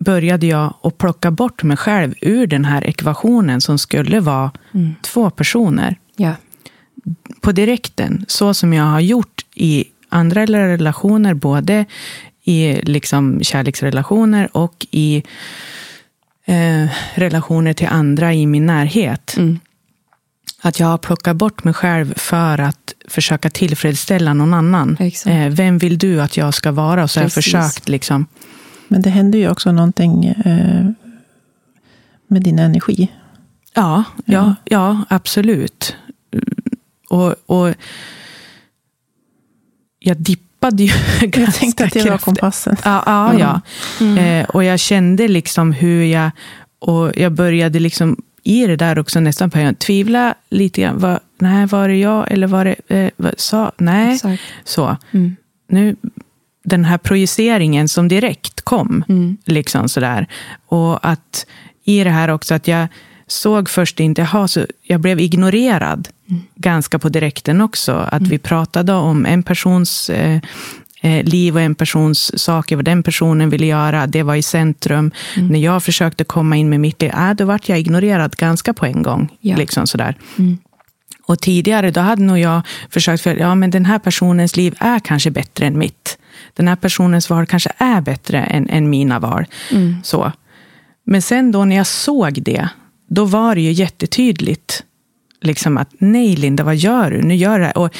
[0.00, 4.94] började jag att plocka bort mig själv ur den här ekvationen som skulle vara Mm.
[5.02, 5.96] två personer.
[6.16, 6.34] Ja.
[7.40, 11.84] på direkten, så som jag har gjort i andra relationer, både
[12.44, 15.22] i liksom kärleksrelationer och i
[16.44, 19.34] eh, relationer till andra i min närhet.
[19.38, 19.58] Mm.
[20.62, 24.96] Att jag har plockat bort mig själv för att försöka tillfredsställa någon annan.
[25.26, 27.02] Eh, vem vill du att jag ska vara?
[27.02, 28.26] Och så har jag försökt liksom.
[28.88, 30.90] Men det hände ju också någonting eh,
[32.28, 33.08] med din energi.
[33.74, 35.96] Ja, ja, ja absolut.
[37.08, 37.74] Och, och
[39.98, 42.76] jag dippade ju ganska Jag tänkte att det var kompassen.
[42.84, 43.60] Ja, ja, ja.
[44.00, 44.18] Mm.
[44.18, 46.30] Eh, och jag kände liksom hur jag,
[46.78, 50.98] och jag började liksom i det där också nästan på tvivla lite grann.
[50.98, 54.42] Var, nej, var det jag eller var det, eh, vad, sa, nej, Exakt.
[54.64, 54.96] så.
[55.10, 55.36] Mm.
[55.68, 55.96] Nu,
[56.64, 59.36] den här projiceringen som direkt kom, Mm.
[59.44, 60.26] liksom sådär.
[60.66, 61.46] Och att
[61.84, 62.88] i det här också att jag
[63.26, 66.08] såg först inte, jaha, så jag blev ignorerad
[66.54, 67.92] ganska på direkten också.
[67.92, 70.40] Att vi pratade om en persons eh,
[71.00, 75.10] eh, liv och en persons saker, vad den personen ville göra, det var i centrum.
[75.36, 78.86] När jag försökte komma in med mitt liv, äh, då vart jag ignorerad ganska på
[78.86, 79.28] en gång.
[79.40, 79.56] Ja.
[79.56, 80.14] Liksom sådär.
[80.38, 80.58] Mm.
[81.26, 84.98] Och tidigare då hade nog jag försökt, för, ja men den här personens liv är
[84.98, 86.18] kanske bättre än mitt.
[86.54, 89.46] Den här personens val kanske är bättre än, än mina val.
[89.70, 89.96] Mm.
[90.04, 90.32] Så.
[91.04, 92.68] Men sen då när jag såg det,
[93.08, 94.84] då var det ju jättetydligt.
[95.42, 97.22] Liksom att, nej Linda, vad gör du?
[97.22, 97.78] Nu gör du det här.
[97.78, 97.96] Och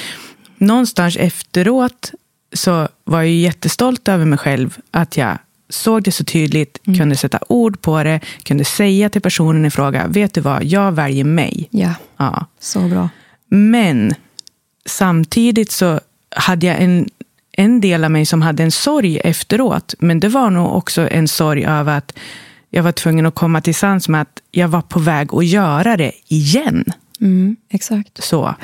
[0.59, 2.12] någonstans efteråt
[2.52, 4.78] så var jag jättestolt över mig själv.
[4.90, 9.64] Att jag såg det så tydligt, kunde sätta ord på det, kunde säga till personen
[9.66, 11.68] i fråga, vet du vad, jag väljer mig.
[11.70, 12.47] Ja, Ja.
[12.60, 13.09] så bra.
[13.48, 14.14] Men
[14.86, 16.01] samtidigt så
[16.36, 17.09] hade jag en,
[17.52, 19.94] en del av mig som hade en sorg efteråt.
[19.98, 22.12] Men det var nog också en sorg över att
[22.70, 25.97] jag var tvungen att komma till sans med att jag var på väg att göra
[25.97, 26.85] det igen.
[27.20, 27.56] Mm.
[27.70, 28.24] Exakt.
[28.24, 28.55] Så.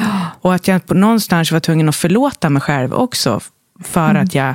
[0.41, 3.41] Och att jag någonstans var tvungen att förlåta mig själv också.
[3.81, 4.55] För att jag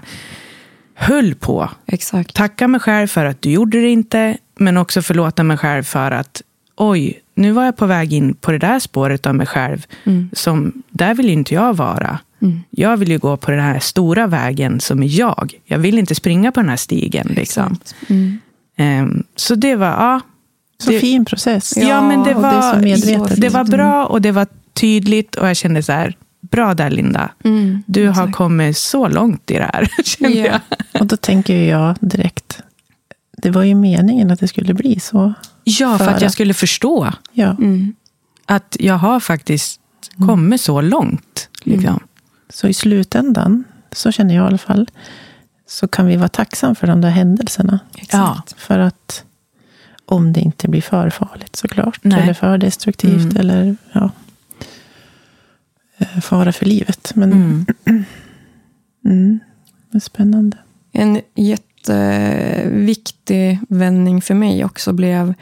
[0.93, 1.69] höll på.
[1.85, 2.35] Exakt.
[2.35, 4.38] Tacka mig själv för att du gjorde det inte.
[4.56, 6.41] Men också förlåta mig själv för att
[6.76, 9.85] oj, nu var jag på väg in på det där spåret av mig själv.
[10.03, 10.30] Mm.
[10.34, 12.19] Som, där vill inte jag vara.
[12.41, 12.60] Mm.
[12.69, 15.53] Jag vill ju gå på den här stora vägen som är jag.
[15.65, 17.27] Jag vill inte springa på den här stigen.
[17.27, 17.80] Liksom.
[18.10, 18.39] Mm.
[18.77, 20.22] Ehm, så det var, ja.
[20.77, 21.77] Så det, fin process.
[21.77, 23.41] Ja, men det det var, medvetet.
[23.41, 25.35] det var bra och det var tydligt.
[25.35, 27.31] Och jag kände så här, bra där Linda.
[27.43, 27.84] Mm.
[27.88, 28.34] Du har Exakt.
[28.34, 29.88] kommit så långt i det här.
[30.03, 30.45] Kände Ja.
[30.91, 31.01] jag.
[31.01, 32.61] Och då tänker jag direkt,
[33.38, 35.34] det var ju meningen att det skulle bli så.
[35.63, 37.95] Ja, för För att jag skulle förstå Ja, Mm.
[38.45, 39.81] att jag har faktiskt
[40.27, 41.49] kommit så långt.
[41.63, 41.99] Liksom.
[42.49, 44.89] så i slutändan, så känner jag i alla fall,
[45.68, 47.80] så kan vi vara tacksamma för de där händelserna.
[47.97, 48.53] Exakt.
[48.61, 49.23] För att
[50.05, 51.99] om det inte blir för farligt såklart.
[52.01, 52.22] Nej.
[52.23, 53.22] Eller för destruktivt.
[53.23, 53.38] Mm.
[53.38, 54.09] Eller ja,
[56.21, 57.11] fara för livet.
[57.15, 57.65] Men Mm.
[59.05, 59.39] mm,
[59.91, 60.57] det är spännande.
[60.91, 61.21] En
[62.25, 65.33] jätteviktig vändning för mig också blev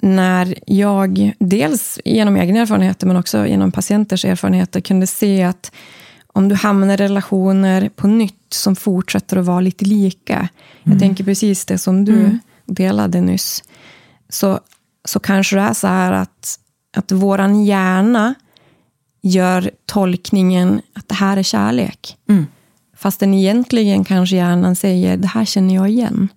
[0.00, 5.72] när jag, dels genom egna erfarenheter, men också genom patienters erfarenheter, kunde se att
[6.26, 10.48] om du hamnar i relationer på nytt som fortsätter att vara lite lika,
[10.82, 12.38] jag tänker precis det som du Mm.
[12.66, 13.64] delade nyss,
[14.28, 14.60] så,
[15.04, 16.58] så kanske det är så här att,
[16.96, 18.34] att våran hjärna
[19.26, 22.16] gör tolkningen att det här är kärlek.
[22.28, 22.46] Mm.
[22.96, 26.28] Fast den egentligen kanske hjärnan säger, det här känner jag igen.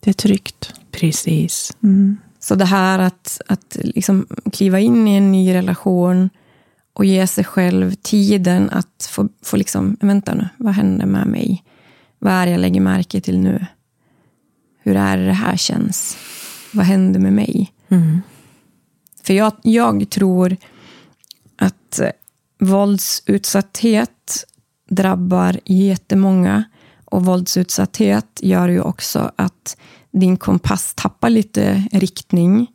[0.00, 0.72] Det är tryggt.
[0.90, 1.76] Precis.
[1.82, 2.16] Mm.
[2.38, 6.30] Så det här att, att liksom kliva in i en ny relation
[6.92, 11.64] och ge sig själv tiden att få, få liksom, vänta nu, vad händer med mig?
[12.18, 13.66] Vad är det jag lägger märke till nu?
[14.82, 16.16] Hur är det det här känns?
[16.72, 17.72] Vad händer med mig?
[17.88, 18.20] Mm.
[19.22, 20.56] För jag, jag tror
[21.98, 22.00] att
[22.58, 24.44] våldsutsatthet
[24.90, 26.64] drabbar jättemånga.
[27.04, 29.76] Och våldsutsatthet gör ju också att
[30.10, 32.66] din kompass tappar lite riktning.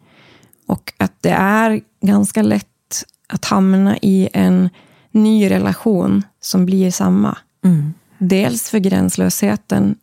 [0.67, 4.69] Och att det är ganska lätt att hamna i en
[5.11, 7.37] ny relation som blir samma.
[7.63, 7.93] Mm.
[8.17, 9.95] Dels för gränslösheten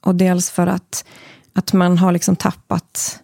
[0.00, 1.04] och dels för att,
[1.52, 3.20] att man har liksom tappat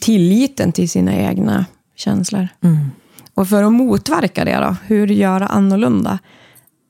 [0.00, 2.48] tilliten till sina egna känslor.
[2.60, 2.90] Mm.
[3.38, 6.18] Och för att motverka det, då, hur göra annorlunda,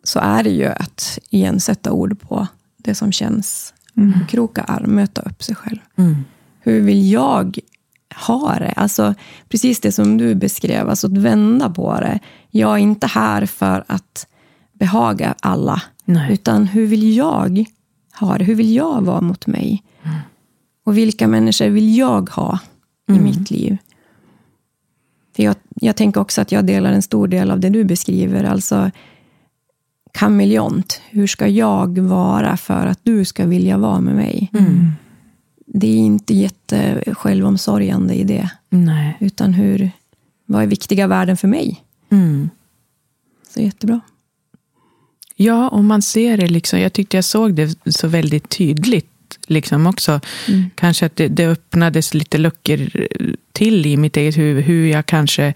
[0.02, 2.46] så är det ju att igen sätta ord på
[2.76, 3.74] det som känns.
[4.28, 5.78] Kroka arm, möta upp sig själv.
[5.96, 6.16] Mm.
[6.60, 7.58] Hur vill jag
[8.26, 8.72] ha det?
[8.76, 9.14] Alltså,
[9.48, 12.18] precis det som du beskrev, alltså att vända på det.
[12.50, 14.26] Jag är inte här för att
[14.72, 16.32] behaga alla, Nej.
[16.32, 17.64] utan hur vill jag
[18.20, 18.44] ha det?
[18.44, 19.82] Hur vill jag vara mot mig?
[20.84, 22.58] Och vilka människor vill jag ha
[23.08, 23.78] i mitt liv?
[25.38, 28.44] För jag, jag tänker också att jag delar en stor del av det du beskriver,
[28.44, 28.90] alltså
[30.12, 31.00] kameleont.
[31.10, 34.50] Hur ska jag vara för att du ska vilja vara med mig?
[34.54, 34.92] Mm.
[35.66, 39.16] Det är inte jätte självomsorgande i det, Nej.
[39.20, 39.90] utan hur,
[40.46, 41.82] vad är viktiga värden för mig?
[42.10, 42.50] Mm.
[43.54, 44.00] Så jättebra.
[45.36, 46.80] Ja, och man ser det liksom.
[46.80, 49.10] Jag tyckte jag såg det så väldigt tydligt.
[49.48, 50.20] Liksom också.
[50.48, 50.70] Mm.
[50.74, 52.78] Kanske att det, det öppnades lite luckor
[53.52, 54.64] till i mitt eget huvud.
[54.64, 55.54] Hur jag kanske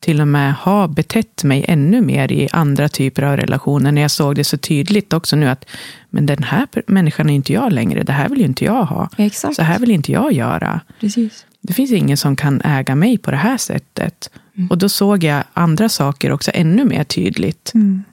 [0.00, 3.92] till och med har betett mig ännu mer i andra typer av relationer.
[3.92, 5.64] När jag såg det så tydligt också nu att
[6.10, 8.02] men den här människan är inte jag längre.
[8.02, 9.08] Det här vill ju inte jag ha.
[9.18, 10.80] Exakt, Så här vill inte jag göra.
[11.00, 11.46] precis.
[11.60, 14.30] Det finns ingen som kan äga mig på det här sättet.
[14.70, 17.72] Och då såg jag andra saker också ännu mer tydligt.
[17.74, 18.04] Mm.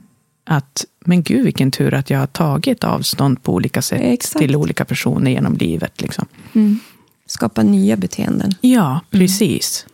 [0.52, 4.38] Att, men gud vilken tur att jag har tagit avstånd på olika sätt Exakt.
[4.40, 6.02] till olika personer genom livet.
[6.02, 6.26] Liksom.
[6.54, 6.80] Mm.
[7.26, 8.52] Skapa nya beteenden.
[8.62, 9.86] Ja, precis.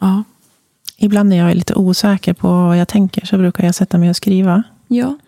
[0.00, 0.24] Ja.
[0.96, 4.10] Ibland när jag är lite osäker på vad jag tänker så brukar jag sätta mig
[4.10, 4.62] och skriva.
[4.88, 5.18] Ja,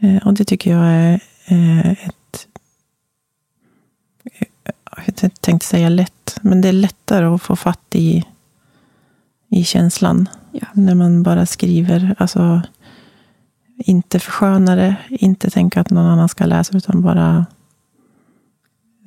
[0.00, 2.46] Eh, Och det tycker jag är eh, ett...
[4.40, 4.48] eh,
[5.06, 8.24] Jag tänkte säga lätt, men det är lättare att få fatt i,
[9.50, 10.28] i känslan.
[10.52, 10.66] Ja.
[10.72, 12.14] När man bara skriver.
[12.18, 12.62] Alltså,
[13.78, 17.46] inte försköna det, inte tänka att någon annan ska läsa, utan bara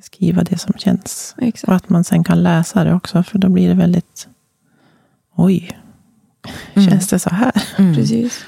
[0.02, 1.34] skriva det som känns.
[1.36, 1.72] Och exakt.
[1.72, 4.28] att man sen kan läsa det också, för då blir det väldigt...
[5.34, 5.78] Oj,
[6.74, 7.62] känns det så här?
[7.78, 7.94] Mm.
[7.94, 8.44] Precis.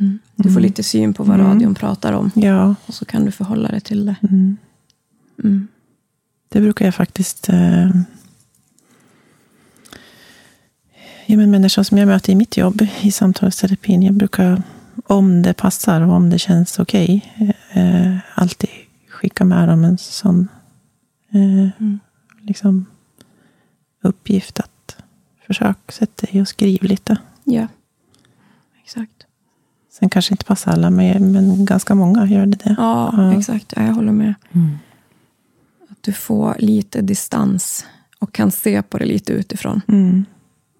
[0.00, 0.18] Mm.
[0.36, 0.62] Du får Mm.
[0.62, 1.46] lite syn på vad Mm.
[1.52, 2.30] radion pratar om.
[2.34, 2.74] Ja.
[2.86, 4.16] Och så kan du förhålla dig till det.
[4.22, 4.56] Mm.
[5.44, 5.68] Mm.
[6.48, 7.48] Det brukar jag faktiskt...
[7.48, 7.90] Eh,
[11.26, 14.62] ja, men människor som jag möter i mitt jobb, i samtalsterapin, jag brukar,
[15.10, 17.32] om det passar och om det känns okej,
[17.72, 18.70] eh, alltid
[19.08, 20.48] skicka med dem en sån
[21.30, 22.00] eh, Mm.
[22.40, 22.86] liksom,
[24.02, 24.96] uppgift att
[25.46, 27.16] försök sätta dig och skriv lite.
[27.44, 27.66] Ja,
[28.84, 29.26] exakt.
[29.90, 32.56] Sen kanske inte passar alla, men, men ganska många gör det.
[32.64, 32.74] det.
[32.78, 33.38] Ja, Ja.
[33.38, 33.72] exakt.
[33.76, 34.34] Ja, jag håller med.
[34.52, 34.78] Mm.
[35.90, 37.86] Att du får lite distans
[38.18, 39.80] och kan se på det lite utifrån.
[39.88, 40.24] Mm.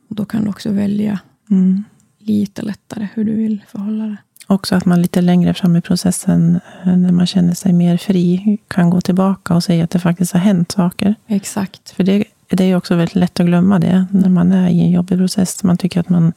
[0.09, 1.19] Och då kan du också välja
[1.51, 1.85] Mm.
[2.20, 4.16] Lite lättare hur du vill förhålla dig.
[4.47, 8.59] Också att man lite längre fram i processen, eh, när man känner sig mer fri,
[8.68, 11.14] kan gå tillbaka och säga att det faktiskt har hänt saker.
[11.26, 11.90] Exakt.
[11.90, 14.90] För det, det är också väldigt lätt att glömma det när man är i en
[14.90, 15.62] jobbig process.
[15.62, 16.32] Man tycker att man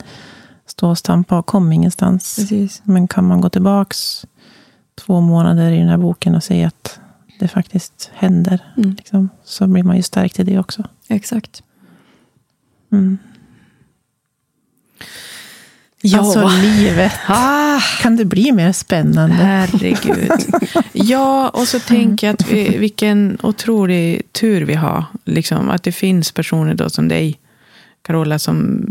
[0.66, 2.36] står och stampar och kommer ingenstans.
[2.36, 2.82] Precis.
[2.86, 4.26] Men kan man gå tillbaks
[4.96, 7.00] två månader i den här boken och se att
[7.40, 8.92] det faktiskt händer, Mm.
[8.92, 10.84] liksom, så blir man ju stärkt i det också.
[11.08, 11.64] Exakt.
[12.92, 13.18] Mm.
[16.06, 16.20] Ja.
[16.20, 17.12] Alltså livet.
[17.28, 19.36] Ah, Kan det bli mer spännande?
[19.36, 20.32] herregud.
[20.92, 25.06] Ja, och så tänker jag att vi, vilken otrolig tur vi har.
[25.26, 27.40] Liksom, att det finns personer då som dig,
[28.02, 28.88] Carola, som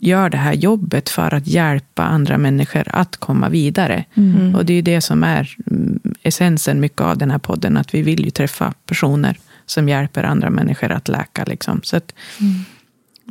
[0.00, 4.04] gör det här jobbet för att hjälpa andra människor att komma vidare.
[4.14, 4.54] Mm.
[4.54, 7.94] Och det är ju det som är mm, essensen mycket av den här podden, att
[7.94, 11.44] vi vill ju träffa personer som hjälper andra människor att läka.
[11.44, 11.80] Liksom.
[11.82, 12.14] Så att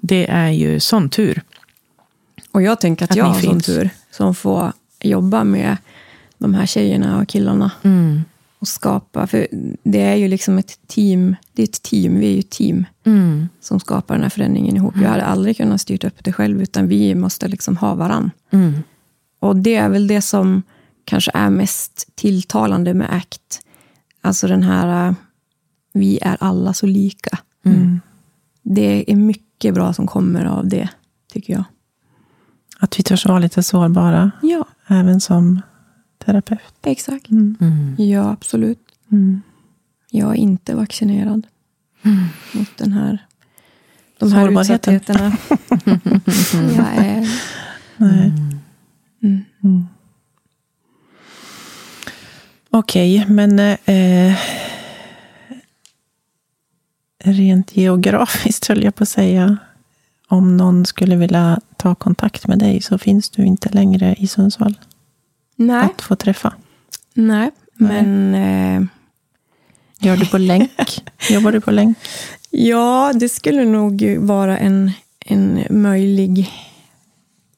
[0.02, 1.42] det är ju sån tur.
[2.54, 5.78] Och jag tänker att, Att jag har sån tur som får jobba med
[6.38, 7.72] de här tjejerna och killarna
[8.60, 9.28] och skapa.
[9.28, 9.48] För
[9.84, 11.36] det är ju liksom ett team.
[11.54, 12.20] Det är ett team.
[12.20, 13.50] Vi är ju ett team Mm.
[13.62, 14.94] som skapar den här förändringen ihop.
[15.02, 18.32] Jag hade aldrig kunnat styrt upp det själv, utan vi måste liksom ha varann.
[18.52, 18.74] Mm.
[19.40, 20.64] Och det är väl det som
[21.06, 23.60] kanske är mest tilltalande med ACT.
[24.22, 25.14] Alltså den här, äh,
[25.94, 27.38] vi är alla så lika.
[27.66, 28.02] Mm.
[28.62, 30.90] Det är mycket bra som kommer av det,
[31.34, 31.64] tycker jag.
[32.84, 35.62] Att vi törs vara lite sårbara, Ja, även som
[36.26, 36.60] terapeut.
[36.86, 37.30] exakt.
[37.30, 37.56] Mm.
[37.62, 37.96] Mm.
[38.10, 38.80] Ja, absolut.
[39.12, 39.42] Mm.
[40.10, 41.48] Jag är inte vaccinerad
[42.06, 42.26] Mm.
[42.54, 43.18] mot den här,
[44.20, 45.38] de här utsattheterna.
[46.78, 47.28] jag är,
[47.98, 48.32] Nej.
[49.24, 49.46] mm.
[49.64, 49.88] Mm.
[52.70, 54.38] Okej, men eh,
[57.24, 59.58] rent geografiskt höll jag på att säga.
[60.28, 64.78] Om någon skulle vilja ta kontakt med dig så finns du inte längre i Sundsvall
[65.56, 66.54] Nej, att få träffa.
[67.14, 68.84] nej, men eh,
[70.00, 70.72] Gör du på länk?
[71.30, 71.98] Jobbar du på länk?
[72.50, 74.92] ja, det skulle nog vara en,
[75.26, 76.50] en möjlig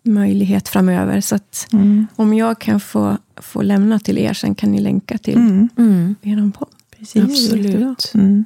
[0.04, 1.22] möjlighet framöver.
[1.22, 2.08] Så att Mm.
[2.16, 5.70] om jag kan få, få lämna till er, sen kan ni länka till Mm.
[5.78, 6.16] Mm.
[6.22, 6.70] er podd.
[6.98, 7.24] Precis.
[7.24, 8.12] Absolut.
[8.14, 8.46] Mm.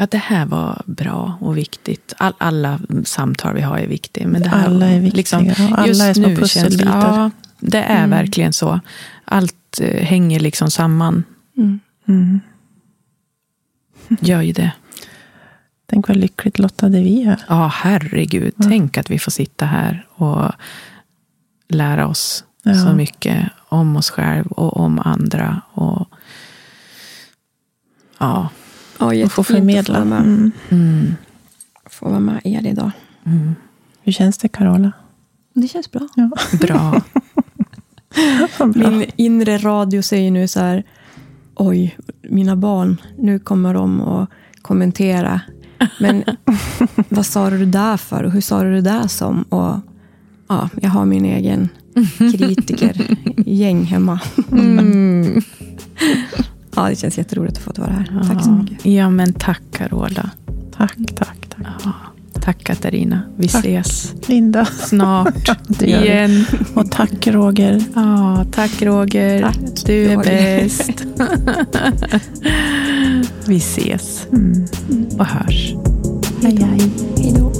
[0.00, 0.04] Mm.
[0.04, 2.12] Att det här var bra och viktigt.
[2.18, 4.26] All, alla samtal vi har är viktiga.
[4.28, 5.38] Men det här, Alla är viktiga
[5.72, 7.18] och alla är små pusselbitar.
[7.18, 8.10] Ja, det är Mm.
[8.10, 8.80] verkligen så.
[9.24, 11.24] Allt eh, hänger liksom samman.
[11.56, 11.80] Mm.
[12.08, 12.40] Mm.
[14.20, 14.72] Gör ju det.
[15.86, 17.40] Tänk vad lyckligt lottade vi är.
[17.48, 18.54] Ja, herregud.
[18.62, 20.52] Tänk att vi får sitta här och
[21.68, 22.74] lära oss Ja.
[22.74, 25.60] så mycket om oss själv och om andra.
[25.72, 26.08] Och,
[28.18, 28.48] ja.
[29.00, 29.98] Ja, Och få jättefint förmedla.
[29.98, 31.14] att få vara med, Mm.
[31.90, 32.90] Få vara med er idag.
[33.26, 33.54] Mm.
[34.02, 34.92] Hur känns det, Carola?
[35.54, 36.08] Det känns bra.
[36.16, 36.30] Ja.
[36.60, 37.02] Bra.
[38.74, 40.84] Min inre radio säger nu så här,
[41.54, 44.30] oj, mina barn, nu kommer de att
[44.62, 45.40] kommentera.
[46.00, 46.24] Men
[47.08, 48.22] vad sa du där för?
[48.24, 49.42] Och hur sa du det där som?
[49.42, 49.76] Och
[50.48, 51.68] ja, jag har min egen
[52.18, 54.20] kritikergäng hemma.
[54.52, 55.42] Mm.
[56.76, 58.24] Ja, det känns jätteroligt att få vara här.
[58.34, 58.86] Tack så mycket.
[58.86, 60.30] Ja, men tack Carola.
[60.76, 61.66] Tack, tack, tack.
[61.84, 61.92] Ja,
[62.40, 63.20] tack Katarina.
[63.36, 63.64] Vi Tack.
[63.66, 64.64] ses Linda.
[64.64, 65.48] snart
[65.82, 66.44] igen.
[66.74, 67.82] Och tack, Roger.
[67.94, 69.42] Ja, tack Roger.
[69.42, 70.62] Tack, du är Roger.
[70.62, 71.04] bäst.
[73.46, 74.64] Vi ses Mm.
[75.18, 75.74] och hörs.
[76.42, 76.90] Hej, hej.
[77.18, 77.52] Hej då.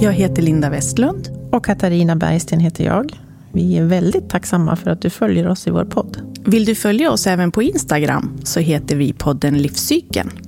[0.00, 1.28] Jag heter Linda Westlund.
[1.52, 3.18] Och Katarina Bergsten heter jag.
[3.52, 6.38] Vi är väldigt tacksamma för att du följer oss i vår podd.
[6.44, 10.47] Vill du följa oss även på Instagram så heter vi podden Livscykeln.